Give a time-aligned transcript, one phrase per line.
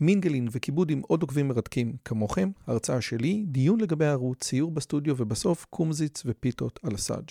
[0.00, 5.66] מינגלין וכיבוד עם עוד עוקבים מרתקים כמוכם, הרצאה שלי, דיון לגבי הערוץ, ציור בסטודיו ובסוף
[5.70, 7.30] קומזיץ ופיתות על הסאג'.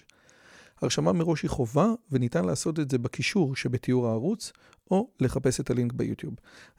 [0.81, 4.51] הרשמה מראש היא חובה וניתן לעשות את זה בקישור שבתיאור הערוץ
[4.91, 6.33] או לחפש את הלינק ביוטיוב.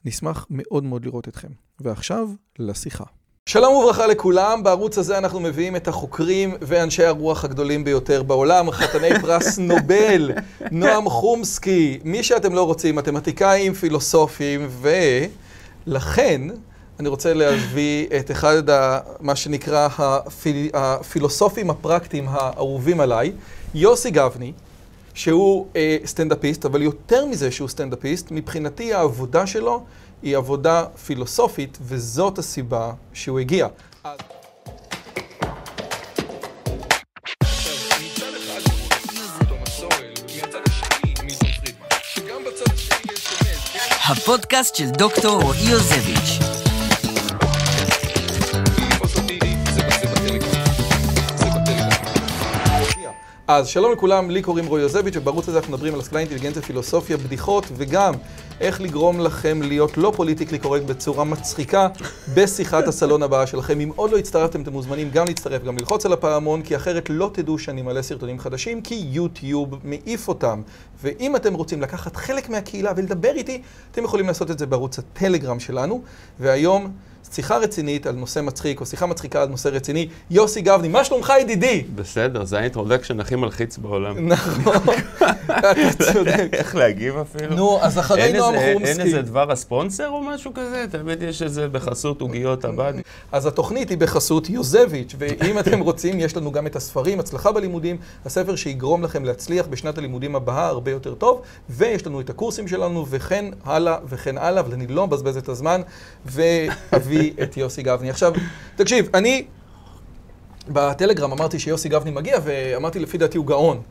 [0.05, 1.48] נשמח מאוד מאוד לראות אתכם.
[1.80, 2.28] ועכשיו,
[2.59, 3.05] לשיחה.
[3.48, 9.09] שלום וברכה לכולם, בערוץ הזה אנחנו מביאים את החוקרים ואנשי הרוח הגדולים ביותר בעולם, חתני
[9.23, 10.30] פרס נובל,
[10.70, 14.69] נועם חומסקי, מי שאתם לא רוצים, מתמטיקאים, פילוסופים,
[15.87, 16.43] ולכן
[17.01, 23.33] אני רוצה להביא את אחד, ה, מה שנקרא הפיל, הפילוסופים הפרקטיים האהובים עליי,
[23.75, 24.53] יוסי גבני,
[25.15, 29.84] שהוא אה, סטנדאפיסט, אבל יותר מזה שהוא סטנדאפיסט, מבחינתי העבודה שלו
[30.23, 33.67] היא עבודה פילוסופית, וזאת הסיבה שהוא הגיע.
[44.09, 46.56] הפודקאסט של דוקטור רועי יוזביץ'.
[53.48, 57.16] אז שלום לכולם, לי קוראים רועי יוזביץ', ובערוץ הזה אנחנו מדברים על השכלה אינטליגנציה, פילוסופיה,
[57.16, 58.14] בדיחות, וגם
[58.61, 61.88] איך לגרום לכם להיות לא פוליטיקלי קורקט בצורה מצחיקה
[62.34, 63.80] בשיחת הסלון הבאה שלכם.
[63.80, 67.30] אם עוד לא הצטרפתם, אתם מוזמנים גם להצטרף, גם ללחוץ על הפעמון, כי אחרת לא
[67.33, 70.62] תדעו שאני מעלה סרטונים חדשים, כי יוטיוב מעיף אותם.
[71.03, 75.60] ואם אתם רוצים לקחת חלק מהקהילה ולדבר איתי, אתם יכולים לעשות את זה בערוץ הטלגרם
[75.60, 76.03] שלנו.
[76.41, 76.92] והיום...
[77.37, 80.09] שיחה רצינית על נושא מצחיק, או שיחה מצחיקה על נושא רציני.
[80.31, 81.84] יוסי גבני, מה שלומך ידידי?
[81.95, 84.28] בסדר, זה ה introduction הכי מלחיץ בעולם.
[84.28, 84.95] נכון,
[85.47, 86.48] אתה צודק.
[86.53, 87.56] איך להגיב אפילו?
[87.56, 88.91] נו, אז אחרי נועם חומסקי.
[88.91, 90.84] אין איזה דבר הספונסר או משהו כזה?
[90.91, 92.93] תמיד יש איזה בחסות עוגיות הבד.
[93.33, 97.97] אז התוכנית היא בחסות יוזביץ', ואם אתם רוצים, יש לנו גם את הספרים, הצלחה בלימודים,
[98.25, 103.06] הספר שיגרום לכם להצליח בשנת הלימודים הבאה הרבה יותר טוב, ויש לנו את הקורסים שלנו,
[103.10, 105.81] וכן הלאה וכן הלאה, אבל אני לא מבזבז את הזמן,
[107.42, 108.10] את יוסי גבני.
[108.10, 108.32] עכשיו,
[108.76, 109.44] תקשיב, אני
[110.69, 113.82] בטלגרם אמרתי שיוסי גבני מגיע, ואמרתי לפי דעתי הוא גאון.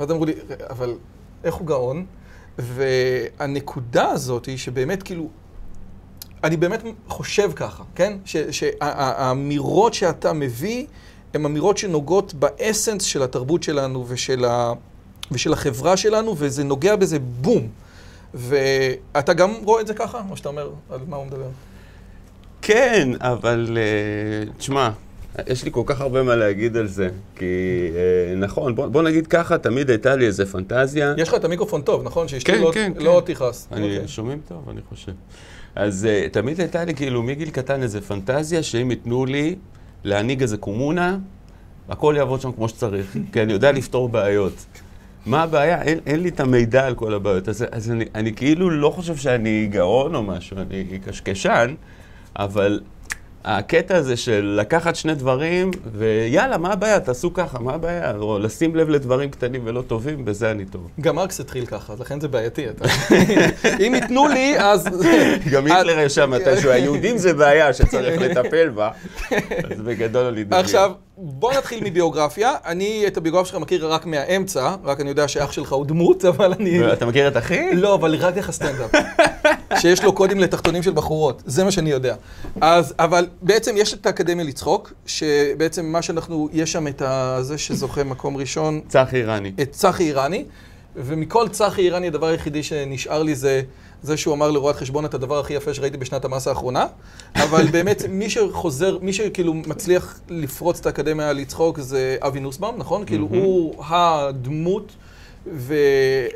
[0.00, 0.32] ואז אמרו לי,
[0.70, 0.94] אבל
[1.44, 2.06] איך הוא גאון?
[2.58, 5.28] והנקודה הזאת היא שבאמת כאילו,
[6.44, 8.18] אני באמת חושב ככה, כן?
[8.50, 10.86] שהאמירות שאתה מביא
[11.34, 14.72] הן אמירות שנוגעות באסנס של התרבות שלנו ושל, ה,
[15.30, 17.68] ושל החברה שלנו, וזה נוגע בזה בום.
[18.34, 20.22] ואתה גם רואה את זה ככה?
[20.30, 21.48] או שאתה אומר על מה הוא מדבר?
[22.62, 24.90] כן, אבל אה, תשמע,
[25.46, 27.08] יש לי כל כך הרבה מה להגיד על זה.
[27.36, 27.44] כי
[27.94, 31.14] אה, נכון, בוא בוא נגיד ככה, תמיד הייתה לי איזה פנטזיה.
[31.16, 32.28] יש לך את המיקרופון טוב, נכון?
[32.28, 33.34] שאשתי כן, לא, כן, לא כן.
[33.34, 33.68] תכעס.
[33.72, 34.08] אני, אוקיי.
[34.08, 35.12] שומעים טוב, אני חושב.
[35.74, 39.56] אז uh, תמיד הייתה לי כאילו מגיל קטן איזה פנטזיה שאם ייתנו לי
[40.04, 41.18] להנהיג איזה קומונה,
[41.88, 44.64] הכל יעבוד שם כמו שצריך, כי אני יודע לפתור בעיות.
[45.26, 45.82] מה הבעיה?
[45.82, 47.48] אין, אין לי את המידע על כל הבעיות.
[47.48, 51.74] אז, אז אני, אני כאילו לא חושב שאני גאון או משהו, אני קשקשן,
[52.36, 52.80] אבל
[53.44, 57.00] הקטע הזה של לקחת שני דברים, ויאללה, מה הבעיה?
[57.00, 58.16] תעשו ככה, מה הבעיה?
[58.16, 60.88] או לשים לב לדברים קטנים ולא טובים, בזה אני טוב.
[61.00, 62.66] גם מרקס התחיל ככה, אז לכן זה בעייתי.
[63.86, 64.88] אם ייתנו לי, אז...
[65.50, 68.90] גם היטלר ישב מתישהו, היהודים זה בעיה שצריך לטפל בה,
[69.70, 70.64] אז בגדול אני דמיין.
[70.64, 70.92] עכשיו,
[71.24, 72.54] בוא נתחיל מביוגרפיה.
[72.66, 76.52] אני את הביוגרפיה שלך מכיר רק מהאמצע, רק אני יודע שאח שלך הוא דמות, אבל
[76.52, 76.92] אני...
[76.92, 77.74] אתה מכיר את אחי?
[77.74, 78.90] לא, אבל רק דרך הסטנדאפ.
[79.80, 82.14] שיש לו קודים לתחתונים של בחורות, זה מה שאני יודע.
[82.60, 87.02] אז, אבל בעצם יש את האקדמיה לצחוק, שבעצם מה שאנחנו, יש שם את
[87.40, 89.52] זה שזוכה מקום ראשון, צחי איראני.
[89.62, 90.44] את צחי איראני,
[90.96, 93.62] ומכל צחי איראני הדבר היחידי שנשאר לי זה
[94.02, 96.86] זה שהוא אמר לרואת חשבון את הדבר הכי יפה שראיתי בשנת המס האחרונה,
[97.36, 103.04] אבל באמת מי שחוזר, מי שכאילו מצליח לפרוץ את האקדמיה לצחוק זה אבי נוסבאום, נכון?
[103.04, 104.92] כאילו הוא הדמות,
[105.52, 105.74] ו,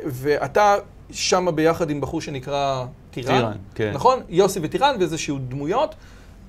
[0.05, 0.75] ואתה
[1.11, 3.91] שמה ביחד עם בחור שנקרא טירן, טירן, כן.
[3.93, 4.19] נכון?
[4.29, 5.95] יוסי וטירן ואיזשהו דמויות.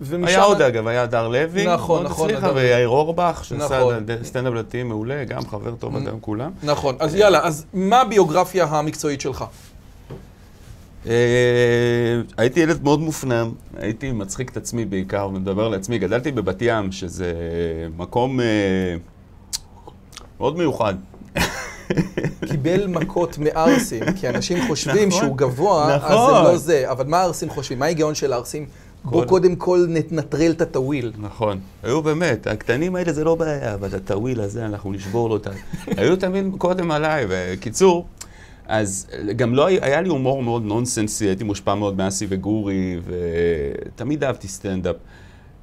[0.03, 2.53] ומשם- היה עוד אגב, היה הדר לוי, נכון, נכון, הצליחה.
[2.55, 3.95] ויאיר אורבך, שעשה נכון.
[4.23, 6.51] סטנדאפ דתי מעולה, גם חבר טוב אדם כולם.
[6.63, 9.45] נכון, אז יאללה, אז מה הביוגרפיה המקצועית שלך?
[11.07, 11.13] אה,
[12.37, 15.99] הייתי ילד מאוד מופנם, הייתי מצחיק את עצמי בעיקר, ומדבר לעצמי.
[15.99, 17.35] גדלתי בבת ים, שזה
[17.97, 18.47] מקום אה,
[20.41, 20.95] מאוד מיוחד.
[22.51, 26.45] קיבל מכות מערסים, כי אנשים חושבים נכון, שהוא גבוה, אז זה נכון.
[26.45, 26.91] לא זה.
[26.91, 27.79] אבל מה הערסים חושבים?
[27.79, 28.67] מה ההיגיון של הערסים
[29.05, 31.13] בוא כל- קודם כל נטרל את הטוויל.
[31.19, 31.59] נכון.
[31.83, 35.47] היו באמת, הקטנים האלה זה לא בעיה, אבל את הטוויל הזה אנחנו נשבור לו את
[35.47, 35.51] ה...
[35.87, 38.07] היו תמיד קודם עליי, בקיצור,
[38.69, 39.07] אז
[39.37, 44.97] גם לא היה, לי הומור מאוד נונסנסי, הייתי מושפע מאוד מאסי וגורי, ותמיד אהבתי סטנדאפ.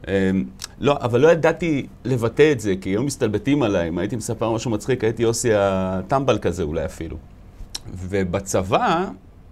[0.08, 0.44] אמ,
[0.80, 4.72] לא, אבל לא ידעתי לבטא את זה, כי היו מסתלבטים עליי, אם הייתי מספר משהו
[4.72, 7.18] מצחיק, הייתי יוסי הטמבל כזה אולי אפילו.
[7.94, 9.06] ובצבא,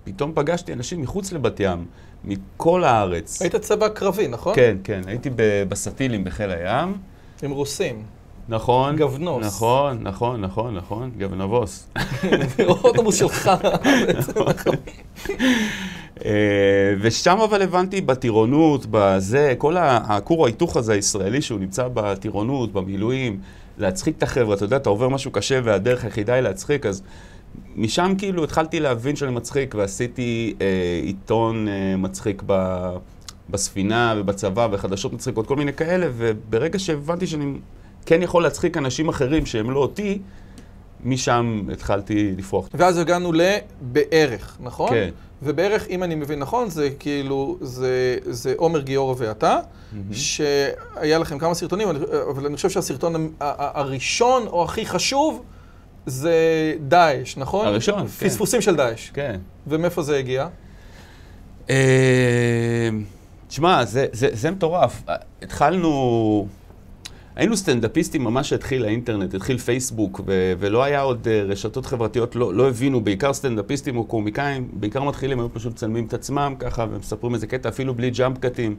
[0.03, 1.85] פתאום פגשתי אנשים מחוץ לבת ים,
[2.23, 3.41] מכל הארץ.
[3.41, 4.55] היית צבא קרבי, נכון?
[4.55, 5.29] כן, כן, הייתי
[5.69, 6.97] בסטילים בחיל הים.
[7.43, 8.03] עם רוסים.
[8.49, 8.95] נכון.
[8.95, 9.45] גבנוס.
[9.45, 11.87] נכון, נכון, נכון, נכון, גבנבוס.
[12.67, 13.51] אוטובוס שלך.
[16.25, 23.39] אה, ושם אבל הבנתי בטירונות, בזה, כל הכור ההיתוך הזה הישראלי שהוא נמצא בטירונות, במילואים,
[23.77, 27.03] להצחיק את החבר'ה, אתה יודע, אתה עובר משהו קשה והדרך היחידה היא להצחיק, אז
[27.75, 30.65] משם כאילו התחלתי להבין שאני מצחיק, ועשיתי אה,
[31.03, 32.79] עיתון אה, מצחיק ב,
[33.49, 37.53] בספינה ובצבא וחדשות מצחיקות, כל מיני כאלה, וברגע שהבנתי שאני
[38.05, 40.19] כן יכול להצחיק אנשים אחרים שהם לא אותי,
[41.03, 42.67] משם התחלתי לפרוח.
[42.73, 44.89] ואז הגענו לבערך, נכון?
[44.89, 45.09] כן.
[45.43, 49.59] ובערך, אם אני מבין נכון, זה כאילו, זה, זה עומר גיורא ואתה,
[50.11, 51.87] שהיה לכם כמה סרטונים,
[52.31, 55.43] אבל אני חושב שהסרטון הראשון או הכי חשוב
[56.05, 56.33] זה
[56.87, 57.67] דאעש, נכון?
[57.67, 58.27] הראשון, כן.
[58.27, 59.09] פספוסים של דאעש.
[59.13, 59.39] כן.
[59.67, 60.47] ומאיפה זה הגיע?
[61.69, 62.89] אה,
[63.47, 65.03] תשמע, זה, זה, זה מטורף.
[65.41, 66.47] התחלנו,
[67.35, 72.53] היינו סטנדאפיסטים ממש שהתחיל האינטרנט, התחיל פייסבוק, ו, ולא היה עוד אה, רשתות חברתיות, לא,
[72.53, 77.33] לא הבינו, בעיקר סטנדאפיסטים או קומיקאים, בעיקר מתחילים, היו פשוט מצלמים את עצמם ככה, ומספרים
[77.33, 78.75] איזה קטע, אפילו בלי ג'אמפ קטים.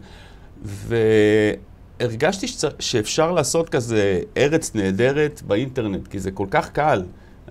[2.00, 7.02] והרגשתי שצר, שאפשר לעשות כזה ארץ נהדרת באינטרנט, כי זה כל כך קל.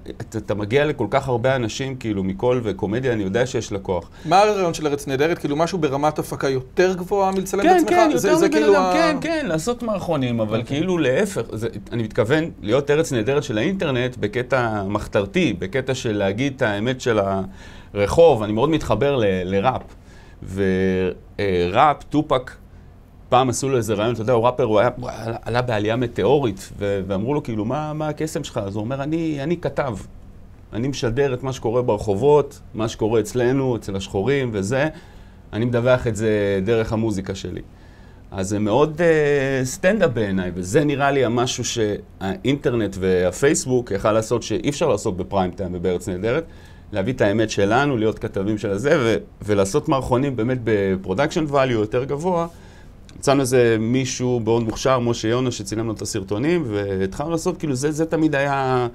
[0.09, 4.09] אתה, אתה מגיע לכל כך הרבה אנשים, כאילו, מכל, וקומדיה, אני יודע שיש לה כוח.
[4.25, 5.37] מה הרעיון של ארץ נהדרת?
[5.37, 7.89] כאילו משהו ברמת הפקה יותר גבוהה מלצלם את כן, עצמך?
[7.89, 10.75] כן, זה, יותר מבן כאילו אדם, ה- כן, כן, לעשות מערכונים, אבל אוקיי.
[10.77, 16.53] כאילו להפך, זה, אני מתכוון להיות ארץ נהדרת של האינטרנט בקטע מחתרתי, בקטע של להגיד
[16.55, 17.19] את האמת של
[17.93, 19.81] הרחוב, אני מאוד מתחבר ל, לראפ.
[21.39, 22.51] וראפ, טופק,
[23.33, 25.09] פעם עשו לו איזה רעיון, אתה יודע, הוא ראפר, הוא היה, הוא
[25.41, 28.59] עלה- בעלייה מטאורית, ו- ואמרו לו, כאילו, מה, מה הקסם שלך?
[28.65, 29.97] אז הוא אומר, אני, אני כתב.
[30.73, 34.87] אני משדר את מה שקורה ברחובות, מה שקורה אצלנו, אצל השחורים וזה,
[35.53, 37.61] אני מדווח את זה דרך המוזיקה שלי.
[38.31, 44.69] אז זה מאוד uh, סטנדאפ בעיניי, וזה נראה לי המשהו שהאינטרנט והפייסבוק יכל לעשות שאי
[44.69, 46.43] אפשר לעשות בפריים טיים ובארץ נהדרת,
[46.91, 51.71] להביא את האמת שלנו, להיות כתבים של הזה, ו- ולעשות מערכונים באמת ב production value
[51.71, 52.47] יותר גבוה.
[53.17, 57.91] מצאנו איזה מישהו מאוד מוכשר, משה יונה, שצילם לנו את הסרטונים, והתחלנו לעשות, כאילו, זה,
[57.91, 58.87] זה תמיד היה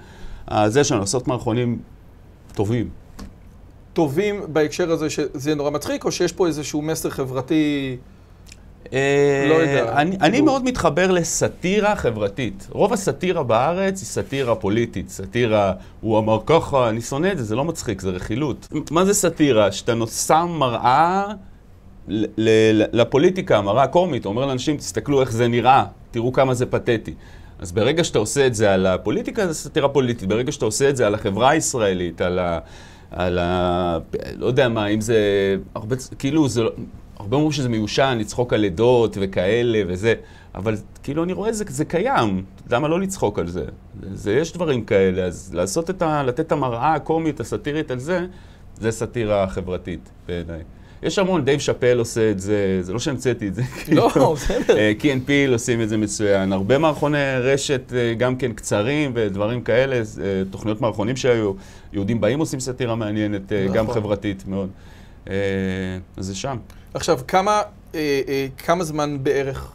[0.66, 1.78] זה שלנו, לעשות מערכונים
[2.54, 2.88] טובים.
[3.92, 7.96] טובים בהקשר הזה שזה נורא מצחיק, או שיש פה איזשהו מסר חברתי...
[9.48, 12.68] לא יודע, אני, אני מאוד מתחבר לסאטירה חברתית.
[12.70, 15.10] רוב הסאטירה בארץ היא סאטירה פוליטית.
[15.10, 18.68] סאטירה, הוא אמר ככה, אני שונא את זה, זה לא מצחיק, זה רכילות.
[18.90, 19.72] מה זה סאטירה?
[19.72, 19.92] שאתה
[20.26, 21.24] שם מראה
[22.92, 27.14] לפוליטיקה, מראה קומית, אומר לאנשים, תסתכלו איך זה נראה, תראו כמה זה פתטי.
[27.58, 30.28] אז ברגע שאתה עושה את זה על הפוליטיקה, זה סאטירה פוליטית.
[30.28, 32.58] ברגע שאתה עושה את זה על החברה הישראלית, על ה...
[33.10, 33.98] על ה...
[34.36, 35.16] לא יודע מה, אם זה...
[35.74, 35.96] הרבה...
[36.18, 36.70] כאילו, זה לא...
[37.18, 40.14] הרבה אומרים שזה מיושן, לצחוק על לידות וכאלה וזה,
[40.54, 43.64] אבל כאילו אני רואה, זה, זה קיים, למה לא לצחוק על זה?
[44.12, 44.32] זה?
[44.32, 46.22] יש דברים כאלה, אז לעשות את ה...
[46.22, 48.26] לתת את המראה הקומית, הסאטירית על זה,
[48.76, 50.62] זה סאטירה חברתית בעיניי.
[51.02, 53.62] יש המון, דייב שאפל עושה את זה, זה לא שהמצאתי את זה.
[53.92, 54.34] לא, כאילו.
[54.34, 54.76] בסדר.
[54.78, 54.92] אה,
[55.26, 56.52] פיל עושים את זה מצוין.
[56.52, 60.02] הרבה מערכוני רשת, אה, גם כן קצרים ודברים כאלה, אה,
[60.50, 61.52] תוכניות מערכונים שהיו.
[61.92, 63.94] יהודים באים עושים סאטירה מעניינת, גם נכון.
[63.94, 64.70] חברתית מאוד.
[65.26, 65.32] אז
[66.16, 66.56] זה שם.
[66.94, 67.62] עכשיו, כמה,
[68.58, 69.72] כמה זמן בערך,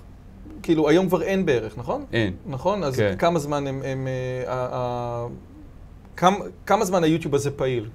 [0.64, 2.06] כאילו, היום כבר אין בערך, נכון?
[2.14, 2.34] אין.
[2.46, 2.84] נכון?
[2.84, 3.16] אז כן.
[3.18, 4.08] כמה זמן הם...
[4.08, 5.26] אה,
[6.66, 7.90] כמה זמן היוטיוב הזה פעיל?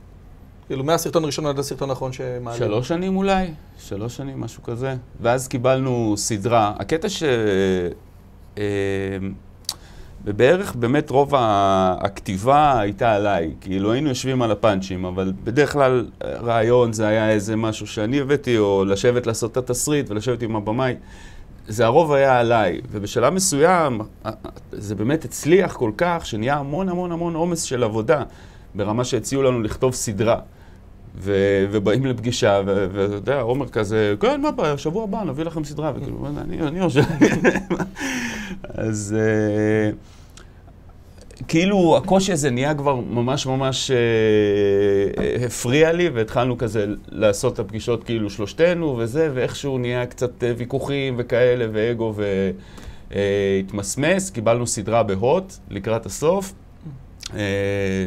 [0.69, 2.59] כאילו, מהסרטון הראשון עד הסרטון האחרון שמעלים.
[2.59, 3.47] שלוש שנים אולי?
[3.79, 4.97] שלוש שנים, משהו כזה.
[5.21, 6.73] ואז קיבלנו סדרה.
[6.79, 7.23] הקטע ש...
[8.59, 8.63] אה,
[10.25, 13.55] ובערך באמת רוב הכתיבה הייתה עליי.
[13.61, 18.59] כאילו היינו יושבים על הפאנצ'ים, אבל בדרך כלל רעיון זה היה איזה משהו שאני הבאתי,
[18.59, 20.95] או לשבת לעשות את התסריט ולשבת עם הבמאי.
[21.69, 24.31] זה הרוב היה עליי, ובשלב מסוים אה, אה,
[24.73, 28.23] זה באמת הצליח כל כך, שנהיה המון המון המון עומס של עבודה,
[28.75, 30.39] ברמה שהציעו לנו לכתוב סדרה.
[31.21, 35.93] ו- ובאים לפגישה, ואתה יודע, עומר כזה, כן, מה הבעיה, שבוע הבא נביא לכם סדרה,
[35.97, 37.03] וכאילו, "מה זה, אני, אני יושב.
[38.75, 39.91] אז אה,
[41.49, 43.97] כאילו הקושי הזה נהיה כבר ממש ממש אה,
[45.23, 51.15] אה, הפריע לי, והתחלנו כזה לעשות את הפגישות כאילו שלושתנו וזה, ואיכשהו נהיה קצת ויכוחים
[51.19, 52.15] וכאלה, ואגו
[53.11, 54.31] והתמסמס.
[54.31, 56.53] קיבלנו סדרה בהוט לקראת הסוף.
[57.35, 57.41] אה,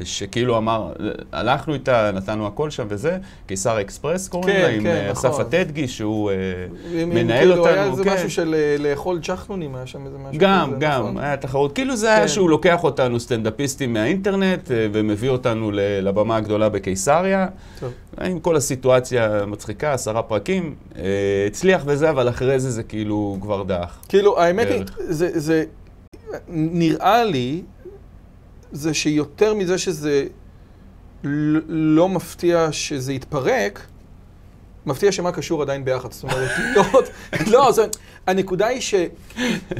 [0.03, 0.91] שכאילו אמר,
[1.31, 5.29] הלכנו איתה, נתנו הכל שם וזה, קיסר אקספרס קוראים כן, לה, עם כן, אה, נכון.
[5.31, 6.35] אסף אטדגי, שהוא אה,
[7.03, 8.13] אם מנהל כאילו היה אותנו, איזה כן.
[8.13, 11.17] משהו של לאכול צ'חנונים, היה שם איזה משהו גם, כזה, גם, נכון?
[11.17, 11.75] היה תחרות.
[11.75, 12.27] כאילו זה היה כן.
[12.27, 17.47] שהוא לוקח אותנו סטנדאפיסטים מהאינטרנט ומביא אותנו לבמה הגדולה בקיסריה,
[17.79, 17.91] טוב.
[18.21, 20.75] עם כל הסיטואציה המצחיקה, עשרה פרקים.
[21.47, 23.99] הצליח וזה, אבל אחרי זה זה כאילו כבר דח.
[24.09, 24.83] כאילו, האמת היא.
[24.97, 25.63] זה, זה
[26.49, 27.61] נראה לי,
[28.71, 30.25] זה שיותר מזה שזה
[31.23, 33.85] לא מפתיע שזה יתפרק,
[34.85, 36.11] מפתיע שמה קשור עדיין ביחד.
[36.11, 36.83] זאת אומרת, לא,
[37.47, 37.97] לא, זאת
[38.27, 38.95] הנקודה היא ש,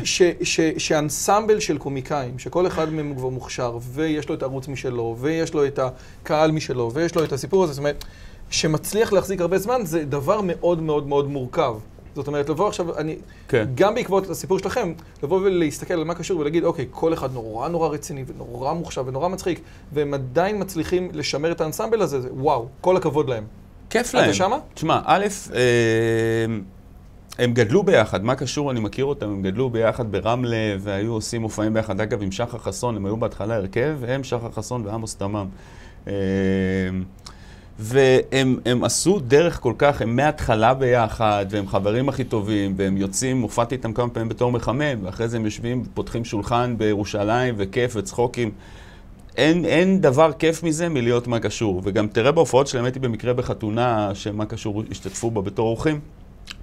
[0.04, 4.68] ש, ש, שאנסמבל של קומיקאים, שכל אחד מהם הוא כבר מוכשר, ויש לו את הערוץ
[4.68, 8.06] משלו, ויש לו את הקהל משלו, ויש לו את הסיפור הזה, זאת אומרת,
[8.50, 11.76] שמצליח להחזיק הרבה זמן, זה דבר מאוד מאוד מאוד מורכב.
[12.16, 13.16] זאת אומרת, לבוא עכשיו, אני,
[13.48, 13.68] כן.
[13.76, 17.88] גם בעקבות הסיפור שלכם, לבוא ולהסתכל על מה קשור ולהגיד, אוקיי, כל אחד נורא נורא
[17.88, 19.60] רציני ונורא מוחשב ונורא מצחיק,
[19.94, 23.44] והם עדיין מצליחים לשמר את האנסמבל הזה, זה וואו, כל הכבוד להם.
[23.90, 24.34] כיף אתה להם.
[24.34, 24.58] שמה?
[24.74, 25.60] תשמע, א', אה,
[27.40, 31.74] הם גדלו ביחד, מה קשור, אני מכיר אותם, הם גדלו ביחד ברמלה והיו עושים מופעים
[31.74, 32.02] ביחד.
[32.02, 35.48] אגב, עם שחר חסון, הם היו בהתחלה הרכב, הם, שחר חסון ועמוס תמם.
[37.82, 43.42] והם הם עשו דרך כל כך, הם מההתחלה ביחד, והם חברים הכי טובים, והם יוצאים,
[43.42, 48.52] הופעתי איתם כמה פעמים בתור מחמם, ואחרי זה הם יושבים, פותחים שולחן בירושלים, וכיף וצחוקים.
[49.38, 51.82] אין, אין דבר כיף מזה מלהיות מה קשור.
[51.84, 56.00] וגם תראה בהופעות שלהם, הייתי במקרה בחתונה שמה קשור השתתפו בה בתור אורחים,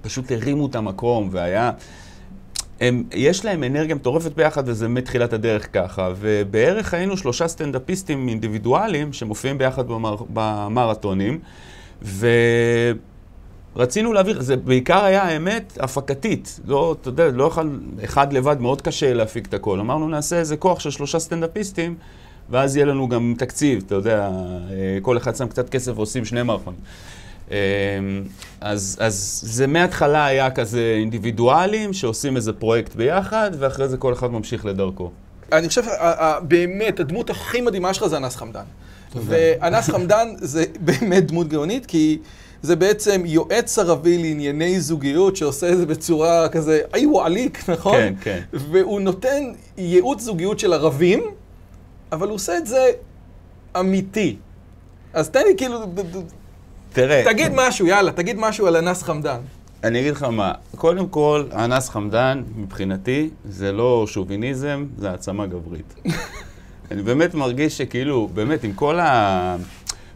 [0.01, 1.71] פשוט הרימו את המקום, והיה...
[2.81, 6.09] הם, יש להם אנרגיה מטורפת ביחד, וזה מתחילת הדרך ככה.
[6.19, 11.39] ובערך היינו שלושה סטנדאפיסטים אינדיבידואליים שמופיעים ביחד במר, במרתונים,
[13.75, 16.59] ורצינו להעביר, זה בעיקר היה האמת הפקתית.
[16.67, 19.79] לא, אתה יודע, לא יכול, אחד לבד מאוד קשה להפיק את הכל.
[19.79, 21.95] אמרנו, נעשה איזה כוח של שלושה סטנדאפיסטים,
[22.49, 24.29] ואז יהיה לנו גם תקציב, אתה יודע,
[24.71, 26.79] אה, כל אחד שם קצת כסף ועושים שני מערכונים.
[27.51, 27.57] אה,
[28.61, 34.31] אז, אז זה מההתחלה היה כזה אינדיבידואלים שעושים איזה פרויקט ביחד, ואחרי זה כל אחד
[34.31, 35.11] ממשיך לדרכו.
[35.51, 35.83] אני חושב,
[36.41, 38.63] באמת, הדמות הכי מדהימה שלך זה אנס חמדן.
[39.15, 42.19] ואנס חמדן זה באמת דמות גאונית, כי
[42.61, 47.97] זה בעצם יועץ ערבי לענייני זוגיות, שעושה את זה בצורה כזה, אי וואליק, נכון?
[47.97, 48.39] כן, כן.
[48.53, 49.43] והוא נותן
[49.77, 51.23] ייעוץ זוגיות של ערבים,
[52.11, 52.91] אבל הוא עושה את זה
[53.79, 54.37] אמיתי.
[55.13, 55.79] אז תן לי כאילו,
[56.93, 59.39] תראה, תגיד משהו, יאללה, תגיד משהו על אנס חמדן.
[59.83, 65.93] אני אגיד לך מה, קודם כל, אנס חמדן, מבחינתי, זה לא שוביניזם, זה העצמה גברית.
[66.91, 68.99] אני באמת מרגיש שכאילו, באמת, עם כל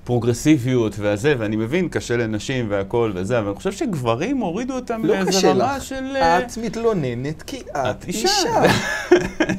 [0.04, 5.16] הפרוגרסיביות והזה, ואני מבין, קשה לנשים והכל וזה, אבל אני חושב שגברים הורידו אותם לא
[5.16, 5.84] לאיזה רמה לך.
[5.84, 6.16] של...
[6.16, 8.28] אה, את מתלוננת כי את את אישה.
[8.28, 8.62] אישה.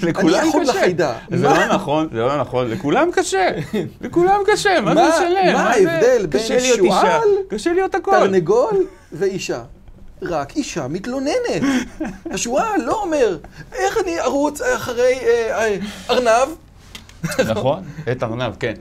[0.08, 0.72] לכולם אני יכול קשה.
[0.72, 1.14] לחיידה.
[1.30, 1.42] זה?
[1.46, 3.48] לא נכון, זה לא נכון, לכולם קשה.
[4.00, 5.52] לכולם קשה, מה זה משנה?
[5.52, 5.70] מה?
[5.70, 6.42] ההבדל בין
[6.76, 8.10] שועל, קשה להיות הכל.
[8.10, 9.62] תרנגול ואישה.
[10.22, 11.62] רק אישה מתלוננת.
[12.30, 13.38] השועל לא אומר,
[13.72, 15.76] איך אני ארוץ אחרי אה, אה,
[16.10, 16.48] ארנב?
[17.50, 18.74] נכון, את ארנב, כן.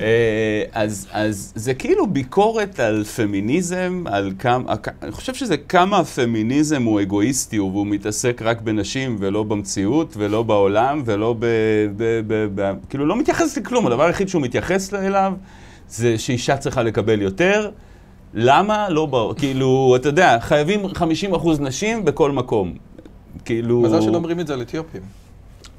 [0.00, 6.82] אה, אז, אז זה כאילו ביקורת על פמיניזם, על כמה, אני חושב שזה כמה הפמיניזם
[6.82, 11.46] הוא אגואיסטי והוא מתעסק רק בנשים ולא במציאות ולא בעולם ולא ב
[12.88, 15.32] כאילו לא מתייחס לכלום, הדבר היחיד שהוא מתייחס אליו
[15.88, 17.70] זה שאישה צריכה לקבל יותר.
[18.34, 18.88] למה?
[18.88, 19.34] לא ברור.
[19.34, 22.74] כאילו, אתה יודע, חייבים 50% נשים בכל מקום.
[23.44, 23.80] כאילו...
[23.80, 25.21] מזל שלא אומרים את זה על אתיופים.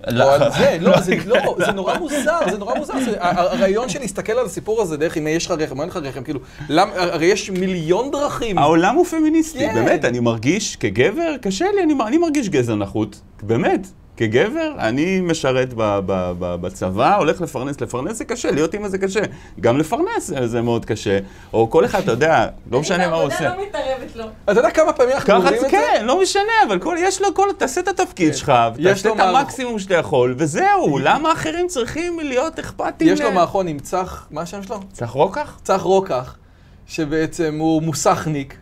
[0.08, 2.18] לא, או על זה, לא, זה לא, זה נורא מוזר,
[2.52, 2.94] זה נורא מוזר.
[3.06, 6.24] זה- הרעיון של להסתכל על הסיפור הזה דרך אם יש לך רחם, אין לך רחם,
[6.24, 8.58] כאילו, למ- הרי יש מיליון דרכים.
[8.58, 9.74] העולם הוא פמיניסטי, כן.
[9.74, 13.88] באמת, אני מרגיש כגבר, קשה לי, אני, אני מרגיש גזר נחות, באמת.
[14.18, 18.98] כגבר, אני משרת ב, ב, ב, בצבא, הולך לפרנס, לפרנס זה קשה, להיות אימא זה
[18.98, 19.20] קשה.
[19.60, 21.20] גם לפרנס זה- מאוד קשה.
[21.54, 23.50] או כל אחד, אתה יודע, לא משנה מה הוא עושה.
[23.50, 24.26] העבודה לא מתערבת לו.
[24.44, 25.70] אתה יודע כמה פעמים אנחנו אומרים זה- את זה?
[25.70, 29.20] כן, לא משנה, אבל כל, יש לו כל, תעשה את התפקיד שלך, יש ותעשה את
[29.20, 33.14] המקסימום שאתה יכול, וזהו, למה אחרים צריכים להיות אכפתיים?
[33.14, 34.80] יש לו מערכון עם צח, מה השם שלו?
[34.92, 35.60] צריך רוקח?
[35.64, 36.36] צח רוקח,
[36.88, 38.56] שבעצם הוא מוסכניק,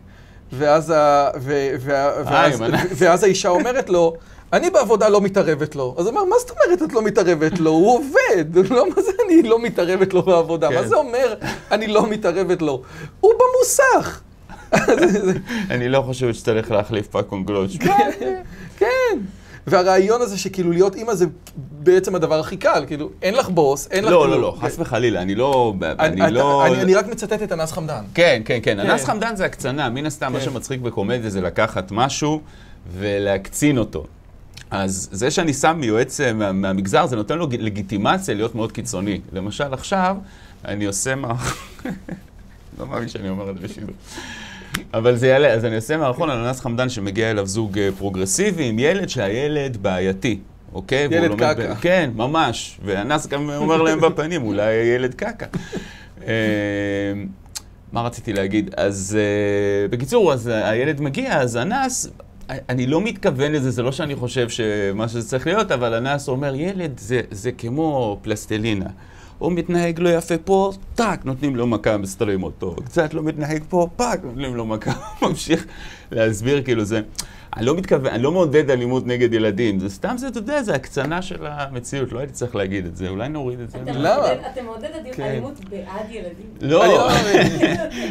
[0.52, 2.82] ואז, ה, ו, וה, ואז, ימנה.
[2.94, 4.14] ואז האישה אומרת לו,
[4.52, 5.94] אני בעבודה לא מתערבת לו.
[5.98, 7.70] אז הוא אומר, מה זאת אומרת את לא מתערבת לו?
[7.70, 8.56] הוא עובד.
[8.74, 10.68] לא, מה זה אני לא מתערבת לו בעבודה?
[10.68, 10.74] כן.
[10.74, 11.34] מה זה אומר
[11.70, 12.82] אני לא מתערבת לו?
[13.20, 14.20] הוא במוסך.
[15.70, 17.76] אני לא חושב שצריך להחליף פה קונג קלאץ'.
[18.78, 19.18] כן.
[19.66, 24.04] והרעיון הזה שכאילו להיות אימא זה בעצם הדבר הכי קל, כאילו, אין לך בוס, אין
[24.04, 24.10] לך...
[24.10, 24.28] לא.
[24.28, 25.74] לא, לא, חס וחלילה, אני לא...
[25.98, 26.66] אני, לא...
[26.66, 28.04] אני, רק מצטט את אנס חמדן.
[28.14, 28.78] כן, כן, כן.
[28.82, 28.90] כן.
[28.90, 29.88] אנס חמדן זה הקצנה.
[29.88, 30.44] מן הסתם, מה כן.
[30.44, 32.40] שמצחיק בקומדיה זה לקחת משהו
[32.98, 34.04] ולהקצין אותו.
[34.72, 39.20] אז זה שאני שם יועץ אה, מה- מהמגזר, זה נותן לו לגיטימציה להיות מאוד קיצוני.
[39.32, 40.16] למשל, עכשיו,
[40.64, 41.92] אני עושה מערכון...
[42.78, 43.94] לא מאמין שאני אומר את זה בשידור.
[44.94, 48.64] אבל זה יעלה, אז אני עושה מערכון על אנס חמדן שמגיע אליו זוג אה, פרוגרסיבי
[48.64, 50.38] עם ילד שהילד בעייתי,
[50.72, 51.08] אוקיי?
[51.10, 51.54] ילד קקה.
[51.54, 52.78] ב- כן, ממש.
[52.84, 55.46] ואנס גם אומר להם בפנים, אולי הילד קקה.
[56.26, 56.32] אה,
[57.92, 58.70] מה רציתי להגיד?
[58.76, 62.08] אז אה, בקיצור, אז הילד מגיע, אז אנס,
[62.68, 66.54] אני לא מתכוון לזה, זה לא שאני חושב שמה שזה צריך להיות, אבל אנס אומר,
[66.54, 68.86] ילד זה, זה כמו פלסטלינה.
[69.38, 72.76] הוא מתנהג לא יפה פה, טאק, נותנים לו מכה, מסתרים אותו.
[72.84, 74.92] קצת לא מתנהג פה, פאק, נותנים לו מכה.
[75.22, 75.66] ממשיך
[76.12, 77.00] להסביר, כאילו זה...
[77.56, 79.78] אני לא מתכוון, אני לא מעודד אלימות נגד ילדים.
[79.80, 82.12] זה סתם, זה, אתה יודע, זה הקצנה של המציאות.
[82.12, 83.78] לא הייתי צריך להגיד את זה, אולי נוריד את זה.
[83.82, 84.16] אתה למה?
[84.16, 85.22] מעודד- אתה מעודד אדי- כן.
[85.22, 86.46] אלימות בעד ילדים.
[86.60, 87.08] לא, אני לא.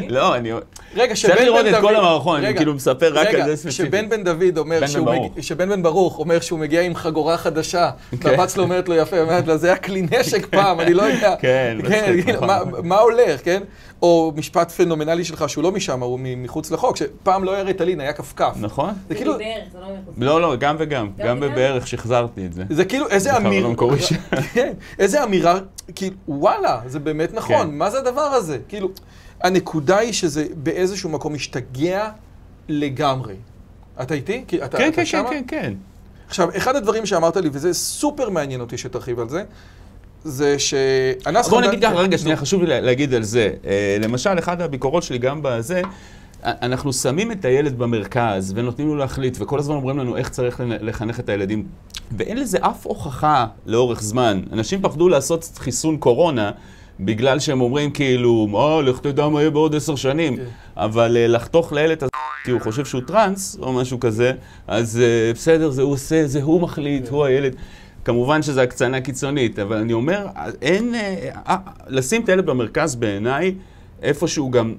[0.20, 0.52] לא, אני...
[0.96, 3.50] רגע, צריך שבן לראות בן את כל דוד- המערכון, אני כאילו מספר רק רגע, על
[3.50, 3.76] זה ספציפית.
[3.92, 5.10] שבן בן דוד אומר בן שהוא.
[5.42, 7.90] שבן בן ברוך אומר שהוא מגיע עם חגורה חדשה,
[8.22, 8.30] כן.
[8.30, 11.36] והבת שלו אומרת לו יפה, אומרת לו, זה היה כלי נשק פעם, אני לא יודע.
[11.42, 12.50] כן, כן, נכון.
[12.84, 13.62] מה הולך, כן?
[14.02, 18.14] או משפט פנומנלי שלך, שהוא לא משם, הוא מחוץ לחוק, שפעם לא היה ריטלין, היה
[18.14, 18.56] כפכף.
[18.60, 18.94] נכון?
[19.10, 20.16] זה כאילו, בערך, זה לא מחוץ.
[20.18, 21.10] לא, לא, גם וגם.
[21.18, 21.40] גם?
[21.40, 22.64] בבערך שחזרתי את זה.
[22.70, 23.66] זה כאילו, איזה זה חבר אמיר...
[23.66, 24.18] המקורי שלי.
[24.54, 25.60] כן, איזה אמירה,
[25.96, 27.78] כאילו, וואלה, זה באמת נכון, כן.
[27.78, 28.58] מה זה הדבר הזה?
[28.68, 28.90] כאילו,
[29.44, 32.10] הנקודה היא שזה באיזשהו מקום משתגע
[32.70, 33.36] לגמרי.
[34.02, 34.44] אתה איתי?
[34.48, 35.24] כן, כן, כן?
[35.30, 35.74] כן, כן.
[36.28, 39.44] עכשיו, אחד הדברים שאמרת לי, וזה סופר מעניין אותי שתרחיב על זה,
[40.24, 42.18] זה שאנס בוא נגיד ככה, רגע.
[42.18, 43.50] שנייה, חשוב לי לה- להגיד על זה.
[43.66, 45.82] אה, למשל, אחת הביקורות שלי גם בזה,
[46.44, 51.20] אנחנו שמים את הילד במרכז ונותנים לו להחליט, וכל הזמן אומרים לנו איך צריך לחנך
[51.20, 51.66] את הילדים,
[52.18, 54.42] ואין לזה אף הוכחה לאורך זמן.
[54.54, 56.52] אנשים פחדו לעשות חיסון קורונה.
[57.00, 60.38] בגלל שהם אומרים כאילו, מה, לך תדע מה יהיה בעוד עשר שנים.
[60.38, 60.44] כן.
[60.78, 62.08] אבל אה, לחתוך לילד את ה...
[62.44, 64.32] כי הוא חושב שהוא טראנס, או משהו כזה,
[64.68, 67.56] אז אה, בסדר, זה הוא עושה, זה הוא מחליט, הוא הילד.
[68.06, 70.28] כמובן שזו הקצנה קיצונית, אבל אני אומר,
[70.62, 70.96] אין...
[70.96, 71.58] אה, אה,
[71.88, 73.56] לשים את הילד במרכז בעיניי,
[74.02, 74.74] איפשהו גם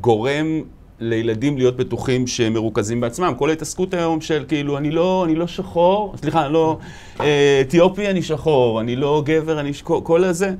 [0.00, 0.60] גורם
[1.00, 3.34] לילדים להיות בטוחים שהם מרוכזים בעצמם.
[3.38, 6.78] כל ההתעסקות היום של כאילו, אני לא, אני לא שחור, סליחה, לא
[7.20, 9.74] אה, אתיופי, אני שחור, אני לא גבר, אני...
[9.74, 10.50] ש- כל- הזה.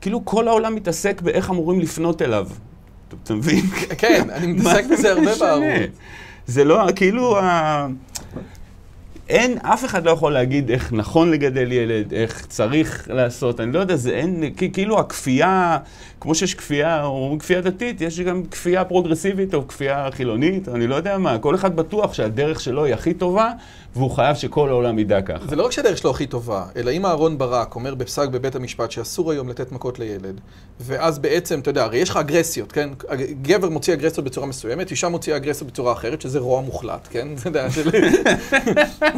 [0.00, 2.48] כאילו כל העולם מתעסק באיך אמורים לפנות אליו.
[3.24, 3.60] אתה- מבין?
[3.98, 5.34] כן, אני מתעסק בזה הרבה?
[5.40, 5.90] בערוץ.
[6.46, 7.86] זה לא, כאילו, ה...
[9.28, 13.78] אין, אף אחד לא יכול להגיד איך נכון לגדל ילד, איך צריך לעשות, אני לא
[13.78, 15.78] יודע, זה אין, כאילו הכפייה,
[16.20, 20.94] כמו שיש כפייה, אומרים כפייה דתית, יש גם כפייה פרוגרסיבית או כפייה חילונית, אני לא
[20.94, 23.50] יודע מה, כל אחד בטוח שהדרך שלו היא הכי טובה,
[23.96, 25.46] והוא חייב שכל העולם ידע ככה.
[25.46, 28.90] זה לא רק שהדרך שלו הכי טובה, אלא אם אהרון ברק אומר בפסק בבית המשפט
[28.90, 30.40] שאסור היום לתת מכות לילד,
[30.80, 32.88] ואז בעצם, אתה יודע, הרי יש לך אגרסיות, כן?
[33.42, 37.28] גבר מוציא אגרסיות בצורה מסוימת, אישה מוציאה אגרסיות בצורה אחרת, שזה רוע מוחלט, כן?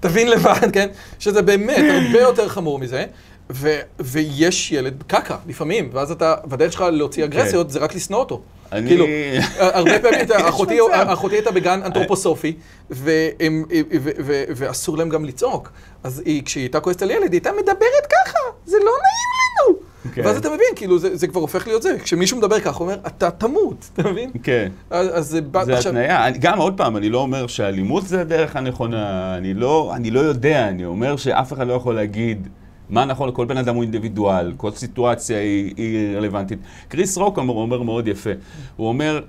[0.00, 0.88] תבין לבד, כן?
[1.18, 3.04] שזה באמת הרבה יותר חמור מזה.
[3.52, 8.40] ו- ויש ילד קקה, לפעמים, ואז אתה, והדרך שלך להוציא אגרסיות זה רק לשנוא אותו.
[8.72, 8.88] אני...
[8.88, 9.06] כאילו,
[9.58, 10.78] הרבה פעמים, אחותי-.
[10.92, 12.56] אחותי הייתה בגן אנתרופוסופי,
[12.90, 13.64] והם-
[14.02, 15.70] ו- ו- ואסור להם גם לצעוק.
[16.04, 19.30] אז היא, כשהיא הייתה כועסת על ילד, היא הייתה מדברת ככה, זה לא נעים
[19.68, 19.87] לנו.
[20.14, 20.22] כן.
[20.24, 21.96] ואז אתה מבין, כאילו, זה זה כבר הופך להיות זה.
[22.02, 24.30] כשמישהו מדבר ככה, הוא אומר, אתה תמות, אתה מבין?
[24.42, 24.68] כן.
[24.90, 26.26] אז אז זה בא, זה עכשיו, התניה.
[26.28, 28.98] אני- גם עוד פעם, אני לא אומר שאלימות זה הדרך הנכונה,
[29.36, 32.48] אני לא, אני לא יודע, אני אומר שאף אחד לא יכול להגיד
[32.90, 36.58] מה נכון, כל בן אדם הוא אינדיבידואל, כל סיטואציה היא, היא רלוונטית.
[36.88, 38.30] קריס רוק אומר, אומר מאוד יפה,
[38.76, 39.20] הוא אומר,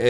[0.00, 0.06] אה,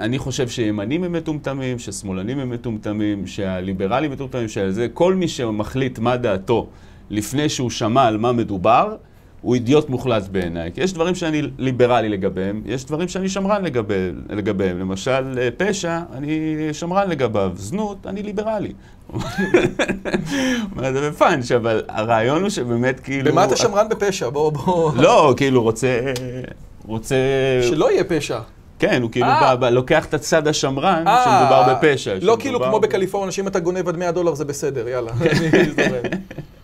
[0.00, 6.16] אני חושב שימנים הם מטומטמים, ששמאלנים הם מטומטמים, שהליברלים מטומטמים, שזה, כל מי שמחליט מה
[6.16, 6.66] דעתו
[7.10, 8.96] לפני שהוא שמע על מה מדובר,
[9.42, 10.70] הוא אידיוט מוחלט בעיניי.
[10.74, 14.78] כי יש דברים שאני ליברלי לגביהם, יש דברים שאני שמרן לגבי, לגביהם.
[14.78, 17.50] למשל, אה, פשע, אני שמרן לגביו.
[17.54, 18.72] זנות, אני ליברלי.
[20.76, 23.32] מה זה בפאנץ', אבל הרעיון הוא שבאמת כאילו...
[23.32, 24.28] במה אתה שמרן בפשע?
[24.28, 24.92] בוא, בוא...
[24.96, 26.00] לא, כאילו רוצה...
[26.86, 27.16] רוצה...
[27.62, 28.38] שלא יהיה פשע.
[28.78, 29.40] כן, הוא כאילו אה.
[29.40, 32.14] בא, בא, לוקח את הצד השמרן, אה, שמדובר בפשע.
[32.22, 35.12] לא כאילו כמו בקליפורניה, שאם אתה גונב עד 100 דולר זה בסדר, יאללה.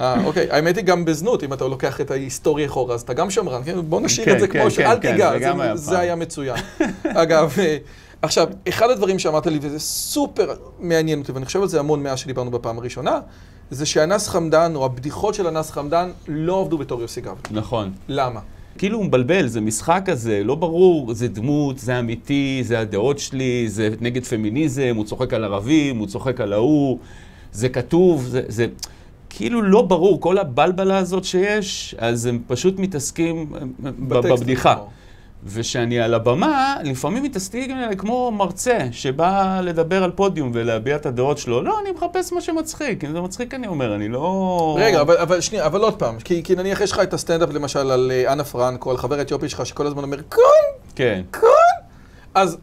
[0.00, 0.50] אה, אוקיי.
[0.50, 3.76] האמת היא גם בזנות, אם אתה לוקח את ההיסטוריה אחורה, אז אתה גם שמרן, כן?
[3.88, 4.76] בוא נשאיר כן, את זה כן, כמו ש...
[4.76, 6.56] כן, אל כן, תיגע, זה היה מצוין.
[7.04, 7.76] אגב, אה,
[8.22, 12.18] עכשיו, אחד הדברים שאמרת לי, וזה סופר מעניין אותי, ואני חושב על זה המון מאז
[12.18, 13.20] שדיברנו בפעם הראשונה,
[13.70, 17.40] זה שאנס חמדן, או הבדיחות של אנס חמדן, לא עבדו בתור יוסי גברי.
[17.50, 17.92] נכון.
[18.08, 18.40] למה?
[18.78, 23.68] כאילו הוא מבלבל, זה משחק כזה, לא ברור, זה דמות, זה אמיתי, זה הדעות שלי,
[23.68, 26.98] זה נגד פמיניזם, הוא צוחק על ערבים, הוא צוחק על ההוא,
[27.52, 28.66] זה כתוב, זה, זה
[29.30, 34.76] כאילו לא ברור, כל הבלבלה הזאת שיש, אז הם פשוט מתעסקים אה, בבדיחה.
[35.44, 41.38] ושאני על הבמה, לפעמים מתעסקים עליי כמו מרצה שבא לדבר על פודיום ולהביע את הדעות
[41.38, 41.62] שלו.
[41.62, 43.04] לא, אני מחפש מה שמצחיק.
[43.04, 44.76] אם זה מצחיק, אני אומר, אני לא...
[44.80, 47.90] רגע, אבל, אבל שנייה, אבל עוד פעם, כי, כי נניח יש לך את הסטנדאפ למשל
[47.90, 50.42] על אה, אנה פרנק, או על חבר אתיופי שלך שכל הזמן אומר, קון,
[50.94, 51.22] כן.
[51.30, 51.50] קון,
[52.34, 52.58] אז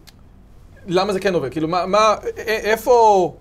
[0.87, 1.51] למה זה כן עובד?
[1.51, 3.35] כאילו, מה, מה איפה...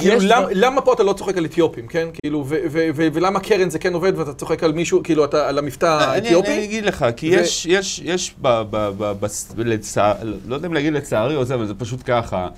[0.00, 2.08] כאילו, יש למה, פה אתה לא צוחק על אתיופים, כן?
[2.22, 5.48] כאילו, ו- ו- ו- ולמה קרן זה כן עובד ואתה צוחק על מישהו, כאילו, אתה
[5.48, 6.64] על המבטא אני, אני האתיופי?
[6.64, 8.62] אגיד לך, כי ו- יש, יש, יש ב...
[8.70, 9.26] ב, ב, ב
[9.58, 10.12] לצע...
[10.46, 12.48] לא יודע אם להגיד לצערי או זה, אבל זה פשוט ככה.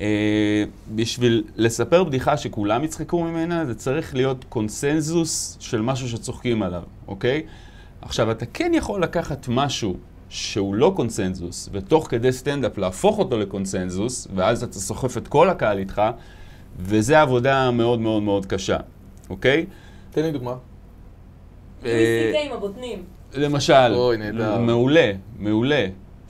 [0.00, 6.82] אה, בשביל לספר בדיחה שכולם יצחקו ממנה, זה צריך להיות קונסנזוס של משהו שצוחקים עליו,
[7.08, 7.42] אוקיי?
[8.02, 9.96] עכשיו, אתה כן יכול לקחת משהו
[10.28, 15.78] שהוא לא קונסנזוס, ותוך כדי סטנדאפ להפוך אותו לקונסנזוס, ואז אתה סוחף את כל הקהל
[15.78, 16.02] איתך,
[16.78, 18.76] וזה עבודה מאוד מאוד מאוד קשה,
[19.30, 19.66] אוקיי?
[20.10, 20.54] תן לי דוגמה.
[21.84, 23.02] אה, עם הבוטנים.
[23.34, 23.94] למשל.
[24.60, 25.86] מעולה, מעולה.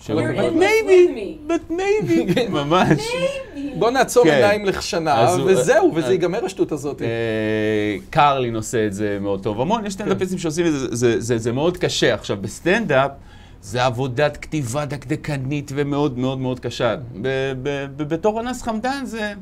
[0.06, 3.00] But maybe, but maybe, ממש.
[3.78, 4.34] בוא נעצום כן.
[4.34, 7.02] עיניים לשנה, וזהו, וזה ייגמר השטות הזאת.
[7.02, 7.06] אה,
[8.10, 9.60] קרלין עושה את זה מאוד טוב.
[9.60, 12.14] המון, יש סטנדאפיסטים שעושים את זה, זה- מאוד קשה.
[12.14, 13.10] עכשיו, בסטנדאפ
[13.62, 16.96] זה עבודת כתיבה דקדקנית ומאוד מאוד מאוד קשה.
[16.96, 19.32] ב- ב- ב- בתור אנס חמדאן זה...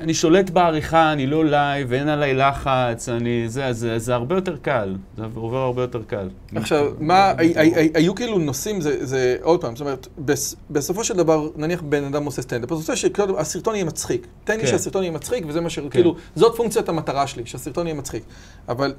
[0.00, 3.48] אני שולט בעריכה, אני לא לייב, אין עליי לחץ, אני...
[3.48, 4.96] זה, זה, זה הרבה יותר קל.
[5.16, 6.28] זה עובר הרבה יותר קל.
[6.56, 10.56] עכשיו, מה, הי- הי- הי- היו כאילו נושאים, זה, זה, עוד פעם, זאת אומרת, בס,
[10.70, 14.26] בסופו של דבר, נניח בן אדם עושה סטנדאפ, אז הוא רוצה שהסרטון יהיה מצחיק.
[14.44, 14.66] תן לי כן.
[14.66, 15.78] שהסרטון יהיה מצחיק, וזה מה ש...
[15.90, 18.22] כאילו, זאת פונקציית המטרה שלי, שהסרטון יהיה מצחיק.
[18.68, 18.94] אבל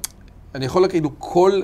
[0.54, 1.60] אני יכול להגיד, כאילו, כל,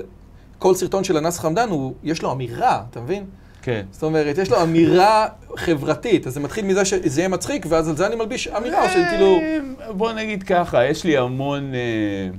[0.59, 1.69] כל סרטון של אנס חמדן,
[2.03, 3.25] יש לו אמירה, אתה מבין?
[3.67, 3.85] כן.
[3.91, 5.27] זאת אומרת, יש לו אמירה
[5.57, 9.25] חברתית, אז זה מתחיל מזה שזה יהיה מצחיק, ואז על זה אני מלביש אמירה כאילו...
[9.25, 9.59] אה,
[9.93, 12.29] בוא נגיד ככה, יש לי המון, אה,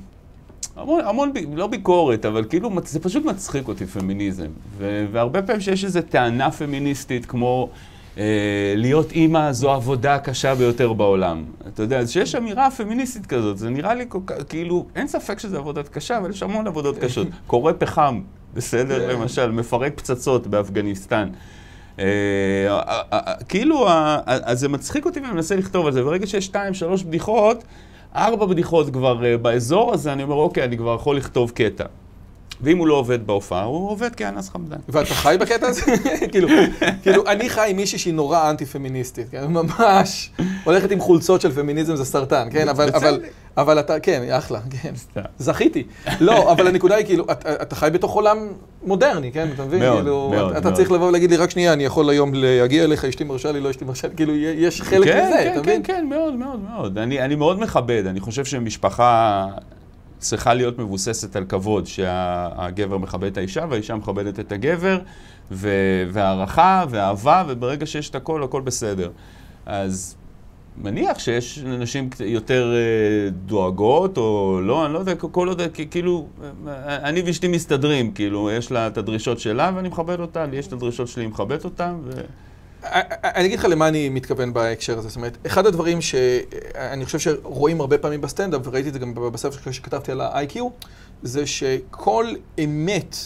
[0.82, 4.46] המון, המון, לא ביקורת, אבל כאילו זה פשוט מצחיק אותי, פמיניזם.
[4.78, 7.68] ו- והרבה פעמים שיש איזו טענה פמיניסטית כמו
[8.18, 8.24] אה,
[8.76, 11.44] להיות אימא זו העבודה הקשה ביותר בעולם.
[11.74, 15.38] אתה יודע, אז שיש אמירה פמיניסטית כזאת, זה נראה לי כל כך, כאילו, אין ספק
[15.38, 17.28] שזו עבודה קשה, אבל יש המון עבודות קשות.
[17.46, 18.20] קורא פחם,
[18.58, 19.12] בסדר?
[19.12, 21.28] למשל, מפרק פצצות באפגניסטן.
[21.98, 22.04] אה,
[22.68, 23.86] אה, אה, כאילו,
[24.26, 26.02] אז זה מצחיק אותי ואני מנסה לכתוב על זה.
[26.02, 27.64] ברגע שיש שתיים, שלוש בדיחות,
[28.16, 31.84] ארבע בדיחות כבר באזור הזה, אני אומר, אוקיי, אני כבר יכול לכתוב קטע.
[32.60, 34.76] ואם הוא לא עובד בהופעה, הוא עובד כאנס חמדן.
[34.88, 35.82] ואתה חי בקטע הזה?
[36.32, 36.48] כאילו,
[37.02, 39.44] כאילו, אני חי עם מישהי שהיא נורא אנטי-פמיניסטית, כן?
[39.46, 40.30] ממש
[40.64, 42.68] הולכת עם חולצות של פמיניזם זה סרטן, כן?
[42.68, 43.20] אבל, אבל.
[43.56, 44.92] אבל אתה, כן, אחלה, כן.
[45.38, 45.84] זכיתי.
[46.20, 48.38] לא, אבל הנקודה היא כאילו, אתה, אתה חי בתוך עולם
[48.82, 49.48] מודרני, כן?
[49.54, 49.80] אתה מבין?
[49.80, 50.74] מאוד, כאילו, מאוד, אתה מאוד.
[50.74, 53.70] צריך לבוא ולהגיד לי, רק שנייה, אני יכול היום להגיע אליך, אשתי מרשה לי, לא
[53.70, 55.82] אשתי מרשה לי, כאילו, יש חלק כן, מזה, כן, אתה כן, מבין?
[55.84, 56.98] כן, מאוד, מאוד, מאוד.
[56.98, 59.46] אני, אני מאוד מכבד, אני חושב שמשפחה
[60.18, 64.98] צריכה להיות מבוססת על כבוד, שהגבר מכבד את האישה והאישה מכבדת את הגבר,
[65.50, 69.10] והערכה ואהבה, וברגע שיש את הכל, הכל בסדר.
[69.66, 70.16] אז
[70.82, 76.26] מניח שיש נשים יותר אה, דואגות, או לא, אני לא יודע, כל עוד, כאילו,
[76.86, 80.72] אני ואשתי מסתדרים, כאילו, יש לה את הדרישות שלה ואני מכבד אותה, לי יש את
[80.72, 82.10] הדרישות שלי, אני מכבד אותן, ו...
[82.84, 85.08] אני אגיד לך למה אני מתכוון בהקשר הזה.
[85.08, 89.70] זאת אומרת, אחד הדברים שאני חושב שרואים הרבה פעמים בסטנדאפ, וראיתי את זה גם בספר
[89.70, 90.60] שכתבתי על ה-IQ,
[91.22, 92.26] זה שכל
[92.64, 93.16] אמת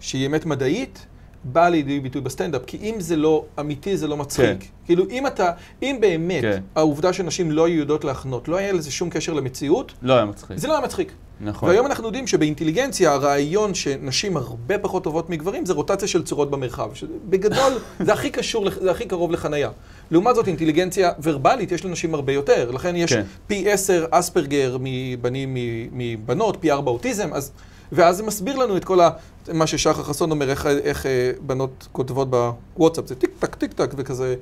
[0.00, 1.06] שהיא אמת מדעית,
[1.44, 2.62] באה לידי ביטוי בסטנדאפ.
[2.66, 4.60] כי אם זה לא אמיתי, זה לא מצחיק.
[4.60, 4.66] כן.
[4.84, 5.50] כאילו, אם אתה,
[5.82, 6.62] אם באמת כן.
[6.74, 10.56] העובדה שנשים לא יודעות להחנות, לא היה לזה שום קשר למציאות, לא היה מצחיק.
[10.56, 11.12] זה לא היה מצחיק.
[11.40, 11.68] נכון.
[11.68, 16.90] והיום אנחנו יודעים שבאינטליגנציה הרעיון שנשים הרבה פחות טובות מגברים זה רוטציה של צורות במרחב.
[16.94, 17.72] שבגדול
[18.06, 19.70] זה הכי קשור, זה הכי קרוב לחנייה.
[20.10, 22.70] לעומת זאת אינטליגנציה ורבלית יש לנשים הרבה יותר.
[22.70, 23.22] לכן יש כן.
[23.46, 25.56] פי עשר אספרגר מבנים
[25.92, 27.52] מבנות, פי ארבע אוטיזם, אז...
[27.92, 29.10] ואז זה מסביר לנו את כל ה...
[29.52, 33.90] מה ששחר חסון אומר, איך, איך אה, בנות כותבות בוואטסאפ, זה טיק טק טיק טק
[33.96, 34.34] וכזה,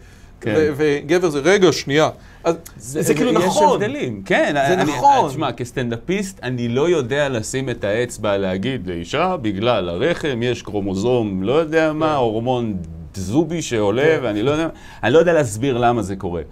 [0.42, 0.72] כן.
[0.76, 2.08] וגבר זה רגע, שנייה.
[2.44, 3.48] אז זה, זה כאילו נכון.
[3.64, 4.52] יש הבדלים, כן.
[4.54, 5.28] זה אני- נכון.
[5.30, 11.52] תשמע, כסטנדאפיסט, אני לא יודע לשים את האצבע להגיד לאישה, בגלל הרחם יש קרומוזום, לא
[11.52, 12.76] יודע מה, הורמון
[13.14, 14.18] זובי שעולה, כן.
[14.22, 14.68] ואני לא יודע,
[15.02, 16.42] אני לא יודע להסביר למה זה קורה.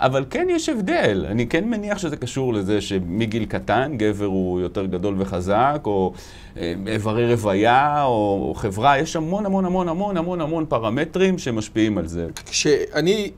[0.00, 4.86] אבל כן יש הבדל, אני כן מניח שזה קשור לזה שמגיל קטן גבר הוא יותר
[4.86, 6.12] גדול וחזק, או
[6.56, 12.06] אה, איברי רוויה, או, חברה, יש המון המון המון המון המון המון פרמטרים שמשפיעים על
[12.06, 12.26] זה.
[12.46, 13.30] כשאני,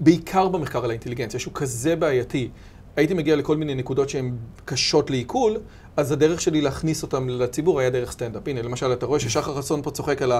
[0.00, 2.48] בעיקר במחקר על האינטליגנציה, שהוא כזה בעייתי,
[2.96, 4.32] הייתי מגיע לכל מיני נקודות שהן
[4.64, 5.56] קשות לעיכול,
[5.96, 8.42] אז הדרך שלי להכניס אותם לציבור היה דרך סטנדאפ.
[8.48, 10.32] הנה, למשל, אתה רואה ששחר חסון פה צוחק על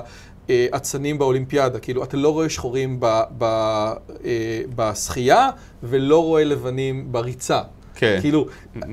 [0.48, 1.78] האצנים באולימפיאדה.
[1.78, 3.44] כאילו, אתה לא רואה שחורים ב- ב-
[4.24, 5.50] אה, בשחייה,
[5.82, 7.60] ולא רואה לבנים בריצה.
[7.94, 8.18] כן.
[8.20, 8.46] כאילו,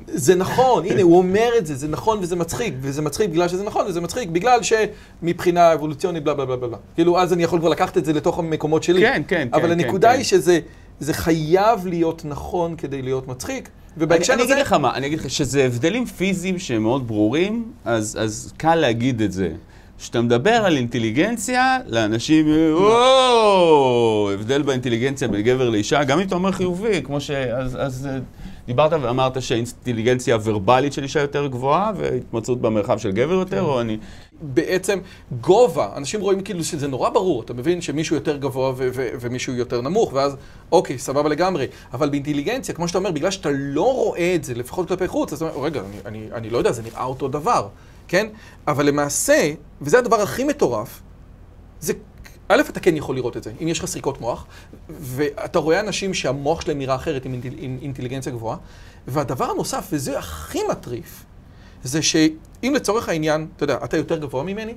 [0.07, 3.63] זה נכון, הנה, הוא אומר את זה, זה נכון וזה מצחיק, וזה מצחיק בגלל שזה
[3.63, 6.77] נכון, וזה מצחיק בגלל שמבחינה אבולוציונית, בלה בלה בלה בלה.
[6.95, 9.01] כאילו, אז אני יכול כבר לקחת את זה לתוך המקומות שלי.
[9.01, 10.29] כן, כן, אבל כן, הנקודה כן, היא כן.
[10.29, 10.59] שזה
[11.03, 14.53] זה חייב להיות נכון כדי להיות מצחיק, ובהקשר אני, אני הזה...
[14.53, 18.75] אגיד לך מה, אני אגיד לך שזה הבדלים פיזיים שהם מאוד ברורים, אז, אז קל
[18.75, 19.51] להגיד את זה.
[19.99, 26.51] כשאתה מדבר על אינטליגנציה, לאנשים, וואו, הבדל באינטליגנציה בין גבר לאישה, גם אם אתה אומר
[26.51, 27.31] חיובי, כמו ש...
[27.31, 28.19] אז, אז אה,
[28.67, 33.97] דיברת ואמרת שהאינטליגנציה הוורבלית של אישה יותר גבוהה, והתמצאות במרחב של גבר יותר, או אני...
[34.41, 34.99] בעצם
[35.41, 39.53] גובה, אנשים רואים כאילו שזה נורא ברור, אתה מבין שמישהו יותר גבוה ו- ו- ומישהו
[39.53, 40.35] יותר נמוך, ואז
[40.71, 41.67] אוקיי, סבבה לגמרי.
[41.93, 45.43] אבל באינטליגנציה, כמו שאתה אומר, בגלל שאתה לא רואה את זה, לפחות כלפי חוץ, אז
[45.43, 47.67] אתה אומר, רגע, אני, אני, אני לא יודע, זה נראה אותו דבר,
[48.07, 48.27] כן?
[48.67, 51.01] אבל למעשה, וזה הדבר הכי מטורף,
[51.79, 51.93] זה,
[52.49, 54.45] א', אתה כן יכול לראות את זה, אם יש לך סריקות מוח,
[54.89, 58.57] ואתה רואה אנשים שהמוח שלהם נראה אחרת עם, אינטל, עם אינטליגנציה גבוהה,
[59.07, 61.25] והדבר הנוסף, וזה הכי מטריף,
[61.83, 62.01] זה
[62.63, 64.73] שאם לצורך העניין, אתה יודע, אתה יותר גבוה ממני,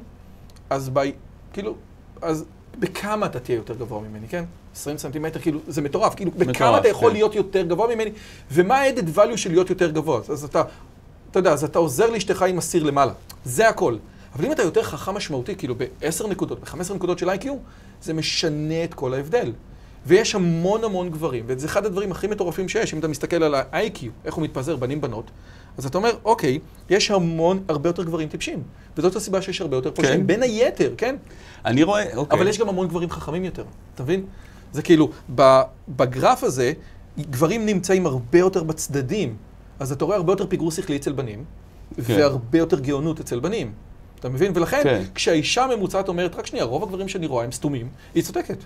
[0.70, 1.12] אז בי,
[1.52, 1.74] כאילו,
[2.22, 2.44] אז
[2.78, 4.44] בכמה אתה תהיה יותר גבוה ממני, כן?
[4.74, 7.16] 20 סנטימטר, כאילו, זה מטורף, כאילו, בכמה מטורף, אתה יכול כן.
[7.16, 8.10] להיות יותר גבוה ממני,
[8.52, 10.20] ומה ה-added value של להיות יותר גבוה?
[10.28, 10.62] אז אתה,
[11.30, 13.12] אתה יודע, אז אתה עוזר לאשתך עם הסיר למעלה,
[13.44, 13.96] זה הכל.
[14.34, 17.46] אבל אם אתה יותר חכם משמעותי, כאילו ב-10 נקודות, ב-15 נקודות של IQ,
[18.02, 19.52] זה משנה את כל ההבדל.
[20.06, 24.04] ויש המון המון גברים, וזה אחד הדברים הכי מטורפים שיש, אם אתה מסתכל על ה-IQ,
[24.24, 25.30] איך הוא מתפזר, בנים בנות,
[25.78, 26.58] אז אתה אומר, אוקיי,
[26.90, 28.62] יש המון, הרבה יותר גברים טיפשים.
[28.96, 30.26] וזאת הסיבה שיש הרבה יותר פושעים, כן.
[30.26, 31.16] בין היתר, כן?
[31.64, 32.38] אני רואה, אוקיי.
[32.38, 34.24] אבל יש גם המון גברים חכמים יותר, אתה מבין?
[34.72, 35.10] זה כאילו,
[35.88, 36.72] בגרף הזה,
[37.18, 39.36] גברים נמצאים הרבה יותר בצדדים.
[39.80, 41.44] אז אתה רואה הרבה יותר פיגור שכלי אצל בנים,
[41.98, 43.72] והרבה יותר גאונות אצל בנים.
[44.20, 44.52] אתה מבין?
[44.54, 45.02] ולכן, כן.
[45.14, 48.58] כשהאישה הממוצעת אומרת, רק שנייה, רוב הגברים שאני רואה הם סתומים, היא צודקת.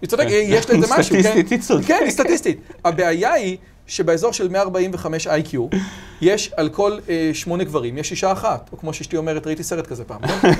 [0.00, 0.44] היא צודקת, כן.
[0.48, 1.22] יש לזה משהו, כן?
[1.22, 1.86] סטטיסטית היא צודקת.
[1.86, 2.60] כן, היא סטטיסטית.
[2.84, 3.56] הבעיה היא
[3.88, 5.76] שבאזור של 145 IQ,
[6.20, 8.68] יש על כל אה, שמונה גברים, יש אישה אחת.
[8.72, 10.20] או כמו שאשתי אומרת, ראיתי סרט כזה פעם.
[10.26, 10.50] כן?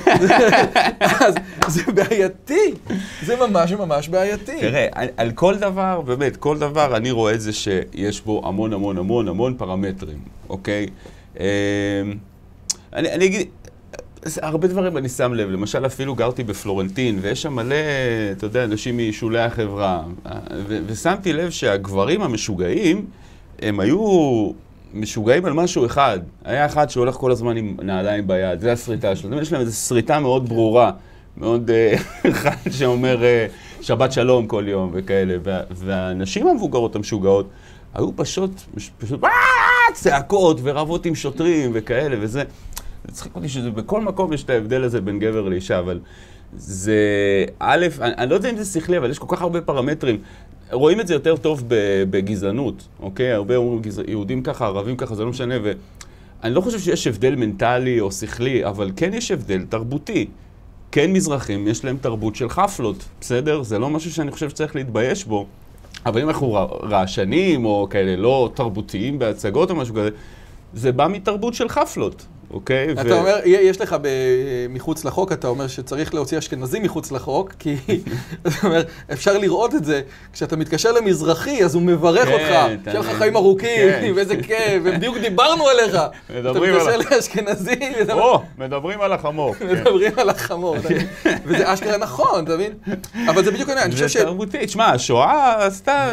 [1.25, 1.35] אז
[1.67, 2.73] זה בעייתי.
[3.23, 4.59] זה ממש ממש בעייתי.
[4.59, 8.73] תראה, על, על כל דבר, באמת, כל דבר, אני רואה את זה שיש בו המון
[8.73, 10.87] המון המון המון פרמטרים, אוקיי?
[11.39, 11.43] אמ,
[12.93, 13.47] אני, אני אגיד,
[14.25, 17.75] זה הרבה דברים אני שם לב, למשל אפילו גרתי בפלורנטין, ויש שם מלא,
[18.31, 20.03] אתה יודע, אנשים משולי החברה,
[20.67, 23.05] ו- ושמתי לב שהגברים המשוגעים,
[23.61, 23.99] הם היו
[24.93, 26.19] משוגעים על משהו אחד.
[26.45, 29.41] היה אחד שהולך כל הזמן עם נעליים ביד, זה הסריטה שלו.
[29.41, 30.91] יש להם איזו סריטה מאוד ברורה,
[31.37, 31.95] מאוד אה,
[32.31, 33.47] אחד שאומר אה,
[33.81, 35.35] שבת שלום כל יום וכאלה.
[35.43, 37.49] וה- והנשים המבוגרות המשוגעות
[37.93, 38.51] היו פשוט,
[38.97, 39.29] פשוט "אה!"
[39.93, 42.43] צעקות ורבות עם שוטרים וכאלה וזה.
[43.09, 45.99] זה צחיק אותי שזה בכל מקום יש את ההבדל הזה בין גבר לאישה, אבל
[46.55, 46.95] זה,
[47.59, 50.17] א', אני, אני לא יודע אם זה שכלי, אבל יש כל כך הרבה פרמטרים.
[50.71, 51.63] רואים את זה יותר טוב
[52.09, 53.31] בגזענות, אוקיי?
[53.31, 57.35] הרבה אומרים גזע, יהודים ככה, ערבים ככה, זה לא משנה, ואני לא חושב שיש הבדל
[57.35, 60.27] מנטלי או שכלי, אבל כן יש הבדל תרבותי.
[60.91, 63.63] כן מזרחים, יש להם תרבות של חפלות, בסדר?
[63.63, 65.45] זה לא משהו שאני חושב שצריך להתבייש בו.
[66.05, 70.09] אבל אם אנחנו רעשנים או כאלה לא תרבותיים בהצגות או משהו כזה,
[70.73, 72.91] זה בא מתרבות של חפלות, אוקיי?
[72.91, 74.07] אתה אומר, יש לך ב-
[74.69, 77.75] מחוץ לחוק, אתה אומר שצריך להוציא אשכנזי מחוץ לחוק, כי
[78.47, 78.81] אתה אומר,
[79.13, 80.01] אפשר לראות את זה,
[80.33, 82.43] כשאתה מתקשר למזרחי, אז הוא מברך כן, אותך,
[82.81, 84.11] אתה- שיהיה לך חיים ארוכים, כן.
[84.15, 85.95] ואיזה כיף, ובדיוק דיברנו עליך.
[85.95, 87.75] אתה מדברים מתקשר על- לאשכנזי,
[88.11, 89.53] או, מדברים על החמור.
[89.55, 89.67] כן.
[89.71, 90.89] מדברים על החמור, אתה?
[91.45, 92.73] וזה אשכרה נכון, אתה מבין?
[93.29, 94.17] אבל זה בדיוק העניין, אני חושב זה ש...
[94.17, 94.23] כן.
[94.23, 94.65] תרבותי.
[94.65, 96.11] תשמע, השואה עשתה,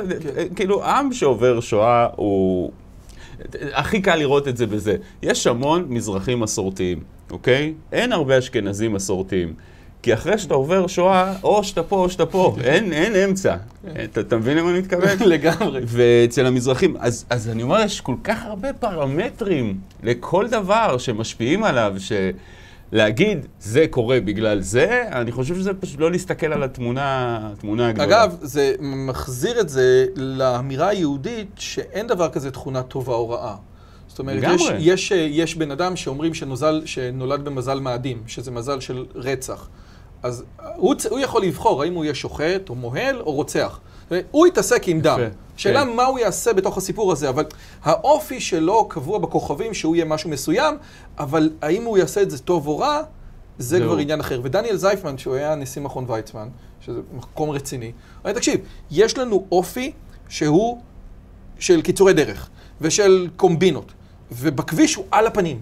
[0.57, 2.71] כאילו, עם שעובר שואה הוא...
[3.73, 4.97] הכי קל לראות את זה בזה.
[5.23, 7.75] יש המון מזרחים מסורתיים, אוקיי?
[7.93, 9.55] אין הרבה אשכנזים מסורתיים.
[10.03, 13.57] כי אחרי שאתה עובר שואה, או שאתה פה או שאתה פה, אין, אין אמצע.
[14.05, 15.19] אתה, אתה מבין למה אני מתכוון?
[15.35, 15.81] לגמרי.
[15.87, 21.95] ואצל המזרחים, אז, אז אני אומר, יש כל כך הרבה פרמטרים לכל דבר שמשפיעים עליו,
[22.91, 28.25] שלהגיד, זה קורה בגלל זה, אני חושב שזה פשוט לא להסתכל על התמונה, התמונה הגדולה.
[28.25, 33.57] אגב, זה מחזיר את זה לאמירה היהודית שאין דבר כזה תכונה טובה או רעה.
[34.09, 34.77] זאת אומרת, יש, לגמרי.
[34.81, 39.69] יש, יש בן אדם שאומרים שנוזל, שנולד במזל מאדים, שזה מזל של רצח.
[40.23, 40.45] אז
[40.77, 43.81] הוא, הוא יכול לבחור האם הוא יהיה שוחט, או מוהל, או רוצח.
[44.31, 45.19] הוא יתעסק עם דם.
[45.21, 45.91] יפה, שאלה כן.
[45.91, 47.45] מה הוא יעשה בתוך הסיפור הזה, אבל
[47.83, 50.77] האופי שלו קבוע בכוכבים שהוא יהיה משהו מסוים,
[51.19, 53.03] אבל האם הוא יעשה את זה טוב או רע,
[53.59, 53.81] זה.
[53.81, 54.41] כבר עניין אחר.
[54.45, 56.49] ודניאל זייפמן, שהוא היה נשיא מכון ויצמן,
[56.81, 57.93] שזה מקום רציני,
[58.25, 59.93] אמר, תקשיב, יש לנו אופי
[60.29, 60.81] שהוא
[61.59, 62.49] של קיצורי דרך.
[62.81, 63.93] ושל קומבינות.
[64.33, 65.61] ובכביש הוא על הפנים.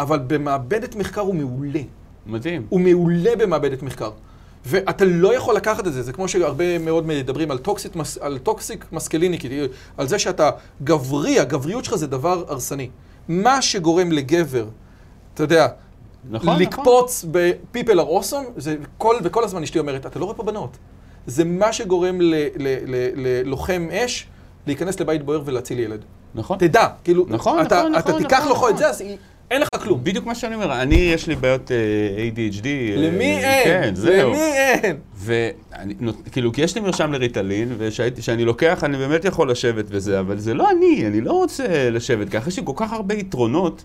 [0.00, 1.80] אבל במעבדת מחקר הוא מעולה.
[2.26, 2.66] מדהים.
[2.68, 4.10] הוא מעולה במעבדת מחקר.
[4.68, 8.38] ואתה לא יכול לקחת את זה, זה כמו שהרבה מאוד מדברים על toxic, mas- על
[8.38, 9.48] toxic masculinity,
[9.96, 10.50] על זה שאתה
[10.84, 12.88] גברי, הגבריות שלך זה דבר הרסני.
[13.28, 14.66] מה שגורם לגבר,
[15.34, 15.66] אתה יודע,
[16.30, 16.62] נכון, נכון.
[16.62, 20.76] לקפוץ ב-people are awesome, זה כל, וכל הזמן אשתי אומרת, אתה לא רואה פה בנות.
[21.26, 22.48] זה מה שגורם ל- ל-
[22.86, 24.26] ל- ללוחם אש
[24.66, 26.00] להיכנס לבית בוער ולהציל ילד.
[26.34, 26.58] נכון.
[26.58, 28.76] תדע, כאילו, נכון, אתה, נכון, אתה נכון, תיקח נכון, לו את נכון.
[28.76, 29.02] זה, אז
[29.50, 30.00] אין לך כלום.
[30.04, 31.76] בדיוק מה שאני אומר, אני, יש לי בעיות אה,
[32.30, 32.66] ADHD.
[32.66, 33.64] אה, למי אין?
[33.64, 34.30] כן, זהו.
[34.30, 34.96] למי אין?
[35.16, 40.20] ואני, נות- כאילו, כי יש לי מרשם לריטלין, וכשאני לוקח, אני באמת יכול לשבת וזה,
[40.20, 42.48] אבל זה לא אני, אני לא רוצה לשבת ככה.
[42.48, 43.84] יש לי כל כך הרבה יתרונות,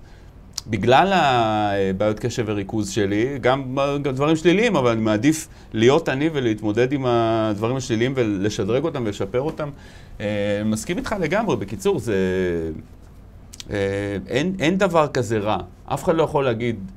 [0.68, 7.06] בגלל הבעיות קשב וריכוז שלי, גם דברים שליליים, אבל אני מעדיף להיות אני ולהתמודד עם
[7.06, 9.70] הדברים השליליים ולשדרג אותם ולשפר אותם.
[10.22, 10.26] אה,
[10.66, 12.16] מסכים איתך לגמרי, בקיצור, זה...
[13.72, 13.78] אה,
[14.28, 15.58] אין, אין דבר כזה רע.
[15.86, 16.92] אף אחד לא יכול להגיד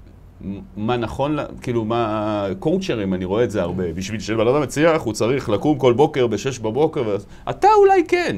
[0.76, 2.46] מה נכון, כאילו, מה...
[2.58, 3.92] קואוצ'רים, אני רואה את זה הרבה.
[3.92, 7.02] בשביל שבן אדם מצליח, הוא צריך לקום כל בוקר ב-6 בבוקר.
[7.06, 7.26] ואז...
[7.50, 8.36] אתה אולי כן.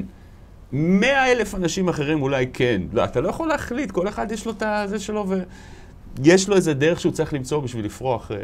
[0.71, 2.81] מאה אלף אנשים אחרים אולי כן.
[2.93, 5.25] לא, אתה לא יכול להחליט, כל אחד יש לו את הזה שלו,
[6.19, 8.31] ויש לו איזה דרך שהוא צריך למצוא בשביל לפרוח.
[8.31, 8.37] אה,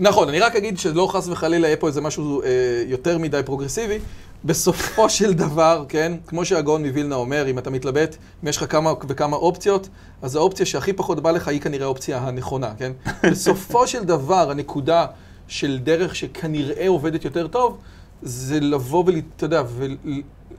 [0.00, 2.48] נכון, אני רק אגיד שלא חס וחלילה יהיה פה איזה משהו אה,
[2.86, 3.98] יותר מדי פרוגרסיבי.
[4.44, 8.92] בסופו של דבר, כן, כמו שהגאון מווילנה אומר, אם אתה מתלבט, אם יש לך כמה
[9.08, 9.88] וכמה אופציות,
[10.22, 12.92] אז האופציה שהכי פחות בא לך היא כנראה האופציה הנכונה, כן?
[13.30, 15.06] בסופו של דבר, הנקודה
[15.48, 17.78] של דרך שכנראה עובדת יותר טוב,
[18.22, 19.62] זה לבוא ואתה יודע,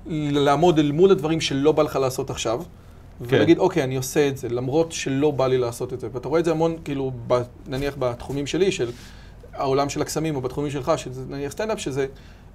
[0.08, 2.60] ולעמוד אל מול הדברים שלא בא לך לעשות עכשיו.
[2.60, 3.36] כן.
[3.36, 6.08] ולהגיד, אוקיי, אני עושה את זה, למרות שלא בא לי לעשות את זה.
[6.14, 8.92] ואתה רואה את זה המון, כאילו, ב, נניח בתחומים שלי, של
[9.54, 12.06] העולם של הקסמים, או בתחומים שלך, שזה נניח סטנדאפ, שזה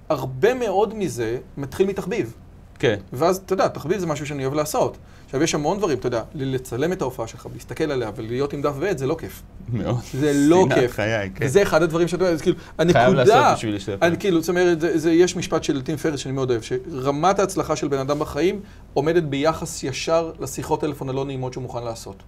[0.09, 2.33] הרבה מאוד מזה מתחיל מתחביב.
[2.79, 2.95] כן.
[3.13, 4.97] ואז, אתה יודע, תחביב זה משהו שאני אוהב לעשות.
[5.25, 8.73] עכשיו, יש המון דברים, אתה יודע, לצלם את ההופעה שלך, להסתכל עליה ולהיות עם דף
[8.79, 9.43] ועט, זה לא כיף.
[9.69, 9.97] מאוד.
[10.13, 10.91] זה לא כיף.
[10.91, 11.45] חיי, כן.
[11.45, 12.99] וזה אחד הדברים שאתה יודע, כאילו, הנקודה...
[12.99, 13.97] חייב לעשות בשביל.
[14.01, 17.39] אני כאילו, זאת אומרת, זה, זה, יש משפט של טים פרס שאני מאוד אוהב, שרמת
[17.39, 18.59] ההצלחה של בן אדם בחיים
[18.93, 22.23] עומדת ביחס ישר לשיחות טלפון הלא נעימות שהוא מוכן לעשות.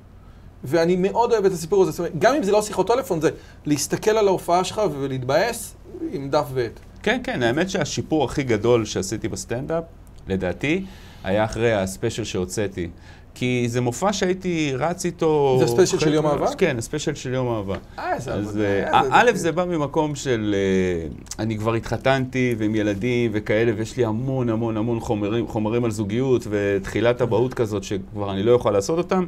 [0.64, 3.30] ואני מאוד אוהב את הסיפור הזה, זאת אומרת, גם אם זה לא שיחות טלפון, זה
[3.66, 5.76] להסתכל על ההופעה שלך ולהתבאס
[6.12, 6.80] עם דף ועט.
[7.04, 9.84] כן, כן, האמת שהשיפור הכי גדול שעשיתי בסטנדאפ,
[10.28, 10.86] לדעתי,
[11.24, 12.90] היה אחרי הספיישל שהוצאתי.
[13.36, 15.56] כי זה מופע שהייתי רץ איתו...
[15.60, 16.56] זה הספיישל של חלק יום אהבה?
[16.58, 17.76] כן, הספיישל של יום אהבה.
[18.00, 20.56] אה, איזה אז עבודה, אה, איזה- א', זה בא ממקום של...
[20.58, 21.08] אה,
[21.44, 26.48] אני כבר התחתנתי ועם ילדים וכאלה, ויש לי המון המון המון חומרים, חומרים על זוגיות
[26.50, 29.26] ותחילת אבהות כזאת שכבר אני לא יכול לעשות אותם.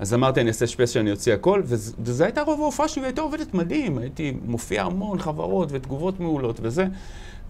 [0.00, 3.54] אז אמרתי, אני אעשה ספיישל שאני אוציא הכל, וזו הייתה רוב ההופעה שלי, והייתה עובדת
[3.54, 3.98] מדהים.
[3.98, 6.86] הייתי מופיע המון חברות ותגובות מעולות וזה.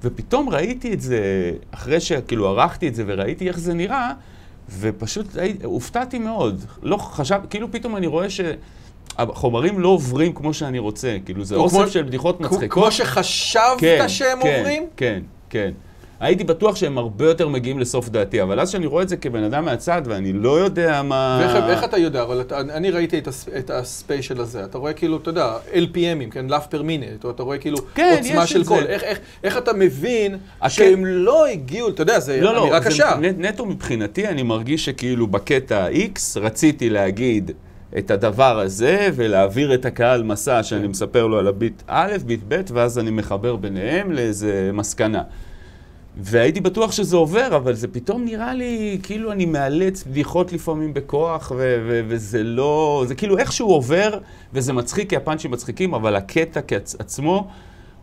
[0.03, 1.21] ופתאום ראיתי את זה,
[1.71, 4.13] אחרי שכאילו ערכתי את זה וראיתי איך זה נראה,
[4.79, 5.27] ופשוט
[5.65, 6.65] הופתעתי מאוד.
[6.83, 11.17] לא חשב, כאילו פתאום אני רואה שהחומרים לא עוברים כמו שאני רוצה.
[11.25, 12.71] כאילו זה אוסף של בדיחות מצחיקות.
[12.71, 14.87] כמו שחשבת כן, שהם כן, עוברים?
[14.97, 15.71] כן, כן.
[16.21, 19.43] הייתי בטוח שהם הרבה יותר מגיעים לסוף דעתי, אבל אז שאני רואה את זה כבן
[19.43, 21.39] אדם מהצד ואני לא יודע מה...
[21.55, 22.23] ואיך איך אתה יודע?
[22.23, 26.31] אבל אתה, אני ראיתי את, הס, את הספיישל הזה, אתה רואה כאילו, אתה יודע, LPMים,
[26.31, 28.83] כן, לאף פר מינט, או אתה רואה כאילו כן, עוצמה של קול.
[28.83, 28.89] זה.
[28.89, 32.81] איך, איך, איך אתה מבין הקט- שהם לא הגיעו, אתה יודע, זה לא, לא, אמירה
[32.81, 33.11] זה קשה.
[33.21, 37.51] נ- נטו מבחינתי, אני מרגיש שכאילו בקטע X רציתי להגיד
[37.99, 40.87] את הדבר הזה ולהעביר את הקהל מסע שאני כן.
[40.91, 45.23] מספר לו על הביט א', ביט ב', ואז אני מחבר ביניהם לאיזה מסקנה.
[46.23, 51.53] והייתי בטוח שזה עובר, אבל זה פתאום נראה לי כאילו אני מאלץ בדיחות לפעמים בכוח,
[52.09, 53.05] וזה לא...
[53.09, 54.19] זה כאילו איכשהו עובר,
[54.55, 57.49] וזה מצחיק כי הפאנצ'ים מצחיקים, אבל הקטע כעצמו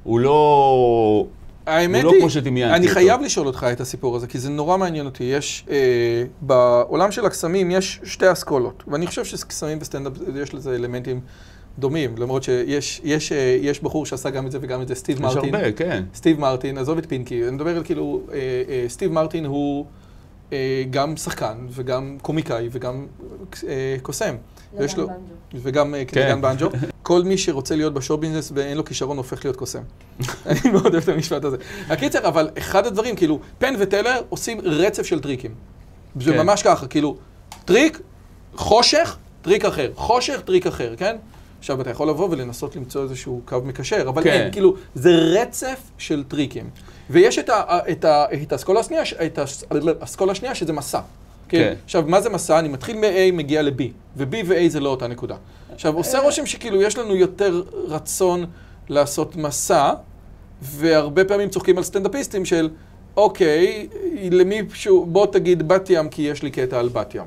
[0.03, 1.25] הוא לא...
[1.65, 2.93] האמת לא היא, כמו שדמיינתי אני אותו.
[2.93, 5.23] חייב לשאול אותך את הסיפור הזה, כי זה נורא מעניין אותי.
[5.23, 11.21] יש, אה, בעולם של הקסמים יש שתי אסכולות, ואני חושב שקסמים וסטנדאפ, יש לזה אלמנטים
[11.79, 15.17] דומים, למרות שיש יש, אה, יש בחור שעשה גם את זה וגם את זה, סטיב
[15.17, 15.55] יש מרטין.
[15.55, 16.03] הרבה, כן.
[16.15, 18.37] סטיב מרטין, עזוב את פינקי, אני מדבר על כאילו, אה,
[18.69, 19.85] אה, סטיב מרטין הוא
[20.53, 23.05] אה, גם שחקן וגם קומיקאי וגם
[23.67, 24.35] אה, קוסם.
[24.77, 25.07] ויש לו,
[25.53, 26.25] וגם אה, כן.
[26.25, 26.69] נגן בנג'ו.
[27.03, 29.81] כל מי שרוצה להיות ב show business ואין לו כישרון הופך להיות קוסם.
[30.45, 31.57] אני מאוד אוהב את המשפט הזה.
[31.89, 35.51] הקיצר, אבל אחד הדברים, כאילו, פן וטלר עושים רצף של טריקים.
[36.19, 36.37] זה כן.
[36.37, 37.17] ממש ככה, כאילו,
[37.65, 37.99] טריק,
[38.55, 39.91] חושך, טריק אחר.
[39.95, 41.15] חושך, טריק אחר, כן?
[41.59, 44.29] עכשיו, אתה יכול לבוא ולנסות למצוא איזשהו קו מקשר, אבל כן.
[44.29, 46.69] אין, כאילו, זה רצף של טריקים.
[47.09, 49.63] ויש את, ה, את, ה, את האסכולה השנייה, את האס-
[50.01, 50.99] האסכולה השנייה שזה מסע.
[51.49, 51.57] כן.
[51.57, 51.73] כן.
[51.85, 52.59] עכשיו, מה זה מסע?
[52.59, 53.81] אני מתחיל מ-A, מגיע ל-B,
[54.17, 55.35] ו-B ו-A זה לא אותה נקודה.
[55.73, 58.45] עכשיו, עושה רושם שכאילו יש לנו יותר רצון
[58.89, 59.93] לעשות מסע,
[60.61, 62.69] והרבה פעמים צוחקים על סטנדאפיסטים של
[63.17, 63.87] אוקיי,
[64.31, 67.23] למי שהוא, בוא תגיד בת ים כי יש לי קטע על בת ים.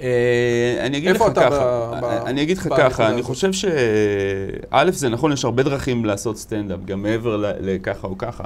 [0.00, 3.22] אה, אני אגיד לך ככה, ב- אני אגיד לך ככה, אני?
[3.22, 8.44] חושב שא', זה נכון, יש הרבה דרכים לעשות סטנדאפ, גם מעבר לככה או ככה,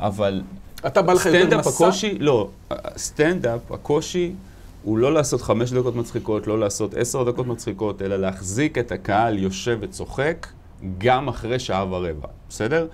[0.00, 0.42] אבל
[0.86, 1.84] אתה בא לך יותר סטנדאפ מסע?
[1.84, 2.48] הקושי, לא,
[2.96, 4.32] סטנדאפ, הקושי
[4.82, 9.38] הוא לא לעשות חמש דקות מצחיקות, לא לעשות עשר דקות מצחיקות, אלא להחזיק את הקהל
[9.38, 10.46] יושב וצוחק
[10.98, 12.86] גם אחרי שעה ורבע, בסדר?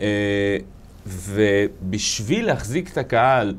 [0.00, 0.56] אה,
[1.06, 3.54] ובשביל להחזיק את הקהל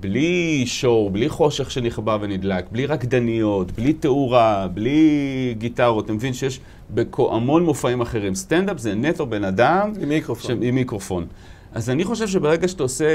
[0.00, 6.60] בלי show, בלי חושך שנכבה ונדלק, בלי רקדניות, בלי תאורה, בלי גיטרות, אתה מבין שיש
[6.90, 8.34] בכל, המון מופעים אחרים.
[8.34, 10.62] סטנדאפ זה נטו בן אדם עם מיקרופון.
[10.62, 10.66] ש...
[10.68, 11.26] עם מיקרופון.
[11.72, 13.06] אז אני חושב שברגע שאתה עושה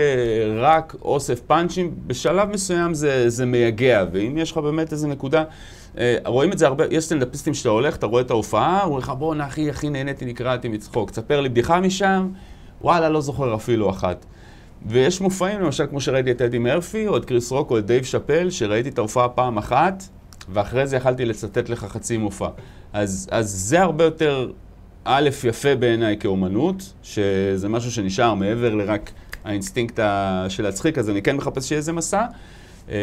[0.57, 5.43] רק אוסף פאנצ'ים, בשלב מסוים זה, זה מייגע, ואם יש לך באמת איזה נקודה,
[5.97, 8.99] אה, רואים את זה הרבה, יש סטנדאפיסטים שאתה הולך, אתה רואה את ההופעה, הוא אומר
[8.99, 12.29] לך, בואנה אחי, הכי נהניתי, נקרעתי מצחוק, תספר לי בדיחה משם,
[12.81, 14.25] וואלה, לא זוכר אפילו אחת.
[14.85, 18.03] ויש מופעים, למשל, כמו שראיתי את אדי מרפי, או את קריס רוק, או את דייב
[18.03, 20.03] שאפל, שראיתי את ההופעה פעם אחת,
[20.49, 22.47] ואחרי זה יכלתי לצטט לך חצי מופע.
[22.93, 24.51] אז, אז זה הרבה יותר,
[25.05, 29.11] א', יפה בעיניי כאומנות, שזה משהו שנשאר מעבר לרק
[29.45, 29.99] האינסטינקט
[30.49, 32.25] של להצחיק, אז אני כן מחפש שיהיה איזה מסע,
[32.89, 32.95] אה,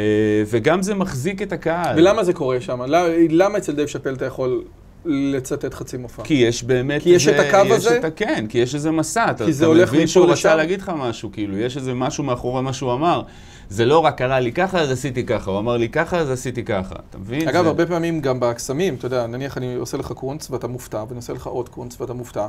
[0.47, 1.99] וגם זה מחזיק את הקהל.
[1.99, 2.83] ולמה זה קורה שם?
[2.83, 4.63] למה- למה אצל דייב שאפל אתה יכול
[5.05, 6.23] לצטט חצי מופע?
[6.23, 7.03] כי יש באמת...
[7.03, 7.99] כי יש את איזה- הקו יש הזה?
[8.07, 9.31] את כן, כי יש איזה מסע.
[9.31, 10.33] אתה, כי זה אתה הולך מבין מפה שהוא לשם?
[10.49, 13.23] רצה להגיד לך משהו, כאילו, יש איזה משהו מאחורי מה שהוא אמר.
[13.69, 16.65] זה לא רק קרה לי ככה, אז עשיתי ככה, הוא אמר לי ככה, אז עשיתי
[16.65, 16.95] ככה.
[17.11, 17.49] אתה מבין?
[17.49, 17.69] אגב, זה...
[17.69, 21.33] הרבה פעמים גם בקסמים, אתה יודע, נניח אני עושה לך קונץ ואתה מופתע, ואני עושה
[21.33, 22.47] לך עוד קונץ ואתה מופתע.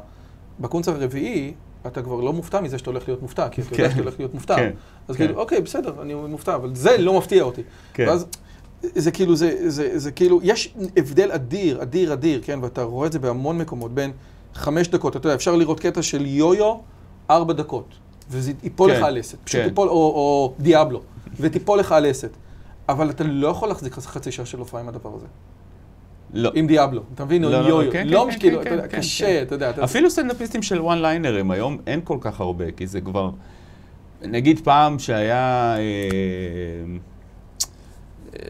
[0.60, 1.54] בקונץ הרביעי,
[1.88, 3.90] אתה כבר לא מופתע מזה שאתה הולך להיות מופתע, כי אתה יודע כן.
[3.90, 4.56] שאתה הולך להיות מופתע.
[4.56, 4.72] כן,
[5.08, 5.26] אז כן.
[5.28, 7.62] כאילו, אוקיי, בסדר, אני מופתע, אבל זה לא מפתיע אותי.
[7.94, 8.06] כן.
[8.08, 8.26] ואז
[8.82, 13.12] זה כאילו, זה, זה, זה כאילו, יש הבדל אדיר, אדיר, אדיר, כן, ואתה רואה את
[13.12, 14.12] זה בהמון מקומות, בין
[14.56, 16.76] חמש דקות, אתה יודע, אפשר לראות קטע של יו-יו,
[17.30, 17.86] ארבע דקות,
[18.30, 19.68] וזה ייפול כן, לך על לסת, פשוט כן.
[19.68, 21.02] ייפול, או, או דיאבלו,
[21.40, 22.30] ותיפול לך הלסת.
[22.90, 25.26] אבל אתה לא יכול להחזיק חצי שעה של הופעה עם הדבר הזה.
[26.34, 26.52] לא.
[26.54, 27.42] עם דיאבלו, אתה מבין?
[27.44, 27.92] לא, לא, יו-יו.
[27.92, 29.42] כן, לא כן, כאילו, כן, אתה יודע, כן, קשה, כן.
[29.42, 29.70] אתה יודע.
[29.70, 33.30] אתה- אפילו סטנדאפיסטים של one liner ים, היום אין כל כך הרבה, כי זה כבר...
[34.22, 35.76] נגיד פעם שהיה...
[38.42, 38.48] אה,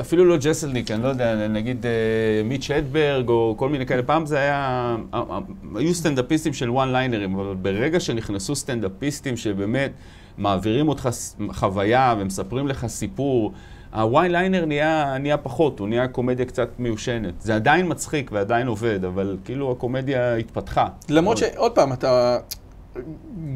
[0.00, 4.26] אפילו לא ג'סלניק, אני לא יודע, נגיד אה, מיץ' הדברג או כל מיני כאלה, פעם
[4.26, 4.96] זה היה...
[5.14, 5.38] אה,
[5.76, 9.90] היו סטנדאפיסטים של one liner ים, אבל ברגע שנכנסו סטנדאפיסטים שבאמת
[10.38, 11.08] מעבירים אותך
[11.52, 13.52] חוויה ומספרים לך סיפור,
[13.94, 17.42] הוואן ליינר נהיה, נהיה פחות, הוא נהיה קומדיה קצת מיושנת.
[17.42, 20.86] זה עדיין מצחיק ועדיין עובד, אבל כאילו הקומדיה התפתחה.
[21.08, 22.38] למרות שעוד פעם, אתה...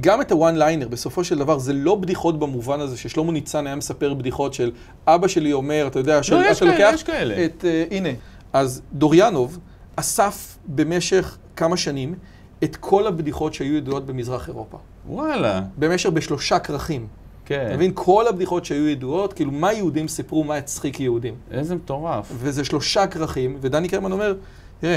[0.00, 3.76] גם את הוואן ליינר, בסופו של דבר, זה לא בדיחות במובן הזה ששלמה ניצן היה
[3.76, 4.70] מספר בדיחות של
[5.06, 7.44] אבא שלי אומר, אתה יודע, של, לא, יש כאלה, יש כאלה.
[7.44, 8.08] את, uh, הנה,
[8.52, 9.58] אז דוריאנוב
[9.96, 12.14] אסף במשך כמה שנים
[12.64, 14.78] את כל הבדיחות שהיו ידועות במזרח אירופה.
[15.08, 17.06] וואלה, במשך בשלושה כרכים.
[17.44, 17.64] כן.
[17.66, 17.90] אתה מבין?
[17.94, 21.34] כל הבדיחות שהיו ידועות, כאילו, מה יהודים סיפרו, מה הצחיק יהודים.
[21.50, 22.32] איזה מטורף.
[22.32, 24.34] וזה שלושה כרכים, ודני קרמן אומר,
[24.80, 24.96] תראה,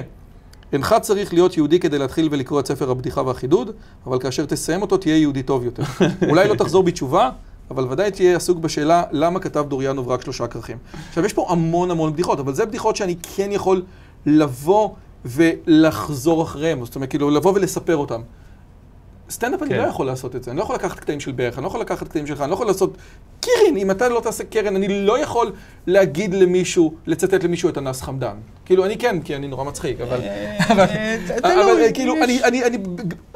[0.74, 3.72] אינך צריך להיות יהודי כדי להתחיל ולקרוא את ספר הבדיחה והחידוד,
[4.07, 5.84] אבל כאשר תסיים אותו תהיה יהודי טוב יותר.
[6.30, 7.30] אולי לא תחזור בתשובה,
[7.72, 10.78] אבל ודאי תהיה עסוק בשאלה למה כתב דוריאנוב רק שלושה כרכים.
[11.09, 13.82] עכשיו, יש פה המון המון בדיחות, אבל זה בדיחות שאני כן יכול
[14.26, 14.89] לבוא
[15.26, 18.22] ולחזור אחריהם, זאת אומרת, כאילו, לבוא ולספר אותם.
[19.32, 19.77] סטנדאפ אני כן.
[19.77, 21.82] לא יכול לעשות את זה, אני לא יכול לקחת קטעים של ברך, אני לא יכול
[21.82, 22.97] לקחת קטעים שלך, אני לא יכול לעשות
[23.41, 25.51] קרן, אם אתה לא תעשה קרן, אני לא יכול
[25.88, 28.36] להגיד למישהו, לצטט למישהו את אנס חמדן.
[28.65, 30.19] כאילו, אני כן, כי אני נורא מצחיק, אבל...
[30.69, 30.84] אבל
[31.43, 32.77] אבל, אה, כאילו, אני,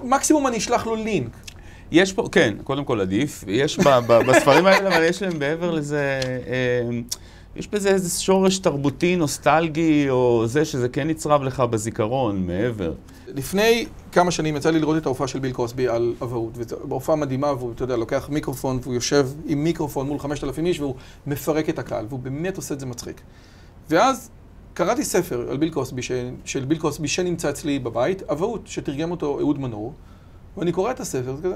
[0.03, 1.29] מקסימום אני אשלח לו לינק.
[1.91, 3.43] יש פה, כן, קודם כל עדיף.
[3.47, 3.79] יש
[4.27, 6.99] בספרים האלה, אבל יש להם מעבר לזה, אה,
[7.55, 12.93] יש בזה איזה שורש תרבותי, נוסטלגי, או זה שזה כן נצרב לך בזיכרון, מעבר.
[13.35, 17.15] לפני כמה שנים יצא לי לראות את ההופעה של ביל קוסבי על אבהות, וזו הופעה
[17.15, 20.95] מדהימה, והוא, אתה יודע, לוקח מיקרופון, והוא יושב עם מיקרופון מול 5,000 איש, והוא
[21.27, 23.21] מפרק את הקהל, והוא באמת עושה את זה מצחיק.
[23.89, 24.29] ואז
[24.73, 26.11] קראתי ספר על ביל קוסבי, ש...
[26.45, 29.93] של ביל קוסבי, שנמצא אצלי בבית, אבהות, שתרגם אותו אהוד מנור,
[30.57, 31.55] ואני קורא את הספר, זה כזה,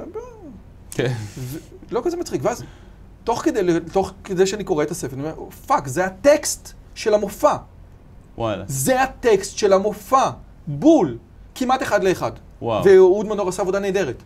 [0.92, 1.14] כן.
[1.38, 1.58] ו-
[1.92, 2.64] לא כזה מצחיק, ואז
[3.24, 3.60] תוך כדי,
[3.92, 7.56] תוך כדי שאני קורא את הספר, אני אומר, fuck, זה הטקסט של המופע.
[8.38, 8.64] וואלה.
[8.68, 10.30] זה הטקסט של המופע.
[10.68, 11.18] בול.
[11.60, 12.32] כמעט אחד לאחד.
[12.62, 12.86] וואו.
[12.86, 14.24] ואהוד מנור עשה עבודה נהדרת.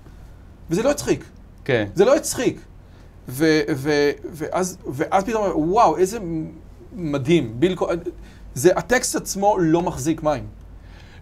[0.69, 1.23] וזה לא הצחיק.
[1.65, 1.87] כן.
[1.95, 2.59] זה לא הצחיק.
[3.29, 6.17] ו- ו- ואז, ואז פתאום, וואו, איזה
[6.95, 7.53] מדהים.
[7.59, 7.75] ביל...
[8.53, 10.43] זה, הטקסט עצמו לא מחזיק מים.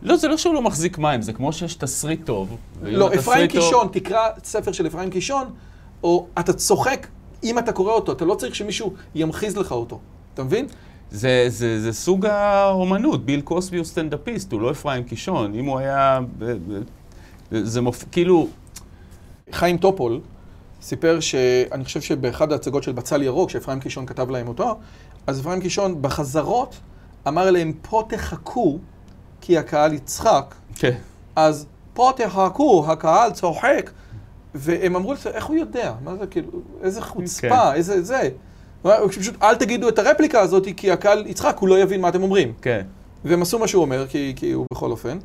[0.01, 2.57] לא, זה לא שהוא לא מחזיק מים, זה כמו שיש תסריט טוב.
[2.81, 5.47] לא, אפרים טוב- קישון, תקרא ספר של אפרים קישון,
[6.03, 7.07] או אתה צוחק
[7.43, 9.99] אם אתה קורא אותו, אתה לא צריך שמישהו ימחיז לך אותו.
[10.33, 10.67] אתה מבין?
[11.11, 15.55] זה, זה, זה סוג האומנות, ביל קוסבי הוא סטנדאפיסט, הוא לא אפרים קישון.
[15.55, 16.19] אם הוא היה...
[17.51, 18.05] זה מופ...
[18.11, 18.47] כאילו...
[19.51, 20.19] חיים טופול,
[20.81, 24.79] סיפר שאני חושב שבאחד ההצגות של בצל ירוק, שאפרים קישון כתב להם אותו,
[25.27, 26.75] אז אפרים קישון בחזרות
[27.27, 28.77] אמר להם, פה תחכו,
[29.41, 30.55] כי הקהל יצחק.
[30.75, 30.97] כן.
[31.35, 33.91] אז פה תחכו, הקהל צוחק.
[34.55, 35.93] והם אמרו איך הוא יודע?
[36.03, 36.49] מה זה כאילו,
[36.81, 37.73] איזה חוצפה, כן.
[37.73, 38.29] איזה זה.
[38.81, 42.09] הוא אמר, פשוט אל תגידו את הרפליקה הזאת, כי הקהל יצחק, הוא לא יבין מה
[42.09, 42.53] אתם אומרים.
[42.61, 42.81] כן.
[43.25, 45.17] והם עשו מה שהוא אומר, כי, כי הוא בכל אופן,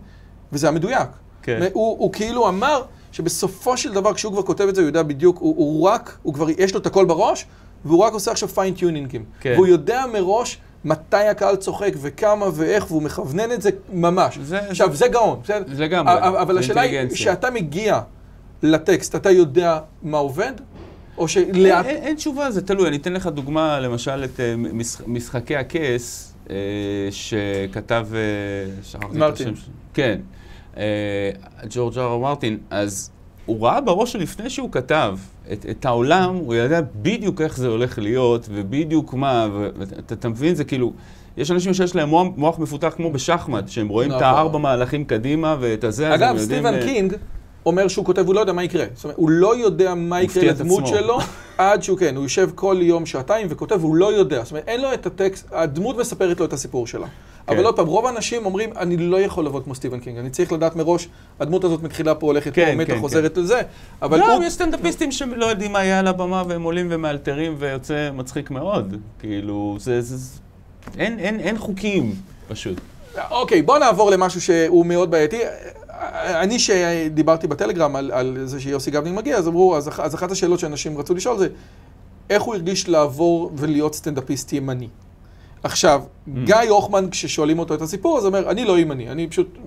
[0.52, 1.08] וזה המדויק.
[1.42, 1.60] כן.
[1.72, 2.82] הוא, הוא כאילו אמר
[3.12, 6.34] שבסופו של דבר, כשהוא כבר כותב את זה, הוא יודע בדיוק, הוא, הוא רק, הוא
[6.34, 7.46] כבר, יש לו את הכל בראש,
[7.84, 9.24] והוא רק עושה עכשיו fine tuning ים.
[9.40, 9.52] כן.
[9.54, 14.38] והוא יודע מראש מתי הקהל צוחק וכמה ואיך, והוא מכוונן את זה ממש.
[14.42, 15.64] זה- עכשיו, זה גאון, בסדר?
[15.78, 16.12] לגמרי,
[16.54, 16.90] זה השאלה היא.
[17.14, 18.00] כשאתה מגיע
[18.62, 20.52] לטקסט, אתה יודע מה עובד?
[21.18, 21.86] או שלאט...
[21.86, 22.88] אין, אין תשובה, זה תלוי.
[22.88, 26.56] אני אתן לך דוגמה, למשל, את אה, מש, משחקי הכס, אה,
[27.10, 28.06] שכתב,
[28.98, 29.48] את מרטין.
[29.48, 29.70] השם.
[29.94, 30.20] כן,
[30.76, 31.30] אה,
[31.70, 32.58] ג'ורג' אר מרטין.
[32.70, 33.10] אז
[33.46, 35.18] הוא ראה בראש שלו לפני שהוא כתב
[35.52, 39.48] את, את העולם, הוא ידע בדיוק איך זה הולך להיות, ובדיוק מה,
[39.78, 40.92] ואתה אתה מבין, זה כאילו...
[41.36, 44.26] יש אנשים שיש להם מוח, מוח מפותח כמו בשחמט, שהם רואים את נכון.
[44.28, 46.60] הארבע מהלכים קדימה ואת הזה, אז אגב, הם יודעים...
[46.60, 47.14] סטיבן אה, קינג
[47.66, 48.84] אומר שהוא כותב, הוא לא יודע מה יקרה.
[48.94, 50.86] זאת אומרת, הוא לא יודע מה יקרה לדמות.
[50.86, 51.18] שלו,
[51.58, 54.42] עד שהוא כן, הוא יושב כל יום שעתיים וכותב, והוא לא יודע.
[54.42, 57.06] זאת אומרת, אין לו את הטקסט, הדמות מספרת לו את הסיפור שלה.
[57.06, 57.52] כן.
[57.54, 60.52] אבל עוד פעם, רוב האנשים אומרים, אני לא יכול לבוא כמו סטיבן קינג, אני צריך
[60.52, 61.08] לדעת מראש,
[61.40, 63.60] הדמות הזאת מתחילה פה, הולכת כן, פה, מתה, כן, חוזרת לזה.
[64.02, 64.44] אבל לא, הוא...
[64.44, 68.94] יש סטנדאפיסטים שלא יודעים מה יהיה על הבמה והם עולים ומאלתרים ויוצא מצחיק מאוד.
[69.20, 70.00] כאילו, זה...
[70.00, 70.38] זה זה-
[70.98, 72.14] אין, אין, אין חוקים,
[72.48, 72.80] פשוט.
[73.30, 75.40] אוקיי, בוא נעבור למשהו שהוא מאוד בעייתי.
[76.24, 80.58] אני שדיברתי בטלגרם על, על זה שיוסי גבנין מגיע, אז אמרו, אז, אז אחת השאלות
[80.58, 81.48] שאנשים רצו לשאול זה,
[82.30, 84.88] איך הוא הרגיש לעבור ולהיות סטנדאפיסט ימני?
[85.62, 86.02] עכשיו,
[86.44, 89.58] גיא הוחמן, כששואלים אותו את הסיפור, אז אומר, אני לא ימני, אני פשוט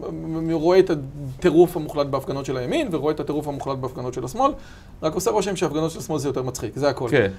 [0.52, 4.52] רואה את הטירוף המוחלט בהפגנות של הימין, ורואה את הטירוף המוחלט בהפגנות של השמאל,
[5.04, 7.10] רק עושה רושם שהפגנות של השמאל זה יותר מצחיק, זה הכל.
[7.12, 7.32] כן.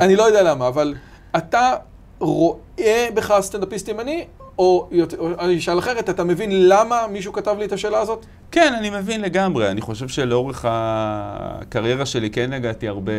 [0.00, 0.94] אני לא יודע למה, אבל
[1.36, 1.72] אתה
[2.20, 4.24] רואה בך סטנדאפיסט ימני,
[4.60, 4.88] או
[5.18, 8.26] או אני אשאל אחרת, אתה מבין למה מישהו כתב לי את השאלה הזאת?
[8.50, 9.70] כן, אני מבין לגמרי.
[9.70, 13.12] אני חושב שלאורך הקריירה שלי כן הגעתי הרבה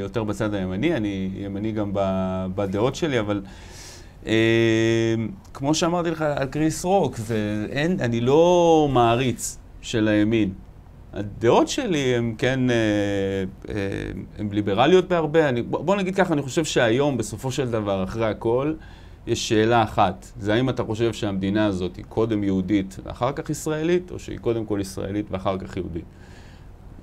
[0.00, 0.96] יותר בצד הימני.
[0.96, 1.90] אני ימני גם
[2.54, 3.42] בדעות שלי, אבל
[4.26, 4.32] אה,
[5.54, 10.52] כמו שאמרתי לך על קריס רוק, זה, אין, אני לא מעריץ של הימין.
[11.12, 12.76] הדעות שלי הן כן, אה,
[13.68, 13.74] אה,
[14.38, 15.48] הן ליברליות בהרבה.
[15.48, 18.74] אני, בוא נגיד ככה, אני חושב שהיום, בסופו של דבר, אחרי הכל,
[19.28, 20.26] יש שאלה אחת.
[20.40, 24.64] זה האם אתה חושב שהמדינה הזאת היא קודם יהודית ואחר כך ישראלית, או שהיא קודם
[24.64, 26.04] כל ישראלית ואחר כך יהודית.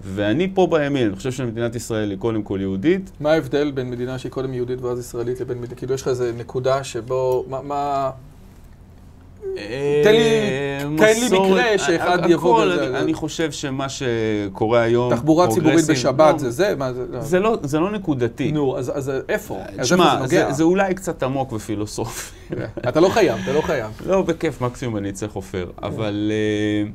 [0.02, 3.12] ואני פה בימין, אני חושב שמדינת ישראל היא קודם כל יהודית.
[3.20, 6.32] מה ההבדל בין מדינה שהיא קודם יהודית ואז ישראלית לבין מדינה, כאילו יש לך איזה
[6.38, 8.12] נקודה שבו, מה, מה...
[9.54, 15.16] תן לי- אה, תן לי מקרה שאחד הכל, יבוא וזה- אני חושב שמה שקורה היום,
[15.16, 16.74] תחבורה ציבורית בשבת לא, זה זה?
[17.40, 17.52] לא.
[17.52, 18.52] לא, זה לא נקודתי.
[18.52, 19.60] נו, אז איפה?
[19.82, 20.48] תשמע, זה נוגע?
[20.48, 22.32] זה, זה אולי קצת עמוק ופילוסופי.
[22.90, 23.92] אתה לא חייב, אתה לא חייב.
[24.08, 25.70] לא, בכיף, מקסימום אני אצא חופר.
[25.84, 26.90] אבל אה,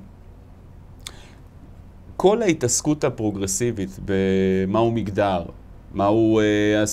[2.17, 5.43] כל ההתעסקות הפרוגרסיבית במהו מגדר,
[5.95, 6.41] מהו...
[6.41, 6.45] אה,
[6.81, 6.85] אה,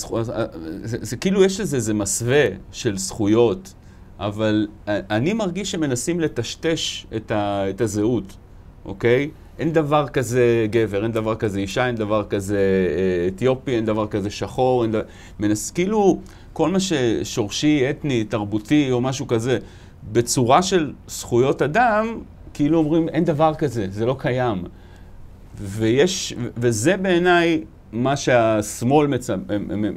[0.84, 3.74] זה, זה כאילו יש איזה מסווה של זכויות,
[4.18, 8.36] אבל אני מרגיש שמנסים לטשטש את, ה, את הזהות,
[8.84, 9.30] אוקיי?
[9.58, 14.06] אין דבר כזה גבר, אין דבר כזה אישה, אין דבר כזה אה, אתיופי, אין דבר
[14.06, 15.02] כזה שחור, אין דבר...
[15.40, 15.70] מנס...
[15.70, 16.20] כאילו,
[16.52, 19.58] כל מה ששורשי, אתני, תרבותי או משהו כזה,
[20.12, 22.20] בצורה של זכויות אדם,
[22.54, 24.64] כאילו אומרים, אין דבר כזה, זה לא קיים.
[25.60, 29.30] ויש, וזה בעיניי מה שהשמאל מצ...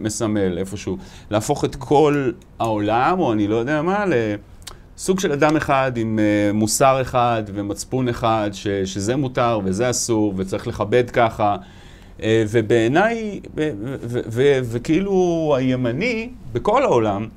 [0.02, 0.98] מסמל איפשהו,
[1.30, 4.06] להפוך את כל העולם, או אני לא יודע מה,
[4.98, 8.68] לסוג של אדם אחד עם אה, מוסר אחד ומצפון אחד, ש...
[8.68, 11.56] שזה מותר וזה אסור וצריך לכבד ככה.
[12.22, 13.40] אה, ובעיניי,
[14.72, 17.28] וכאילו הימני בכל העולם,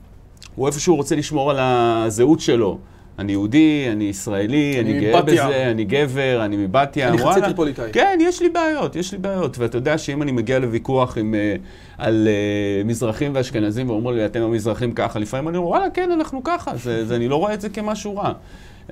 [0.55, 2.78] הוא איפשהו רוצה לשמור על הזהות שלו.
[3.18, 5.34] אני יהודי, אני ישראלי, אני, אני גאה מבת ים.
[5.34, 7.46] בזה, אני גבר, אני מבת ים, אני חצי וואלה.
[7.46, 7.92] טריפוליטאי.
[7.92, 9.58] כן, יש לי בעיות, יש לי בעיות.
[9.58, 11.56] ואתה יודע שאם אני מגיע לוויכוח עם, אה,
[11.98, 16.44] על אה, מזרחים ואשכנזים ואומרים לי, אתם המזרחים ככה, לפעמים אני אומר, וואלה, כן, אנחנו
[16.44, 18.32] ככה, זה, זה, אני לא רואה את זה כמשהו רע.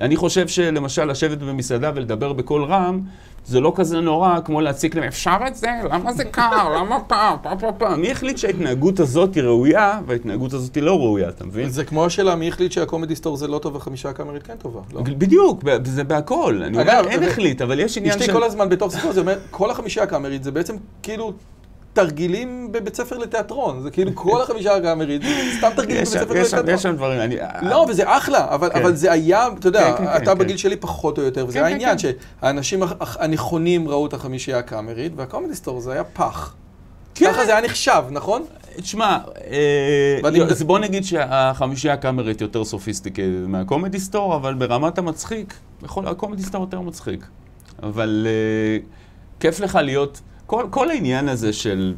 [0.01, 3.01] אני חושב שלמשל לשבת במסעדה ולדבר בקול רם,
[3.45, 5.67] זה לא כזה נורא כמו להציק להם, אפשר את זה?
[5.91, 6.69] למה זה קר?
[6.77, 7.37] למה פעם?
[7.41, 8.01] פעם פעם פעם?
[8.01, 11.69] מי החליט שההתנהגות הזאת היא ראויה וההתנהגות הזאת היא לא ראויה, אתה מבין?
[11.69, 14.79] זה כמו השאלה, מי החליט שהקומדי סטור זה לא טוב וחמישה הקאמרית כן טובה?
[14.93, 15.01] לא.
[15.01, 16.61] בדיוק, זה בהכל.
[16.65, 18.33] אני אומר, אין החליט, אבל יש עניין אשתי של...
[18.33, 21.33] כל הזמן בתוך סיפור, זה אומר, כל החמישייה הקאמרית זה בעצם כאילו
[21.93, 25.27] תרגילים בבית ספר לתיאטרון, זה כאילו כל החמישה הקאמרית, זה
[25.57, 26.69] סתם תרגילים בבית ספר לתיאטרון.
[26.69, 27.35] יש שם דברים, אני...
[27.61, 28.79] לא, וזה אחלה, אבל, כן.
[28.79, 30.35] אבל זה היה, אתה יודע, כן, כן, אתה.
[30.35, 35.79] בגיל שלי פחות או יותר, וזה העניין, שהאנשים הנכונים ראו את החמישייה הקאמרית, והקומדי סטור
[35.81, 36.55] זה היה פח.
[37.21, 38.43] ככה זה היה נחשב, נכון?
[38.77, 39.17] תשמע,
[39.51, 46.07] אה, לא, אז בוא נגיד שהחמישייה הקאמרית יותר sophisticated מהקומדי סטור, אבל ברמת המצחיק, יכול-
[46.07, 47.25] הקומדי סטור יותר מצחיק.
[47.83, 48.77] אבל אה,
[49.39, 51.93] כיף לך להיות, כל, כל העניין הזה של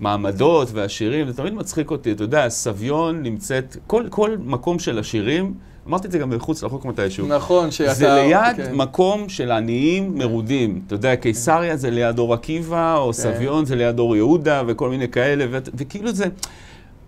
[0.00, 2.12] מעמדות והשירים, זה תמיד מצחיק אותי.
[2.12, 5.54] אתה יודע, סביון נמצאת, כל, כל מקום של השירים,
[5.88, 7.26] אמרתי את זה גם מחוץ לחוק מתישהו.
[7.26, 7.94] נכון, שאתה...
[7.94, 8.74] זה ליד כן.
[8.74, 10.82] מקום של עניים מרודים.
[10.86, 13.12] אתה יודע, קיסריה זה ליד אור עקיבא, או כן.
[13.12, 16.26] סביון זה ליד אור יהודה, וכל מיני כאלה, ו- וכאילו זה...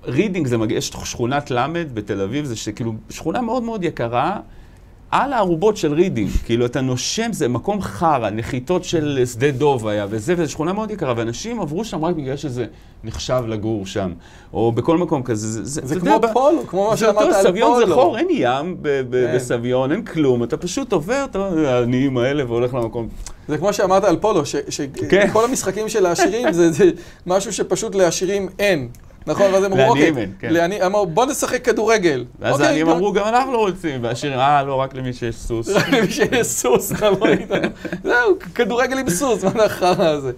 [0.04, 4.40] רידינג זה מגיע, יש שכונת למד בתל אביב, זה שכאילו שכונה מאוד מאוד יקרה,
[5.10, 6.30] על הארובות של רידינג.
[6.44, 10.90] כאילו, אתה נושם, זה מקום חרא, נחיתות של שדה דוב היה, וזה, וזו שכונה מאוד
[10.90, 12.66] יקרה, ואנשים עברו שם רק בגלל שזה
[13.04, 14.12] נחשב לגור שם.
[14.52, 15.48] או בכל מקום כזה.
[15.48, 17.94] זה, זה, זה כמו יודע, פולו, כמו מה שאמרת על סביון זה פולו.
[17.94, 19.32] חור, אין ים ב- ב- כן.
[19.36, 23.08] בסביון, אין כלום, אתה פשוט עובר, אתה העניים האלה, והולך למקום.
[23.48, 24.42] זה כמו שאמרת על פולו,
[25.08, 25.26] כן.
[25.28, 26.90] שכל המשחקים של העשירים זה זה
[27.26, 28.88] משהו שפשוט לעשירים אין.
[29.26, 30.82] נכון, ואז הם אמרו, לעניים אוקיי, אין, כן.
[30.82, 32.24] אמרו, בוא נשחק כדורגל.
[32.40, 35.68] ואז אוקיי, העניים אמרו, גם אנחנו לא רוצים, והשירים, אה, לא, רק למי שיש סוס.
[35.68, 37.68] רק למי שיש סוס, תבוא איתנו.
[38.04, 40.32] זהו, כדורגל עם סוס, מה החרא הזה?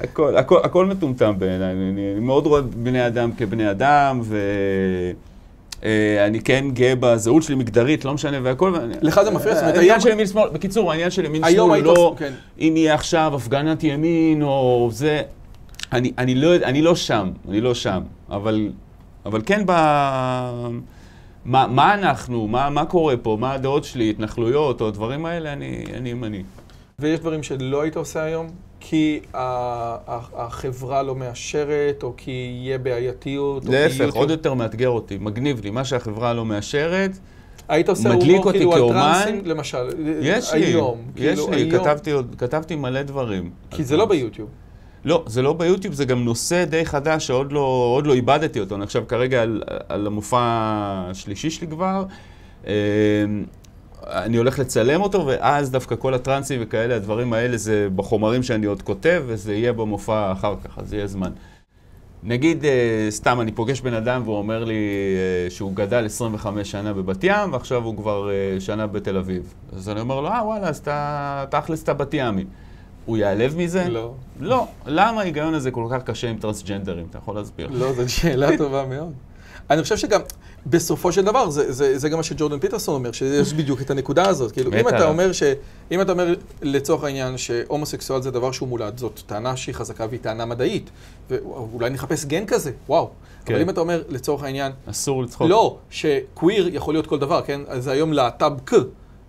[0.00, 4.20] הכל, הכל, הכל מטומטם בעיניי, אני, אני מאוד רואה בני אדם כבני אדם,
[5.82, 8.74] ואני כן גאה בזהות שלי מגדרית, לא משנה והכל.
[9.02, 9.54] לך זה מפריע?
[9.54, 12.32] זאת אומרת, העניין של ימין שמאל, בקיצור, העניין של ימין שמאל לא, כן.
[12.60, 15.22] אם יהיה עכשיו הפגנת ימין או זה,
[15.92, 18.68] אני, אני, לא, אני לא שם, אני לא שם, אבל,
[19.26, 19.72] אבל כן ב...
[21.44, 25.84] מה, מה אנחנו, מה, מה קורה פה, מה הדעות שלי, התנחלויות או הדברים האלה, אני,
[25.94, 26.42] אני ימני.
[26.98, 28.46] ויש דברים שלא היית עושה היום,
[28.80, 29.20] כי
[30.34, 35.84] החברה לא מאשרת, או כי יהיה בעייתיות, להפך, עוד יותר מאתגר אותי, מגניב לי, מה
[35.84, 37.18] שהחברה לא מאשרת,
[37.68, 38.80] היית עושה הומור כאילו על.
[38.88, 39.88] טרנסים, למשל,
[40.20, 41.70] יש לי, היום, יש כאילו, לי,
[42.06, 42.24] היום.
[42.38, 43.50] כתבתי מלא דברים.
[43.70, 44.48] כי זה לא ביוטיוב.
[45.04, 48.74] לא, זה לא ביוטיוב, זה גם נושא די חדש שעוד לא, לא איבדתי אותו.
[48.74, 52.04] אני עכשיו כרגע על, על המופע השלישי שלי כבר.
[52.66, 52.72] אה,
[54.06, 58.82] אני הולך לצלם אותו, ואז דווקא כל הטרנסים וכאלה, הדברים האלה, זה בחומרים שאני עוד
[58.82, 61.30] כותב, וזה יהיה במופע אחר כך, אז יהיה זמן.
[62.22, 64.74] נגיד, אה, סתם, אני פוגש בן אדם והוא אומר לי
[65.44, 69.54] אה, שהוא גדל 25 שנה בבת ים, ועכשיו הוא כבר אה, שנה בתל אביב.
[69.72, 72.44] אז אני אומר לו, אה, וואלה, אז אתה תכלס אתה בת ימי.
[73.06, 73.88] הוא ייעלב מזה?
[73.88, 74.14] לא.
[74.40, 74.66] לא.
[74.86, 77.06] למה ההיגיון הזה כל כך קשה עם טרנסג'נדרים?
[77.10, 77.68] אתה יכול להסביר?
[77.72, 79.12] לא, זו שאלה טובה מאוד.
[79.70, 80.20] אני חושב שגם,
[80.66, 84.28] בסופו של דבר, זה, זה, זה גם מה שג'ורדן פיטרסון אומר, שיש בדיוק את הנקודה
[84.28, 84.52] הזאת.
[84.52, 85.08] כאילו, אם אתה.
[85.08, 85.42] אומר ש...
[85.90, 90.20] אם אתה אומר, לצורך העניין, שהומוסקסואל זה דבר שהוא מולד, זאת טענה שהיא חזקה והיא
[90.20, 90.90] טענה מדעית.
[91.30, 93.10] ואולי נחפש גן כזה, וואו.
[93.44, 93.54] כן.
[93.54, 95.48] אבל אם אתה אומר, לצורך העניין, אסור לצחוק.
[95.50, 97.60] לא, שקוויר יכול להיות כל דבר, כן?
[97.68, 98.74] אז זה היום להט"ב כ.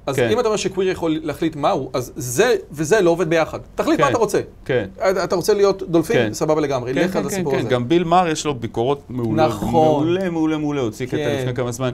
[0.06, 0.30] אז כן.
[0.30, 3.60] אם אתה אומר שקוויר יכול להחליט מהו, אז זה וזה לא עובד ביחד.
[3.76, 4.12] תחליט מה כן.
[4.12, 4.42] אתה רוצה.
[4.66, 4.86] כן.
[5.24, 6.16] אתה רוצה להיות דולפין?
[6.16, 6.34] כן.
[6.34, 6.94] סבבה לגמרי.
[6.94, 7.70] כן, לך כן, על כן, הסיפור כן, הזה.
[7.70, 9.48] גם ביל מאר יש לו ביקורות מעולות.
[9.48, 9.72] נכון.
[9.72, 11.38] מעולה, מעולה, מעולה, הוציא קטע כן.
[11.40, 11.92] לפני כמה זמן.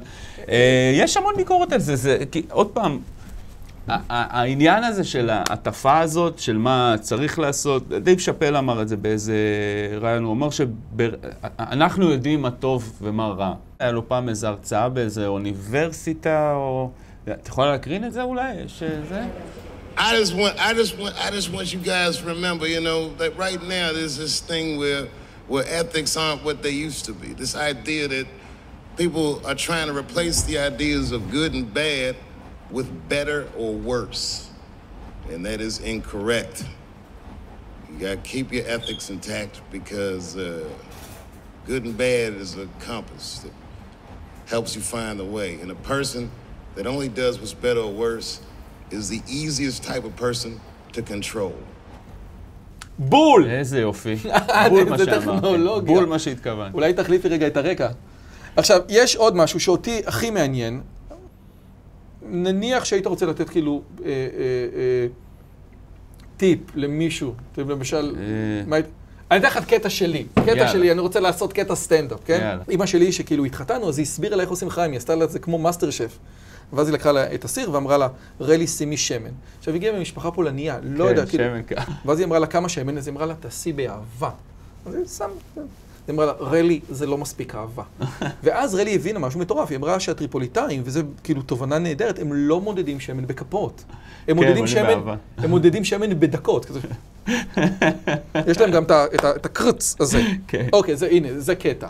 [0.50, 3.00] אה, יש המון ביקורת על זה, זה, כי עוד פעם,
[4.10, 9.36] העניין הזה של ההטפה הזאת, של מה צריך לעשות, דייב שאפל אמר את זה באיזה
[10.02, 13.54] רעיון, הוא אמר שאנחנו יודעים מה טוב ומה רע.
[13.80, 16.90] היה לו פעם איזו הרצאה באיזה אוניברסיטה, או...
[17.33, 18.55] את יכולה להקרין את זה אולי?
[18.55, 19.25] יש אה, זה?
[19.99, 23.15] I just want, I just want, I just want you guys to remember, you know,
[23.15, 25.09] that right now there's this thing where,
[25.49, 27.29] where ethics aren't what they used to be.
[27.33, 28.27] This idea that
[28.99, 32.15] people are trying to replace the ideas of good and bad
[32.71, 34.51] with better or worse,
[35.31, 36.67] and that is incorrect.
[37.91, 40.69] You got to keep your ethics intact because uh,
[41.65, 43.53] good and bad is a compass that
[44.45, 46.31] helps you find the way, and a person
[46.76, 48.42] that only does what's better or worse
[48.92, 50.60] is the easiest type of person
[50.94, 51.54] to control.
[53.00, 53.50] בול!
[53.50, 54.16] איזה יופי.
[54.70, 54.98] בול מה.
[54.98, 55.96] טכנולוגיה.
[55.96, 56.74] בול מה שהתכוונתי.
[56.74, 57.90] אולי תחליפי רגע את הרקע.
[58.56, 60.82] עכשיו, יש עוד משהו שאותי הכי מעניין.
[62.22, 65.08] נניח שהיית רוצה לתת כאילו אה, אה, אה,
[66.38, 68.16] טיפ למישהו, למשל.
[68.68, 68.78] מה
[69.32, 70.26] אני אתן לך את קטע שלי.
[70.34, 70.68] קטע יאללה.
[70.68, 72.40] שלי, אני רוצה לעשות קטע סטנדאפ, כן?
[72.42, 72.64] יאללה.
[72.70, 75.32] אימא שלי, שכאילו התחתנו, אז היא הסבירה לה איך עושים חיים, היא עשתה לה את
[75.32, 76.18] זה כמו מאסטר שף.
[76.74, 78.08] ואז היא לקחה לה את הסיר ואמרה לה,
[78.42, 79.30] רלי שימי שמן.
[79.60, 81.44] עכשיו, היא הגיעה ממשפחה פולניה, לא כן, כאילו...
[81.44, 81.92] שמן ככה.
[82.06, 84.30] ואז היא אמרה לה כמה שמן, אז היא אמרה לה, תעשי באהבה.
[84.86, 85.28] אז היא שמה,
[86.08, 87.84] היא אמרה לה, רלי, זה לא מספיק אהבה.
[88.44, 93.00] ואז רלי הבינה משהו מטורף, היא אמרה שהטריפוליטאים, וזה כאילו תובנה נהדרת, הם לא מודדים
[93.00, 93.84] שמן בכפות.
[94.28, 95.16] הם מודדים מודדים שמן, באהבה.
[95.38, 96.66] הם מודדים שמן בדקות.
[98.50, 98.84] יש להם גם
[99.16, 100.22] את הקרץ הזה.
[100.48, 100.68] כן.
[100.74, 101.88] אוקיי, זה, הנה, זה קטע.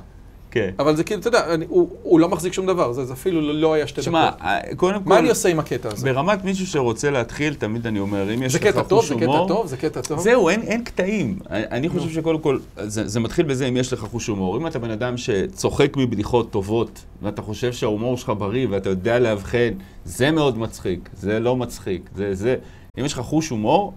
[0.52, 0.70] כן.
[0.80, 3.42] אבל זה כאילו, אתה יודע, אני- הוא הוא לא מחזיק שום דבר, זה זה אפילו
[3.42, 4.42] לא- לא היה שתי תשמע, דקות.
[4.42, 6.14] אה, קודם כל, מה אני עושה עם הקטע הזה?
[6.14, 9.16] ברמת מישהו שרוצה להתחיל, תמיד אני אומר, אם יש זה לך קטע טוב, חוש זה
[9.16, 9.48] קטע הומור...
[9.48, 10.20] טוב, זה קטע טוב.
[10.20, 11.40] זהו, אין, אין קטעים.
[11.50, 14.58] אני אני חושב שקודם כל, זה, זה מתחיל בזה אם יש לך חוש הומור.
[14.58, 16.92] אם אתה בן אדם שצוחק מבדיחות טובות,
[17.22, 19.70] ואתה חושב שההומור שלך בריא, ואתה יודע לאבחן,
[20.06, 22.56] זה מאוד מצחיק, זה לא מצחיק, זה, זה...
[23.00, 23.94] אם יש לך חוש הומור,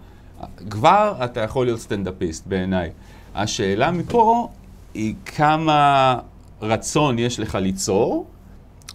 [0.71, 2.91] כבר אתה יכול להיות סטנדאפיסט בעיניי.
[3.35, 4.49] השאלה מפה
[4.95, 6.19] היא כמה
[6.65, 8.27] רצון יש לך ליצור,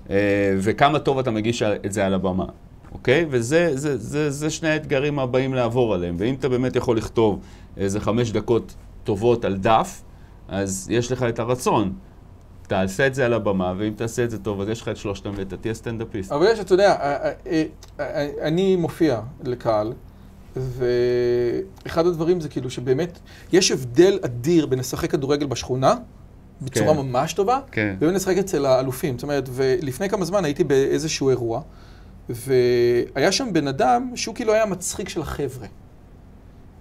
[0.09, 2.45] אה, וכמה טוב אתה מגיש את זה על הבמה,
[2.91, 3.25] אוקיי?
[3.29, 6.15] וזה זה, זה, זה שני האתגרים הבאים לעבור עליהם.
[6.19, 7.39] ואם אתה באמת יכול לכתוב
[7.77, 10.01] איזה חמש דקות טובות על דף,
[10.47, 11.93] אז יש לך את הרצון.
[12.67, 15.31] תעשה את זה על הבמה, ואם תעשה את זה טוב, אז יש לך את שלושתם
[15.35, 16.31] ואתה תהיה סטנדאפיסט.
[16.31, 17.31] אבל יש, אתה יודע, אה,
[17.99, 19.93] אה, אני מופיע לקהל,
[20.55, 23.19] ואחד הדברים זה כאילו שבאמת,
[23.51, 25.93] יש הבדל אדיר בין לשחק כדורגל בשכונה,
[26.61, 26.99] בצורה כן.
[26.99, 27.95] ממש טובה, כן.
[27.99, 29.17] ובין לשחק אצל האלופים.
[29.17, 31.61] זאת אומרת, ולפני כמה זמן הייתי באיזשהו אירוע,
[32.29, 35.67] והיה שם בן אדם שהוא כאילו היה מצחיק של החבר'ה.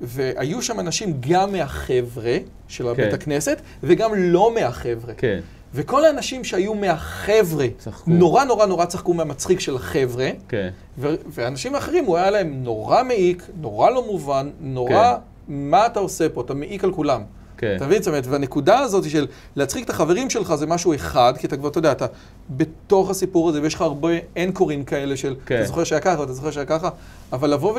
[0.01, 2.37] והיו שם אנשים גם מהחבר'ה
[2.69, 3.03] של כן.
[3.03, 5.15] בית הכנסת, וגם לא מהחבר'ה.
[5.15, 5.41] כן.
[5.75, 8.11] וכל האנשים שהיו מהחבר'ה, צחקו.
[8.11, 10.69] נורא נורא נורא צחקו מהמצחיק של החבר'ה, כן.
[10.99, 15.15] ו- ואנשים אחרים, הוא היה להם נורא מעיק, נורא לא מובן, נורא,
[15.49, 16.41] מה אתה עושה פה?
[16.41, 17.23] אתה מעיק על כולם.
[17.59, 17.77] כן.
[17.77, 18.03] אתה מבין?
[18.03, 21.69] זאת אומרת, והנקודה הזאת של להצחיק את החברים שלך זה משהו אחד, כי אתה כבר,
[21.69, 22.07] אתה יודע, אתה
[22.51, 25.57] בתוך הסיפור הזה, ויש לך הרבה אנקורים כאלה של, כן.
[25.59, 26.89] אתה זוכר שהיה ככה, אתה זוכר שהיה ככה,
[27.33, 27.79] אבל לבוא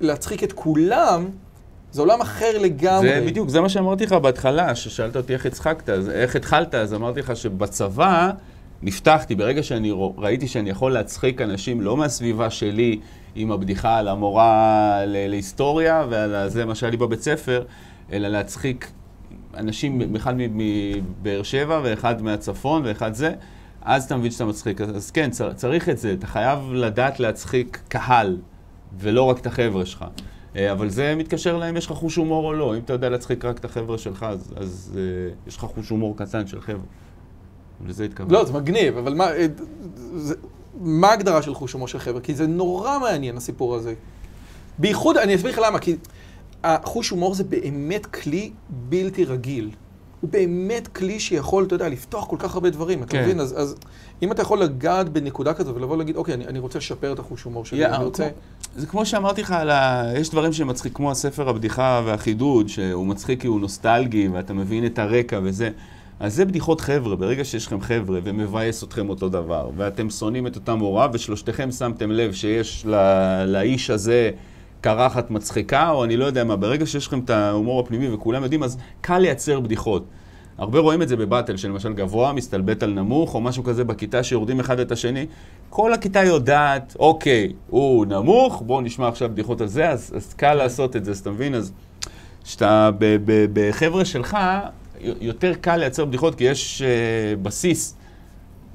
[0.00, 1.28] ולהצחיק את כולם,
[1.92, 3.08] זה עולם אחר לגמרי.
[3.08, 6.94] זה בדיוק, זה מה שאמרתי לך בהתחלה, ששאלת אותי איך הצחקת, אז איך התחלת, אז
[6.94, 8.30] אמרתי לך שבצבא
[8.82, 13.00] נפתחתי, ברגע שאני ראיתי שאני יכול להצחיק אנשים לא מהסביבה שלי
[13.34, 17.64] עם הבדיחה על המורה להיסטוריה ועל זה מה שהיה לי בבית ספר,
[18.12, 18.90] אלא להצחיק
[19.56, 23.34] אנשים, אחד מבאר שבע ואחד מהצפון ואחד זה,
[23.82, 24.80] אז אתה מבין שאתה מצחיק.
[24.80, 28.38] אז, כן, צר, צריך את זה, אתה חייב לדעת להצחיק קהל,
[28.98, 30.04] ולא רק את החבר'ה שלך.
[30.56, 32.74] אה, אבל זה מתקשר לאם יש לך חוש הומור או לא.
[32.74, 36.16] אם אתה יודע להצחיק רק את החבר'ה שלך, אז, אז אה, יש לך חוש הומור
[36.16, 36.84] קטן של חבר'ה.
[37.86, 38.34] לזה התכוונתי.
[38.34, 39.46] לא, זה מגניב, אבל מה, אה,
[40.16, 40.34] זה,
[40.80, 42.20] מה ההגדרה של חוש הומור של חבר'ה?
[42.20, 43.94] כי זה נורא מעניין הסיפור הזה.
[44.78, 45.96] בייחוד, אני אסביר לך למה, כי
[46.64, 49.70] החוש הומור זה באמת כלי בלתי רגיל.
[50.20, 53.22] הוא באמת כלי שיכול, אתה יודע, לפתוח כל כך הרבה דברים, אתה כן.
[53.22, 53.40] מבין?
[53.40, 53.74] אז, אז
[54.22, 57.42] אם אתה יכול לגעת בנקודה כזו ולבוא להגיד, אוקיי, אני, אני רוצה לשפר את החוש
[57.42, 58.24] הומור שלי, יא, אני רוצה...
[58.24, 60.04] כמו- זה כמו שאמרתי לך, על ה...
[60.16, 64.98] יש דברים שמצחיק, כמו הספר הבדיחה והחידוד, שהוא מצחיק כי הוא נוסטלגי, ואתה מבין את
[64.98, 65.70] הרקע וזה.
[66.20, 70.56] אז זה בדיחות חבר'ה, ברגע שיש לכם חבר'ה ומבאס אתכם אותו דבר, ואתם שונאים את
[70.56, 72.94] אותה מורה, ושלושתכם שמתם לב שיש ל...
[73.46, 74.30] לאיש הזה
[74.80, 78.62] קרחת מצחיקה, או אני לא יודע מה, ברגע שיש לכם את ההומור הפנימי וכולם יודעים,
[78.62, 80.04] אז קל לייצר בדיחות.
[80.58, 84.60] הרבה רואים את זה בבאטל, שלמשל גבוה, מסתלבט על נמוך, או משהו כזה בכיתה שיורדים
[84.60, 85.26] אחד את השני.
[85.70, 90.54] כל הכיתה יודעת, אוקיי, הוא נמוך, בואו נשמע עכשיו בדיחות על זה, אז, אז קל
[90.54, 91.54] לעשות את זה, אז אתה מבין?
[91.54, 91.72] אז
[92.44, 92.90] כשאתה
[93.52, 94.36] בחבר'ה שלך,
[95.00, 97.96] יותר קל לייצר בדיחות, כי יש uh, בסיס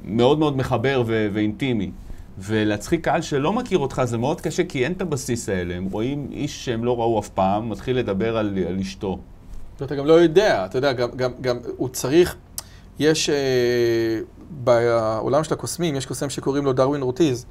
[0.06, 1.92] מאוד מאוד מחבר ואינטימי.
[2.38, 5.76] ולהצחיק קהל שלא מכיר אותך זה מאוד קשה, כי אין את הבסיס האלה.
[5.76, 9.20] הם רואים איש שהם לא ראו אף פעם, מתחיל לדבר על, על אשתו.
[9.80, 12.36] ואתה גם לא יודע, אתה יודע, גם, גם, גם הוא צריך,
[13.00, 13.36] יש, אה,
[14.50, 17.46] בעולם של הקוסמים, יש קוסם שקוראים לו דרווין אורטיז,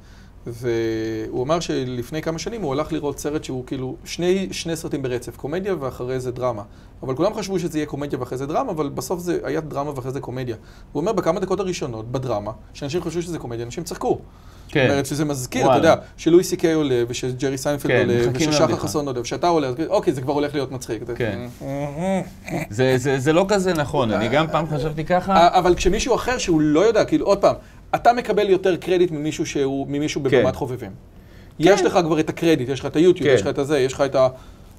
[0.47, 5.37] והוא אמר שלפני כמה שנים הוא הלך לראות סרט שהוא כאילו שני, שני סרטים ברצף,
[5.37, 6.63] קומדיה ואחרי זה דרמה.
[7.03, 10.11] אבל כולם חשבו שזה יהיה קומדיה ואחרי זה דרמה, אבל בסוף זה היה דרמה ואחרי
[10.11, 10.55] זה קומדיה.
[10.91, 14.19] הוא אומר בכמה דקות הראשונות, בדרמה, שאנשים חשבו שזה קומדיה, אנשים צחקו.
[14.75, 14.83] כן.
[14.87, 15.79] זאת אומרת שזה מזכיר, אתה וואלה.
[15.89, 18.75] יודע, שלואי סי קיי עולה, ושג'רי סיינפלד כן, עולה, וששחר.
[18.75, 21.01] חסון עולה, ושאתה עולה, אז אוקיי, זה כבר הולך להיות מצחיק.
[21.03, 21.39] אתה- כן.
[22.69, 25.47] זה, זה, זה לא כזה נכון, אני גם פעם חשבתי ככה.
[25.57, 27.55] אבל כשמישהו אחר שהוא לא יודע, כאילו, עוד פעם,
[27.95, 30.29] אתה מקבל יותר קרדיט ממישהו שהוא, ממישהו כן.
[30.41, 30.91] בבמת חובבים.
[31.59, 33.35] יש לך כבר את הקרדיט, יש לך את היוטיוב, כן.
[33.35, 34.27] יש לך את הזה, יש לך את ה...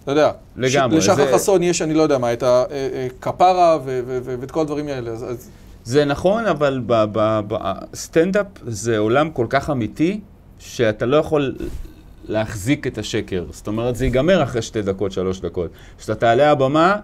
[0.03, 0.31] אתה יודע.
[0.57, 3.79] לגמרי, לשחר חסון יש, אני לא יודע מה, את הכפרה
[4.41, 5.11] ואת כל הדברים האלה.
[5.11, 5.51] אז
[5.87, 10.21] זה נכון, אבל בסטנדאפ זה עולם כל כך אמיתי,
[10.59, 11.57] שאתה לא יכול
[12.29, 13.45] להחזיק את השקר.
[13.51, 15.71] זאת אומרת, זה ייגמר אחרי שתי דקות, שלוש דקות.
[15.99, 16.97] כשאתה תעלה הבמה,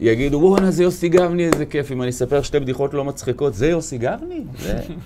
[0.00, 1.92] יגידו, בואנה, זה יוסי גבני, איזה כיף.
[1.92, 4.44] אם אני אספר שתי בדיחות לא מצחיקות, זה יוסי גבני?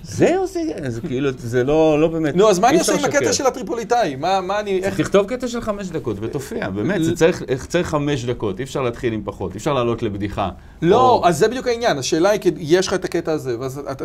[0.03, 0.91] זה, יוסי גבני?
[0.91, 2.37] זה כאילו, זה לא, לא באמת.
[2.37, 3.05] נו, אז מה אני עושה עם.
[3.05, 4.17] הקטע של הטריפוליטאי?
[4.17, 4.81] מה מה אני...
[4.97, 9.13] תכתוב קטע של חמש דקות ותופיע, באמת, זה צריך, צריך חמש דקות, אי אפשר להתחיל
[9.13, 10.51] עם פחות, אי אפשר לעלות לבדיחה.
[10.83, 11.99] לא, אז זה בדיוק העניין.
[11.99, 14.05] השאלה היא, יש לך את הקטע הזה, ואז אתה,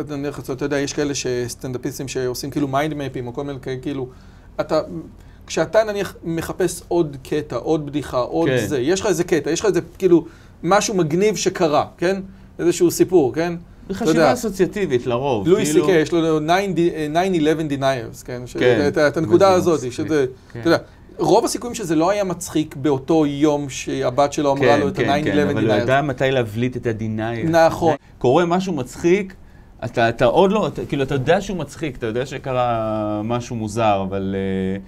[0.52, 4.08] אתה, יודע, יש כאלה שסטנדאפיסטים שעושים כאילו mind map ים, או כל מיני כאילו,
[4.60, 4.80] אתה,
[5.46, 8.66] כשאתה נניח מחפש עוד קטע, עוד בדיחה, עוד כן.
[8.66, 10.24] זה, יש לך איזה קטע, יש לך איזה כאילו
[10.62, 12.20] משהו מגניב שקרה, כן?
[12.58, 13.52] איזשהו סיפור, כן?
[13.86, 15.48] אתה יודע, חשיבה אסוציאטיבית לרוב.
[15.48, 16.42] לואי כאילו- סי קיי, יש לו 9-11
[17.70, 18.42] deniers, כן?
[18.58, 18.90] כן.
[19.08, 19.92] את- הנקודה הזאת.
[19.92, 20.60] שזה, כן.
[20.60, 20.78] אתה יודע,
[21.18, 25.24] רוב הסיכויים שזה לא היה מצחיק באותו יום שהבת שלו אמרה לו את כן, ה-9-11
[25.24, 25.82] כן, אבל הוא deniers.
[25.82, 27.48] ידע מתי להבליט את ה-denial.
[27.50, 27.94] נכון.
[28.18, 29.34] קורה משהו מצחיק,
[29.84, 32.80] אתה, אתה עוד לא, אתה, כאילו, אתה יודע שהוא מצחיק, אתה יודע שקרה
[33.24, 34.80] משהו מוזר, אבל uh,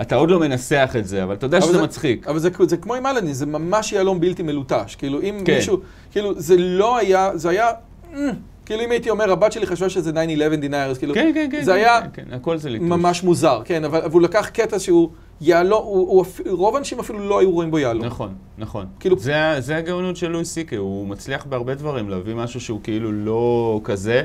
[0.00, 2.26] אתה עוד לא מנסח את זה, אבל אתה יודע אבל שזה זה- מצחיק.
[2.28, 4.94] אבל זה, זה כמו עם אלני, זה ממש יהלום בלתי מלוטש.
[4.96, 5.54] כאילו, אם כן.
[5.54, 5.78] מישהו,
[6.10, 7.70] כאילו, זה לא היה, זה היה,
[8.14, 8.30] "אה",
[8.66, 10.14] כאילו, אם הייתי אומר, הבת שלי חשבה שזה 9-11
[10.62, 11.62] deniers, כאילו, כן, כן, כן.
[11.64, 12.88] זה כן, היה כן, כן, הכל זה ליטוש.
[12.88, 15.08] ממש מוזר, כן, אבל, אבל הוא לקח קטע שהוא
[15.40, 16.24] יהלום, הוא, הוא,
[16.58, 18.04] רוב האנשים אפילו לא היו רואים בו יהלום.
[18.04, 18.86] נכון, נכון.
[19.00, 22.80] כאילו- זה, זה הגאונות של לואי סי קיי, הוא מצליח בהרבה דברים להביא משהו שהוא
[22.82, 24.22] כאילו לא כזה,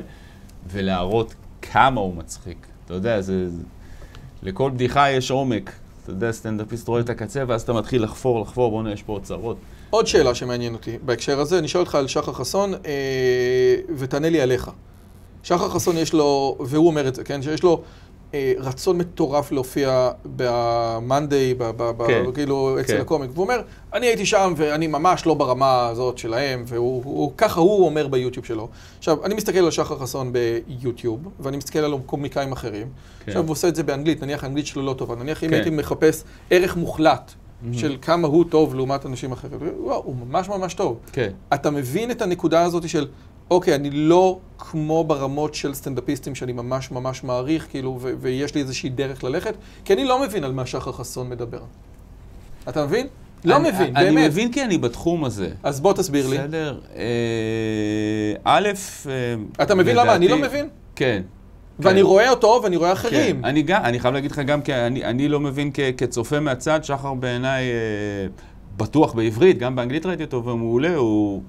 [0.71, 2.57] ולהראות כמה הוא מצחיק.
[2.85, 3.45] אתה יודע, זה...
[4.43, 5.71] לכל בדיחה יש עומק.
[6.03, 9.57] אתה יודע, סטנדאפיסט רואה את הקצה, ואז אתה מתחיל לחפור, לחפור, בוא'נה, יש פה אוצרות.
[9.89, 14.41] עוד שאלה שמעניין אותי בהקשר הזה, אני שואל אותך על שחר חסון, אה, ותענה לי
[14.41, 14.71] עליך.
[15.43, 17.81] שחר חסון יש לו, והוא אומר את זה, כן, שיש לו
[18.59, 23.01] רצון מטורף להופיע ב-Monday, ב- ב- ב- כן, כאילו אצל כן.
[23.01, 23.61] הקומיק, והוא אומר,
[23.93, 28.45] אני הייתי שם ואני ממש לא ברמה הזאת שלהם, והוא, הוא, ככה הוא אומר ביוטיוב
[28.45, 28.67] שלו.
[28.97, 32.87] עכשיו, אני מסתכל על שחר חסון ביוטיוב, ואני מסתכל על קומיקאים אחרים.
[33.25, 33.31] כן.
[33.31, 35.53] עכשיו, הוא עושה את זה באנגלית, נניח האנגלית שלו לא טובה, נניח אם.
[35.53, 37.31] הייתי מחפש ערך מוחלט
[37.73, 40.99] של כמה הוא טוב לעומת אנשים אחרים, וואו, הוא ממש ממש טוב.
[41.11, 41.31] כן.
[41.53, 43.07] אתה מבין את הנקודה הזאת של,
[43.53, 48.61] אוקיי, אני לא כמו ברמות של סטנדאפיסטים שאני ממש ממש מעריך, כאילו, ו- ויש לי
[48.61, 49.53] איזושהי דרך ללכת,
[49.85, 51.59] כי אני לא מבין על מה שחר חסון מדבר.
[52.69, 53.07] אתה מבין?
[53.45, 54.29] לא אני- מבין, אני באמת.
[54.31, 55.49] מבין כי אני בתחום הזה.
[55.63, 56.37] אז בוא תסביר לי.
[56.37, 56.79] בסדר.
[56.95, 57.01] אה,
[58.43, 58.69] א',
[59.09, 60.69] אה, אתה מבין למה אני לא לדעתי- מבין?
[60.95, 61.21] כן.
[61.79, 62.05] ואני כן.
[62.05, 63.39] רואה אותו ואני רואה אחרים.
[63.41, 63.45] כן.
[63.45, 66.83] אני, גם, אני חייב להגיד לך גם, כי אני, אני לא מבין כ, כצופה מהצד,
[66.83, 67.71] שחר בעיניי אה,
[68.77, 71.41] בטוח בעברית, גם באנגלית ראיתי אותו, והוא מעולה, הוא,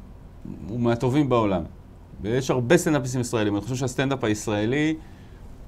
[0.69, 1.63] הוא מהטובים בעולם.
[2.25, 4.95] ויש הרבה סטנדאפיסטים ישראלים, אני חושב שהסטנדאפ הישראלי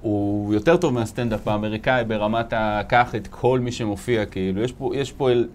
[0.01, 2.81] הוא יותר טוב מהסטנדאפ האמריקאי ברמת ה...
[2.89, 5.49] קח את כל מי שמופיע, כאילו, יש פה, יש פה אל...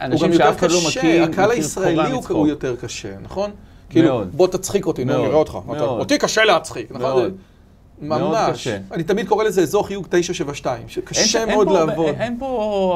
[0.00, 2.22] אנשים שאף אחד לא מכיר, הקהל הישראלי הוא-.
[2.28, 3.50] הוא יותר קשה, נכון?
[3.90, 4.32] כאילו, מאוד.
[4.32, 5.58] בוא תצחיק אותי, נו, נראה אותך.
[5.66, 6.00] מאוד.
[6.00, 7.00] אותי קשה להצחיק, נכון?
[7.00, 7.34] מאוד.
[8.00, 8.20] ממש.
[8.20, 8.78] מאוד קשה.
[8.92, 12.06] אני תמיד קורא לזה אזור חיוג 972, אין- שקשה אין מאוד פה הרבה- לעבוד.
[12.06, 12.46] אין, אין פה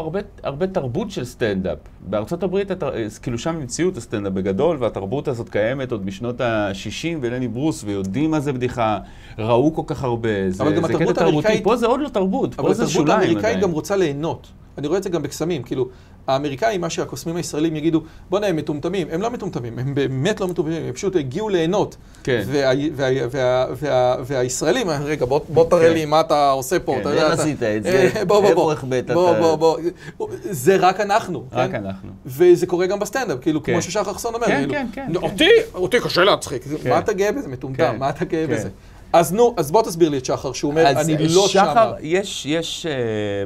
[0.05, 1.79] הרבה, הרבה תרבות של סטנדאפ.
[2.01, 2.83] בארצות הברית, הת-
[3.23, 6.85] כאילו שם המציאו את הסטנדאפ בגדול, והתרבות הזאת קיימת עוד בשנות ה-60,
[7.21, 8.99] ולני ברוס, ויודעים מה זה בדיחה,
[9.39, 10.29] ראו כל כך הרבה.
[10.49, 11.19] זה, אבל גם זה התרבות.
[11.19, 13.61] האמריקאית- פה זה עוד לא תרבות, אבל פה זה התרבות שוליים האמריקאית עדיין.
[13.61, 14.47] גם רוצה ליהנות.
[14.79, 15.89] אני רואה את זה גם בקסמים, כאילו,
[16.27, 18.01] האמריקאים, מה שהקוסמים הישראלים יגידו,
[18.31, 19.07] בוא'נה, הם מטומטמים.
[19.11, 21.97] הם לא מטומטמים, הם באמת לא מטומטמים, הם פשוט הגיעו ליהנות.
[22.23, 22.43] כן.
[22.47, 25.93] וה- וה- וה- וה- והישראלים, רגע, בוא בוא תראה כן.
[25.95, 26.95] לי מה אתה עושה פה.
[26.95, 28.11] כן, אתה איך אתה- עשית את זה?
[28.17, 28.73] אה, בוא, בוא, איפה בוא.
[28.73, 29.79] החבאת את בוא, בוא,
[30.19, 30.29] בוא.
[30.51, 31.45] זה רק אנחנו.
[31.53, 31.77] רק כן?
[31.87, 32.09] אנחנו.
[32.27, 33.73] וזה קורה גם בסטנדאפ, כאילו, כן.
[33.73, 34.47] כמו ששחר חסון אומר.
[34.47, 36.63] כן, כאילו, כן, כן, אותי, אותי קשה להצחיק.
[36.83, 36.91] כן.
[36.91, 37.77] מה אתה גאה בזה, מטומטם?
[37.93, 38.53] כן, מה אתה גאה כן.
[38.55, 38.69] בזה?
[39.13, 41.93] אז נו, אז בוא תסביר לי את שחר, שהוא אומר, אני לא שחר, שמה.
[42.01, 42.93] יש, יש אה,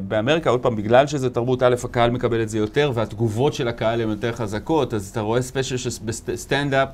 [0.01, 4.01] באמריקה, עוד פעם, בגלל שזה תרבות, א', הקהל מקבל את זה יותר, והתגובות של הקהל
[4.01, 6.89] הן יותר חזקות, אז אתה רואה special של בסטנדאפ,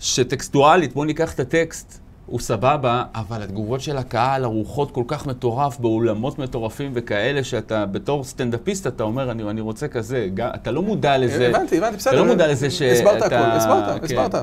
[0.00, 5.78] שטקסטואלית, בוא ניקח את הטקסט, הוא סבבה, אבל התגובות של הקהל, הרוחות כל כך מטורף,
[5.78, 10.82] באולמות מטורפים וכאלה, שאתה בתור סטנדאפיסט, אתה אומר, אני, אני רוצה כזה, גם, אתה לא
[10.82, 11.48] מודע לזה.
[11.48, 12.12] הבנתי, הבנתי, בסדר.
[12.12, 12.92] אתה לא מודע לזה שאתה...
[12.92, 14.04] הסברת הכל, הסברת, כן.
[14.04, 14.34] הסברת.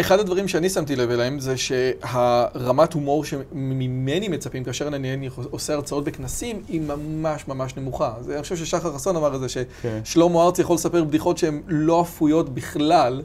[0.00, 6.04] אחד הדברים שאני שמתי לב אליהם זה שהרמת הומור שממני מצפים כאשר אני עושה הרצאות
[6.04, 8.12] בכנסים היא ממש ממש נמוכה.
[8.20, 9.46] זה- אני חושב ששחר חסון אמר את זה,
[9.82, 9.98] כן.
[10.04, 13.22] ששלמה ארצי יכול לספר בדיחות שהן לא אפויות בכלל.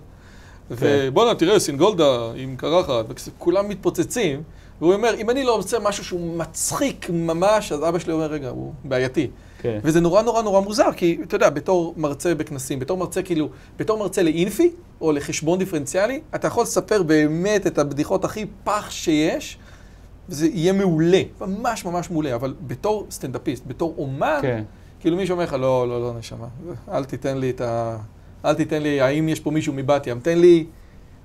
[0.80, 1.08] כן.
[1.10, 4.44] ובואנה, תראה, סינגולדה עם קרחת, וכולם מתפוצצים.
[4.82, 8.50] והוא אומר, אם אני לא רוצה משהו שהוא מצחיק ממש, אז אבא שלי אומר, רגע,
[8.50, 9.28] הוא בעייתי.
[9.62, 9.80] כן.
[9.84, 14.00] וזה נורא נורא נורא מוזר, כי אתה יודע, בתור מרצה בכנסים, בתור מרצה כאילו, בתור
[14.00, 19.58] מרצה לאינפי, או לחשבון דיפרנציאלי, אתה יכול לספר באמת את הבדיחות הכי פח שיש,
[20.30, 24.64] וזה יהיה מעולה, ממש ממש מעולה, אבל בתור סטנדאפיסט, בתור אומן, כן.
[25.00, 26.48] כאילו מישהו אומר לך, לא, לא, לא, נשמה,
[26.92, 27.98] אל תיתן לי את ה...
[28.46, 30.66] אל תיתן לי, האם יש פה מישהו מבת ים, תן לי,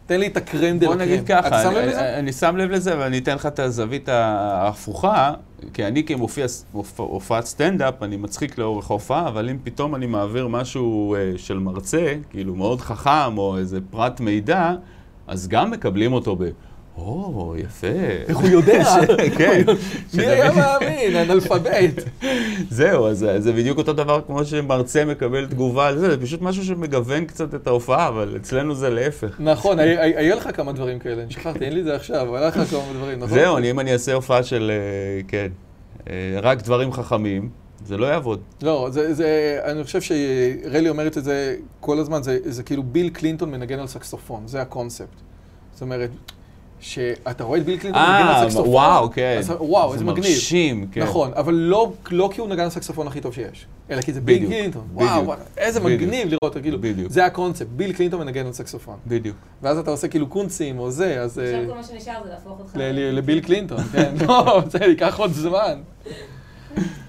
[0.07, 1.27] תן לי את ה crème de בוא la נגיד.
[1.27, 2.19] ככה, אתה שם לב אני, לזה?
[2.19, 5.33] אני שם לב לזה, ואני אתן לך את הזווית ההפוכה,
[5.75, 10.49] כי אני כמופיע הופ- הופעת סטנדאפ, אני מצחיק לאורך ההופעה, אבל אם פתאום אני מעביר
[10.49, 14.73] משהו אה, של מרצה, כאילו מאוד חכם, או איזה פרט מידע,
[15.27, 16.45] אז גם מקבלים אותו ב...
[16.97, 17.87] או, יפה.
[18.29, 18.85] איך הוא יודע?
[19.39, 19.65] כן.
[20.15, 21.95] מי היה מאמין, אנאלפבית.
[22.71, 26.65] זהו, אז זה בדיוק אותו דבר כמו שמרצה מקבל תגובה על זה, זה פשוט משהו
[26.65, 29.37] שמגוון קצת את ההופעה, אבל אצלנו זה להפך.
[29.41, 33.19] נכון, היה לך כמה דברים כאלה, שכחתי, אין לי זה עכשיו, היה לך כמה דברים,
[33.19, 33.39] נכון?
[33.39, 35.49] זהו, אם אני אעשה הופעה של, אה, כן,
[36.11, 37.49] אה, רק דברים חכמים,
[37.87, 38.41] זה לא יעבוד.
[38.63, 43.09] לא, זה, זה, אני חושב שרלי אומרת את זה כל הזמן, זה, זה כאילו ביל
[43.09, 45.21] קלינטון מנגן על סקסופון, זה הקונספט.
[45.73, 46.11] זאת אומרת,
[46.87, 49.37] שאתה רואה את ביל קלינטון מנגן אה, על סקסופון, וואו, כן.
[49.39, 50.25] אז, וואו, זה איזה מגניב.
[50.33, 51.03] מרשים, כן.
[51.03, 54.21] נכון, אבל לא, לא כי הוא נגן על הסקסופון הכי טוב שיש, אלא כי זה
[54.21, 54.83] ביל קלינטון.
[54.95, 56.01] בדיוק, וואו, וואו, איזה בדיוק.
[56.03, 57.13] מגניב לראות, כאילו, בדיוק.
[57.13, 58.97] זה הקונספט, ביל קלינטון מנגן על סקסופון.
[59.07, 59.37] בדיוק.
[59.63, 61.39] ואז אתה עושה כאילו קונצים או זה, אז...
[61.39, 62.77] אה, עכשיו כל מה שנשאר זה להפוך אותך.
[62.77, 65.79] ל- ל- לביל קלינטון, כן, לא, זה ייקח עוד זמן.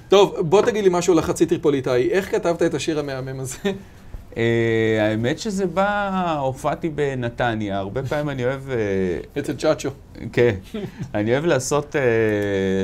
[0.09, 2.09] טוב, בוא תגיד לי משהו על החצי טריפוליטאי.
[2.11, 3.57] איך כתבת את השיר המהמם הזה?
[4.37, 8.69] אה, האמת שזה בא, הופעתי בנתניה, הרבה פעמים אני אוהב...
[8.69, 9.89] אה, אצל צ'אצ'ו.
[10.33, 10.55] כן,
[11.13, 12.01] אני אוהב לעשות אה,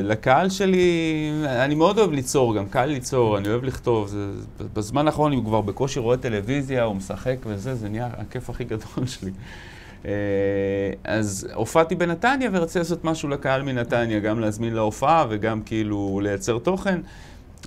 [0.04, 4.08] לקהל שלי, אני מאוד אוהב ליצור, גם קל ליצור, אני אוהב לכתוב.
[4.08, 4.28] זה,
[4.74, 9.06] בזמן האחרון אני כבר בקושי רואה טלוויזיה, הוא משחק וזה, זה נהיה הכיף הכי גדול
[9.06, 9.32] שלי.
[10.06, 10.12] אה,
[11.04, 17.00] אז הופעתי בנתניה ורציתי לעשות משהו לקהל מנתניה, גם להזמין להופעה וגם כאילו לייצר תוכן.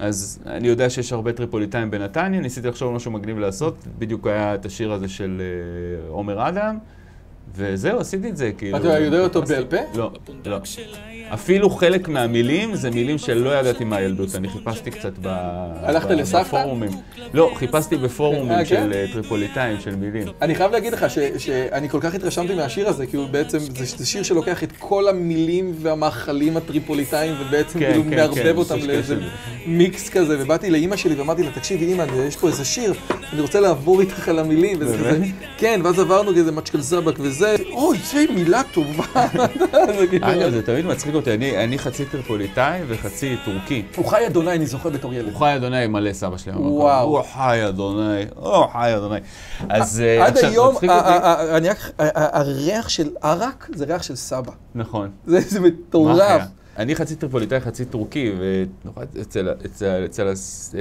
[0.01, 4.55] אז אני יודע שיש הרבה טריפוליטאים בנתניה, ניסיתי לחשוב על משהו מגניב לעשות, בדיוק היה
[4.55, 6.79] את השיר הזה של אה, עומר אדם,
[7.55, 8.79] וזהו, עשיתי את זה, כאילו.
[8.79, 9.77] אתה יודע אותו בעל פה?
[9.95, 10.13] לא,
[10.45, 10.59] לא.
[11.35, 15.27] אפילו חלק מהמילים זה מילים שלא ידעתי מהילדות, אני חיפשתי קצת ב...
[15.83, 16.65] הלכת לסבתא?
[17.35, 18.65] לא, חיפשתי אה, בפורומים כן?
[18.65, 20.29] של אה, טריפוליטאים, של מילים.
[20.43, 21.07] אני חייב להגיד לך
[21.39, 23.59] שאני כל כך התרשמתי מהשיר הזה, כי הוא בעצם,
[23.97, 28.79] זה שיר שלוקח את כל המילים והמאכלים הטריפוליטאיים, ובעצם כן, כאילו כן, מערבב כן, אותם
[28.79, 29.17] לאיזה.
[29.67, 32.95] מיקס כזה, ובאתי לאימא שלי ואמרתי לה, תקשיבי אימא, יש פה איזה שיר,
[33.33, 35.25] אני רוצה לעבור איתך על המילים, וזה כזה?
[35.59, 39.05] כן, ואז עברנו כזה מצ'קל זבק וזה, אוי, זה מילה טובה.
[40.11, 43.83] כאילו- זה תמיד מצחיק אותי, אני- אני חצי טריפוליטאי וחצי טורקי.
[43.97, 45.33] הוא חי אדוני, אני זוכר בתור ילד.
[45.33, 46.53] הוא חי אדוני מלא סבא שלי.
[46.57, 47.07] וואו.
[47.09, 49.19] הוא חי אדוני, הוא חי אדוני.
[49.69, 50.77] אז אה, עד היום,
[52.15, 54.53] הריח של ערק זה ריח של סבא.
[54.75, 55.11] נכון.
[55.27, 56.43] זה מטורף.
[56.79, 58.33] אני חצי טריפוליטאי, חצי טורקי,
[58.99, 60.29] ואצל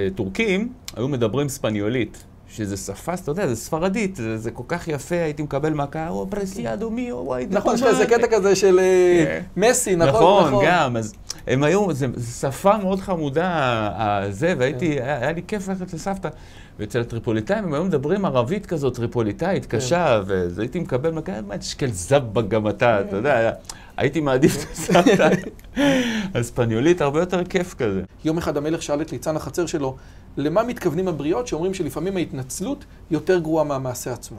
[0.08, 2.24] הטורקים היו מדברים ספניולית,
[2.56, 6.28] שזה שפה, אתה יודע, זה ספרדית, זה, זה כל כך יפה, הייתי מקבל מכה, או
[6.30, 10.48] presiado mi, או וואי, נכון, יש איזה קטע כזה של אה, מסי, נכון?
[10.48, 11.14] נכון, גם, אז
[11.48, 12.08] הם היו, זו
[12.40, 15.04] שפה מאוד חמודה, הזה, והייתי, כן.
[15.04, 16.30] היה לי כיף ללכת לסבתא.
[16.80, 21.92] ואצל הטריפוליטאים הם היו מדברים ערבית כזאת, טריפוליטאית, קשה, ואז הייתי מקבל מכה, מה, תשקל
[21.92, 23.52] זבק גם אתה, אתה יודע,
[23.98, 25.30] הייתי מעדיף את הסבתא.
[26.36, 28.02] הספניולית הרבה יותר כיף כזה.
[28.26, 29.96] יום אחד המלך שאל את ליצן החצר שלו,
[30.38, 34.38] למה מתכוונים הבריות שאומרים שלפעמים ההתנצלות יותר גרועה מהמעשה עצמו.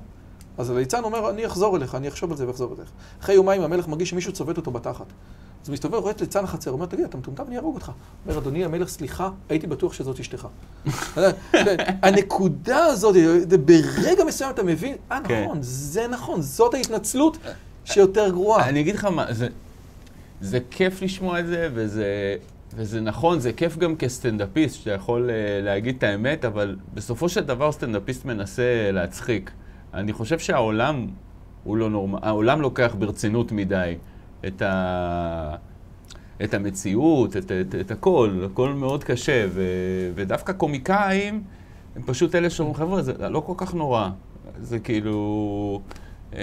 [0.58, 2.90] אז הליצן אומר, אני אחזור אליך, אני אחשוב על זה ואחזור אליך.
[3.20, 5.06] אחרי יומיים המלך מרגיש שמישהו צובט אותו בתחת.
[5.62, 7.92] אז הוא מסתובב, רואה את ליצן החצר, אומר, תגיד, אתה מטומטם, אני אהרוג אותך.
[8.26, 10.46] אומר, אדוני המלך, סליחה, הייתי בטוח שזאת אשתך.
[12.02, 13.16] הנקודה הזאת,
[13.66, 15.44] ברגע מסוים אתה מבין, אה, כן.
[15.44, 17.38] נכון, זה נכון, זאת ההתנצלות
[17.84, 18.68] שיותר גרועה.
[18.68, 19.26] אני אגיד לך מה,
[20.40, 22.36] זה כיף לשמוע את זה, וזה,
[22.76, 27.40] וזה נכון, זה כיף גם כסטנדאפיסט, שאתה יכול אה, להגיד את האמת, אבל בסופו של
[27.40, 29.50] דבר סטנדאפיסט מנסה להצחיק.
[29.94, 31.06] אני חושב שהעולם
[31.64, 33.94] הוא לא נורמל, העולם לוקח ברצינות מדי
[34.46, 35.56] את, ה,
[36.44, 39.62] את המציאות, את, את, את הכל, הכל מאוד קשה, ו,
[40.14, 41.42] ודווקא קומיקאים
[41.96, 44.08] הם פשוט אלה שאומרים, חבר'ה, זה לא כל כך נורא.
[44.60, 45.80] זה כאילו...
[46.32, 46.38] לא,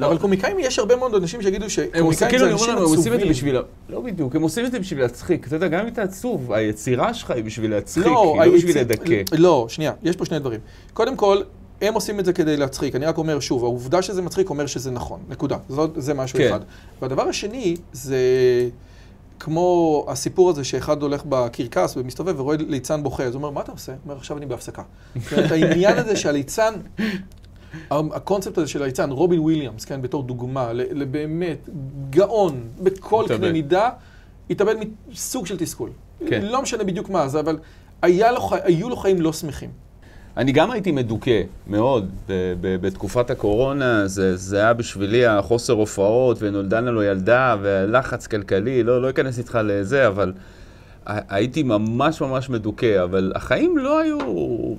[0.00, 3.02] אבל קומיקאים, יש הרבה מאוד אנשים שיגידו שקומיקאים כאילו, זה אנשים להם, הם עושים את
[3.02, 3.30] זה עצובים.
[3.30, 3.56] בשביל...
[3.88, 5.46] לא בדיוק, הם עושים את זה בשביל להצחיק.
[5.46, 9.22] אתה יודע, גם אם אתה עצוב, היצירה שלך היא בשביל להצחיק, היא לא בשביל לדכא.
[9.32, 10.60] לא, שנייה, יש פה שני דברים.
[10.92, 11.42] קודם כל,
[11.82, 12.96] הם עושים את זה כדי להצחיק.
[12.96, 15.20] אני רק אומר שוב, העובדה שזה מצחיק אומר שזה נכון.
[15.28, 15.56] נקודה.
[15.68, 16.48] זאת, זה משהו כן.
[16.48, 16.60] אחד.
[17.02, 18.16] והדבר השני, זה
[19.40, 23.72] כמו הסיפור הזה שאחד הולך בקרקס ומסתובב ורואה ליצן בוכה, אז הוא אומר, מה אתה
[23.72, 23.92] עושה?
[23.92, 24.82] הוא אומר, עכשיו אני בהפסקה.
[25.16, 26.74] זאת אומרת, העניין הזה שהליצן...
[27.90, 31.68] הקונספט הזה של הליצן, רובין וויליאמס, כן, בתור דוגמה, לבאמת
[32.10, 33.24] גאון בכל.
[33.28, 33.90] קנה מידה,
[34.50, 34.74] התאבד
[35.12, 35.90] מסוג של תסכול.
[36.28, 36.42] כן.
[36.42, 37.58] לא משנה בדיוק מה זה, אבל
[38.02, 39.70] לו, היו לו חיים לא שמחים.
[40.36, 46.36] אני גם הייתי מדוכא, מאוד, ב- ב- בתקופת הקורונה, זה, זה היה בשבילי החוסר הופעות,
[46.40, 50.32] ונולדה לנו ילדה, ולחץ כלכלי, לא, לא אכנס איתך לזה, אבל
[51.06, 54.18] הייתי ממש ממש מדוכא, אבל החיים לא היו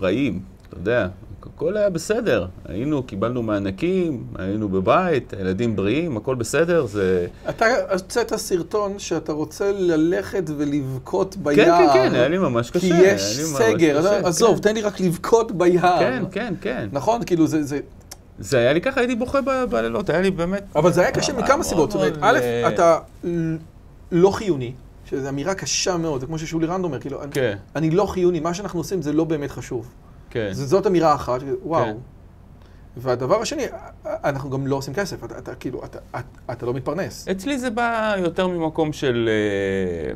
[0.02, 0.40] רעים,
[0.70, 1.08] אתה יודע,
[1.44, 2.46] הכל היה בסדר.
[2.66, 7.28] היינו, קיבלנו מענקים, היינו בבית, הילדים בריאים, הכל בסדר, זה...
[7.50, 11.88] אתה הוצאת סרטון שאתה רוצה ללכת ולבכות כן, ביער.
[11.94, 12.80] כן, כן, היה לי ממש קשה.
[12.80, 14.62] כי יש סגר, קשה, עזוב, כן.
[14.62, 16.00] תן לי רק לבכות ביער.
[16.00, 16.90] כן, כן, כן.
[16.92, 17.24] נכון?
[17.24, 17.64] כאילו זה...
[17.64, 17.80] זה...
[18.40, 20.64] זה היה לי ככה, הייתי בוכה ב- בלילות, היה לי באמת...
[20.76, 21.92] אבל זה היה קשה מכמה סיבות.
[21.92, 22.98] זאת אומרת, א', אה, אתה
[24.12, 24.72] לא חיוני,
[25.06, 28.40] שזו אמירה קשה מאוד, זה כמו ששולי רנד אומר, כאילו, אני- כן, אני לא חיוני,
[28.40, 29.88] מה שאנחנו עושים זה לא באמת חשוב.
[30.30, 30.50] כן.
[30.54, 31.86] זאת אמירה אחת, וואו.
[31.86, 31.96] כן.
[32.98, 33.64] והדבר השני,
[34.06, 36.20] אנחנו גם לא עושים כסף, אתה, אתה כאילו, אתה, אתה,
[36.52, 37.28] אתה לא מתפרנס.
[37.28, 39.30] אצלי זה בא יותר ממקום של...
[39.30, 40.14] אה,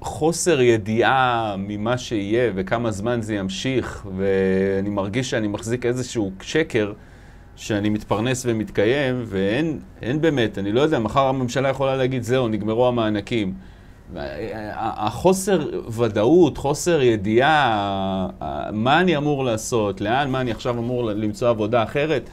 [0.00, 6.92] חוסר ידיעה ממה שיהיה וכמה זמן זה ימשיך, ואני מרגיש שאני מחזיק איזשהו שקר
[7.56, 12.88] שאני מתפרנס ומתקיים, ואין אין באמת, אני לא יודע, מחר הממשלה יכולה להגיד, זהו, נגמרו
[12.88, 13.54] המענקים.
[14.76, 18.28] החוסר ודאות, חוסר ידיעה,
[18.72, 22.30] מה אני אמור לעשות, לאן, מה אני עכשיו אמור למצוא עבודה אחרת,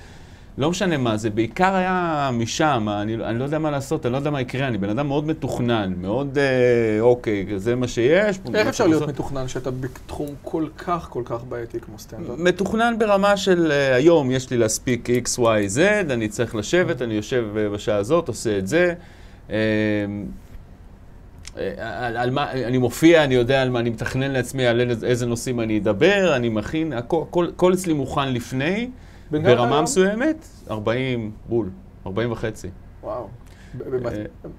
[0.57, 4.17] לא משנה מה זה, בעיקר היה משם, אני, אני לא יודע מה לעשות, אני לא
[4.17, 8.39] יודע מה יקרה, אני בן אדם מאוד מתוכנן, מאוד אה, אוקיי, זה מה שיש.
[8.53, 12.37] איך אפשר להיות מתוכנן שאתה בתחום כל כך כל כך בעייתי כמו סטנדאפ?
[12.37, 17.13] מתוכנן ברמה של אה, היום יש לי להספיק x, y, z, אני צריך לשבת, אני
[17.13, 18.93] יושב אה, בשעה הזאת, עושה את זה.
[19.49, 19.55] אה,
[21.77, 25.59] על, על מה, אני מופיע, אני יודע על מה אני מתכנן לעצמי, על איזה נושאים
[25.59, 28.89] אני אדבר, אני מכין, הכל, כל, כל אצלי מוכן לפני,
[29.31, 31.69] ברמה מסוימת, 40 בול,
[32.05, 32.69] 40 וחצי.
[33.03, 33.27] וואו.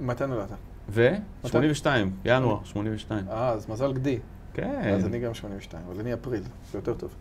[0.01, 0.49] מתי נולדת?
[0.89, 1.09] ו?
[1.47, 3.25] 82, ינואר, 82.
[3.31, 4.19] אה, אז מזל גדי.
[4.55, 4.95] כן.
[4.97, 6.43] אז אני גם 82, אבל אני אפריל,
[6.73, 7.15] זה יותר טוב.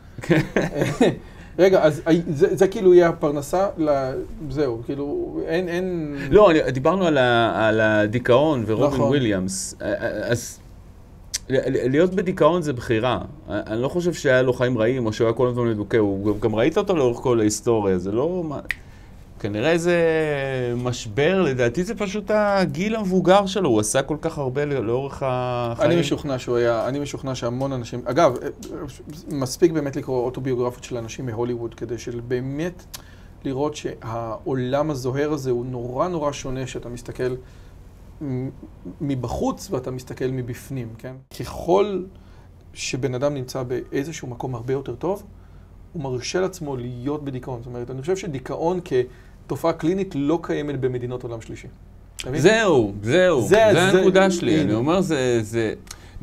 [1.60, 3.68] רגע, אז זה, זה כאילו יהיה הפרנסה,
[4.50, 6.16] זהו, כאילו, אין, אין...
[6.30, 9.10] לא, אני, דיברנו על, ה, על הדיכאון ורובין נכון.
[9.10, 9.76] וויליאמס,
[10.30, 10.60] אז
[11.50, 13.20] להיות בדיכאון זה בחירה.
[13.50, 16.56] אני לא חושב שהיה לו חיים רעים, או שהוא היה כל הזמן מדוכא, הוא גם
[16.56, 18.44] ראית אותו לאורך כל ההיסטוריה, זה לא...
[19.44, 19.98] כנראה זה
[20.78, 25.92] משבר, לדעתי זה פשוט הגיל המבוגר שלו, הוא עשה כל כך הרבה לאורך החיים.
[25.92, 28.34] אני משוכנע שהוא היה, אני משוכנע שהמון אנשים, אגב,
[29.32, 32.86] מספיק באמת לקרוא אוטוביוגרפיות של אנשים מהוליווד, כדי שבאמת
[33.44, 37.36] לראות שהעולם הזוהר הזה הוא נורא נורא שונה, שאתה מסתכל
[39.02, 41.16] מבחוץ ואתה מסתכל מבפנים, כן?
[41.40, 42.02] ככל
[42.74, 45.24] שבן אדם נמצא באיזשהו מקום הרבה יותר טוב,
[45.94, 47.60] הוא מרשה לעצמו להיות בדיכאון.
[47.60, 48.80] זאת אומרת, אני חושב שדיכאון
[49.46, 51.68] כתופעה קלינית לא קיימת במדינות עולם שלישי.
[52.36, 54.62] זהו, זהו, זה, זה הנקודה שלי.
[54.62, 55.74] אני אומר, זה, זה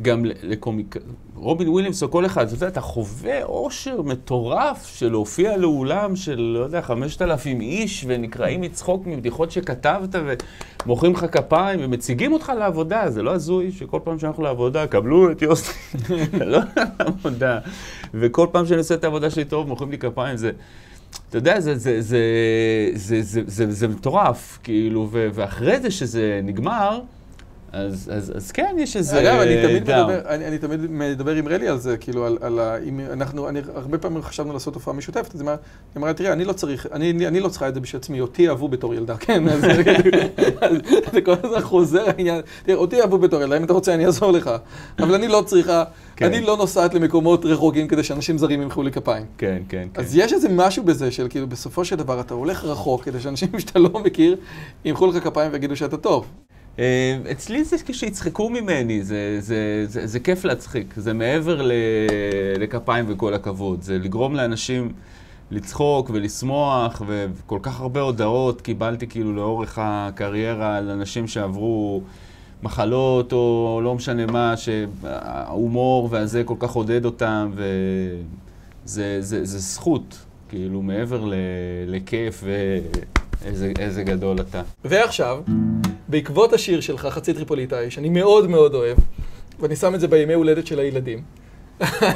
[0.02, 0.96] גם לקומיק...
[1.34, 6.40] רובין וויליאמס או כל אחד, אתה יודע, אתה חווה אושר מטורף של להופיע לאולם של,
[6.40, 10.14] לא יודע, חמשת אלפים איש, ונקראים מצחוק מבדיחות שכתבת,
[10.86, 13.10] ומוחאים לך כפיים, ומציגים אותך לעבודה.
[13.10, 15.72] זה לא הזוי שכל פעם שאנחנו לעבודה, קבלו את יוסי,
[16.46, 17.58] לא לעבודה.
[18.14, 20.50] וכל פעם שאני עושה את העבודה שלי טוב, מוחאים לי כפיים, זה...
[21.28, 22.18] אתה יודע, זה, זה, זה,
[22.94, 27.00] זה, זה, זה, זה מטורף, כאילו, ואחרי זה שזה נגמר,
[27.72, 31.48] אז, אז, אז כן, יש איזה אגב, אני תמיד, מדבר, אני, אני תמיד מדבר עם
[31.48, 32.78] רלי על זה, כאילו, על, על ה...
[32.78, 35.48] אם אנחנו, אני, הרבה פעמים חשבנו לעשות הופעה משותפת, אז היא
[35.96, 38.68] אמרה, תראה, אני לא צריך, אני, אני לא צריכה את זה בשביל עצמי, אותי אהבו
[38.68, 39.60] בתור ילדה, כן, אז
[41.12, 44.32] זה כל הזמן חוזר העניין, תראה, אותי אהבו בתור ילדה, אם אתה רוצה אני אעזור
[44.32, 44.50] לך,
[44.98, 45.84] אבל אני לא צריכה,
[46.16, 46.26] כן.
[46.26, 49.26] אני לא נוסעת למקומות רחוקים כדי שאנשים זרים ימחאו לי כפיים.
[49.38, 50.00] כן, כן, כן.
[50.00, 53.48] אז יש איזה משהו בזה של כאילו, בסופו של דבר אתה הולך רחוק כדי שאנשים
[53.60, 54.36] שאתה לא מכיר
[54.84, 56.26] ימחאו לך כפיים ויגידו שאתה טוב.
[56.80, 61.72] אה, אצלי זה כשיצחקו ממני, זה, זה, זה, זה כיף להצחיק, זה מעבר ל,
[62.58, 64.92] לכפיים וכל הכבוד, זה לגרום לאנשים
[65.50, 72.02] לצחוק ולשמוח, וכל כך הרבה הודעות קיבלתי כאילו לאורך הקריירה על אנשים שעברו
[72.62, 80.18] מחלות או לא משנה מה, שההומור והזה כל כך עודד אותם, וזה זה, זה זכות,
[80.48, 81.34] כאילו מעבר ל,
[81.86, 82.44] לכיף
[83.42, 84.62] ואיזה גדול אתה.
[84.84, 85.42] ועכשיו...
[86.08, 88.98] בעקבות השיר שלך, חצי טריפוליטאי, שאני מאוד מאוד אוהב,
[89.60, 91.22] ואני שם את זה בימי הולדת של הילדים,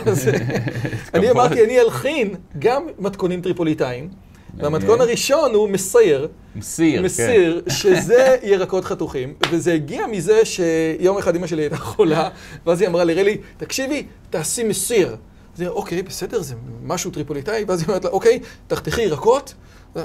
[0.07, 0.29] אז
[1.15, 4.09] אני אמרתי, אני אלחין גם מתכונים טריפוליטאיים,
[4.57, 6.29] והמתכון הראשון הוא מסיר.
[6.57, 7.05] מסיר, כן.
[7.05, 12.29] מסיר, שזה ירקות חתוכים, וזה הגיע מזה שיום אחד אמא שלי הייתה חולה,
[12.67, 15.17] ואז היא אמרה לרלי, תקשיבי, תעשי מסיר.
[15.55, 19.55] אז היא אמרה, אוקיי, בסדר, זה משהו טריפוליטאי, ואז היא אומרת לה, אוקיי, תחתכי ירקות,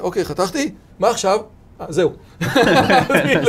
[0.02, 1.40] אוקיי, חתכתי, מה עכשיו?
[1.90, 2.12] זהו.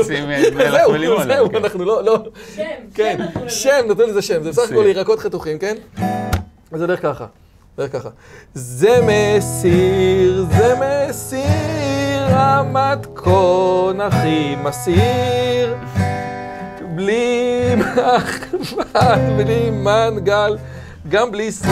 [0.03, 0.95] זהו,
[1.27, 2.19] זהו, אנחנו לא, לא.
[2.57, 2.63] שם,
[2.95, 4.43] כן, שם, נתנו לזה שם.
[4.43, 5.77] זה בסך הכל ירקות חתוכים, כן?
[6.73, 7.27] אז זה הולך ככה,
[7.77, 8.09] הולך ככה.
[8.55, 15.77] זה מסיר, זה מסיר, המתכון הכי מסיר.
[16.95, 18.97] בלי מחבת,
[19.37, 20.57] בלי מנגל.
[21.09, 21.71] גם בלי סיר.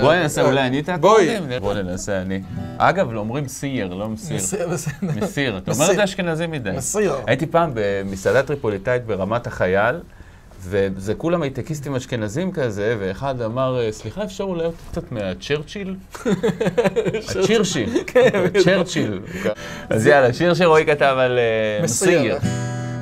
[0.00, 1.42] בואי ננסה, אולי אני אתן קודם?
[1.60, 2.42] בואי ננסה אני.
[2.78, 4.36] אגב, לא אומרים סיר, לא מסיר.
[4.36, 4.92] מסיר, בסדר.
[5.16, 5.58] מסיר.
[5.58, 6.70] אתה אומר את זה אשכנזי מדי.
[6.76, 7.14] מסיר.
[7.26, 9.96] הייתי פעם במסעדה טריפוליטאית ברמת החייל,
[10.62, 15.96] וזה כולם הייטקיסטים אשכנזים כזה, ואחד אמר, סליחה, אפשר אולי קצת מהצ'רצ'יל?
[17.40, 17.90] הצ'ירשיל.
[18.06, 18.30] כן.
[18.64, 19.20] צ'רצ'יל.
[19.90, 21.38] אז יאללה, שיר שרועי כתב על
[21.82, 22.38] מסיר.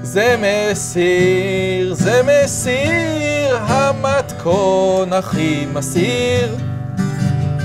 [0.05, 6.57] זה מסיר, זה מסיר, המתכון הכי מסיר.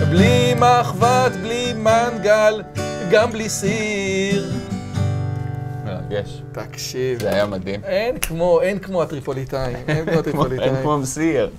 [0.10, 2.61] בלי מחבת, בלי מנגל,
[3.11, 4.52] גם בלי סיר.
[6.10, 6.41] יש.
[6.52, 7.20] תקשיב.
[7.22, 7.84] זה היה מדהים.
[7.84, 10.76] אין כמו, אין כמו הטריפוליטאים, אין כמו אין הטריפוליטאים.
[10.82, 11.49] כמו מסייר.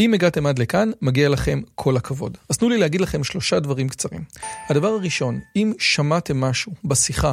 [0.00, 2.38] אם הגעתם עד לכאן, מגיע לכם כל הכבוד.
[2.50, 4.24] אז תנו לי להגיד לכם שלושה דברים קצרים.
[4.68, 7.32] הדבר הראשון, אם שמעתם משהו בשיחה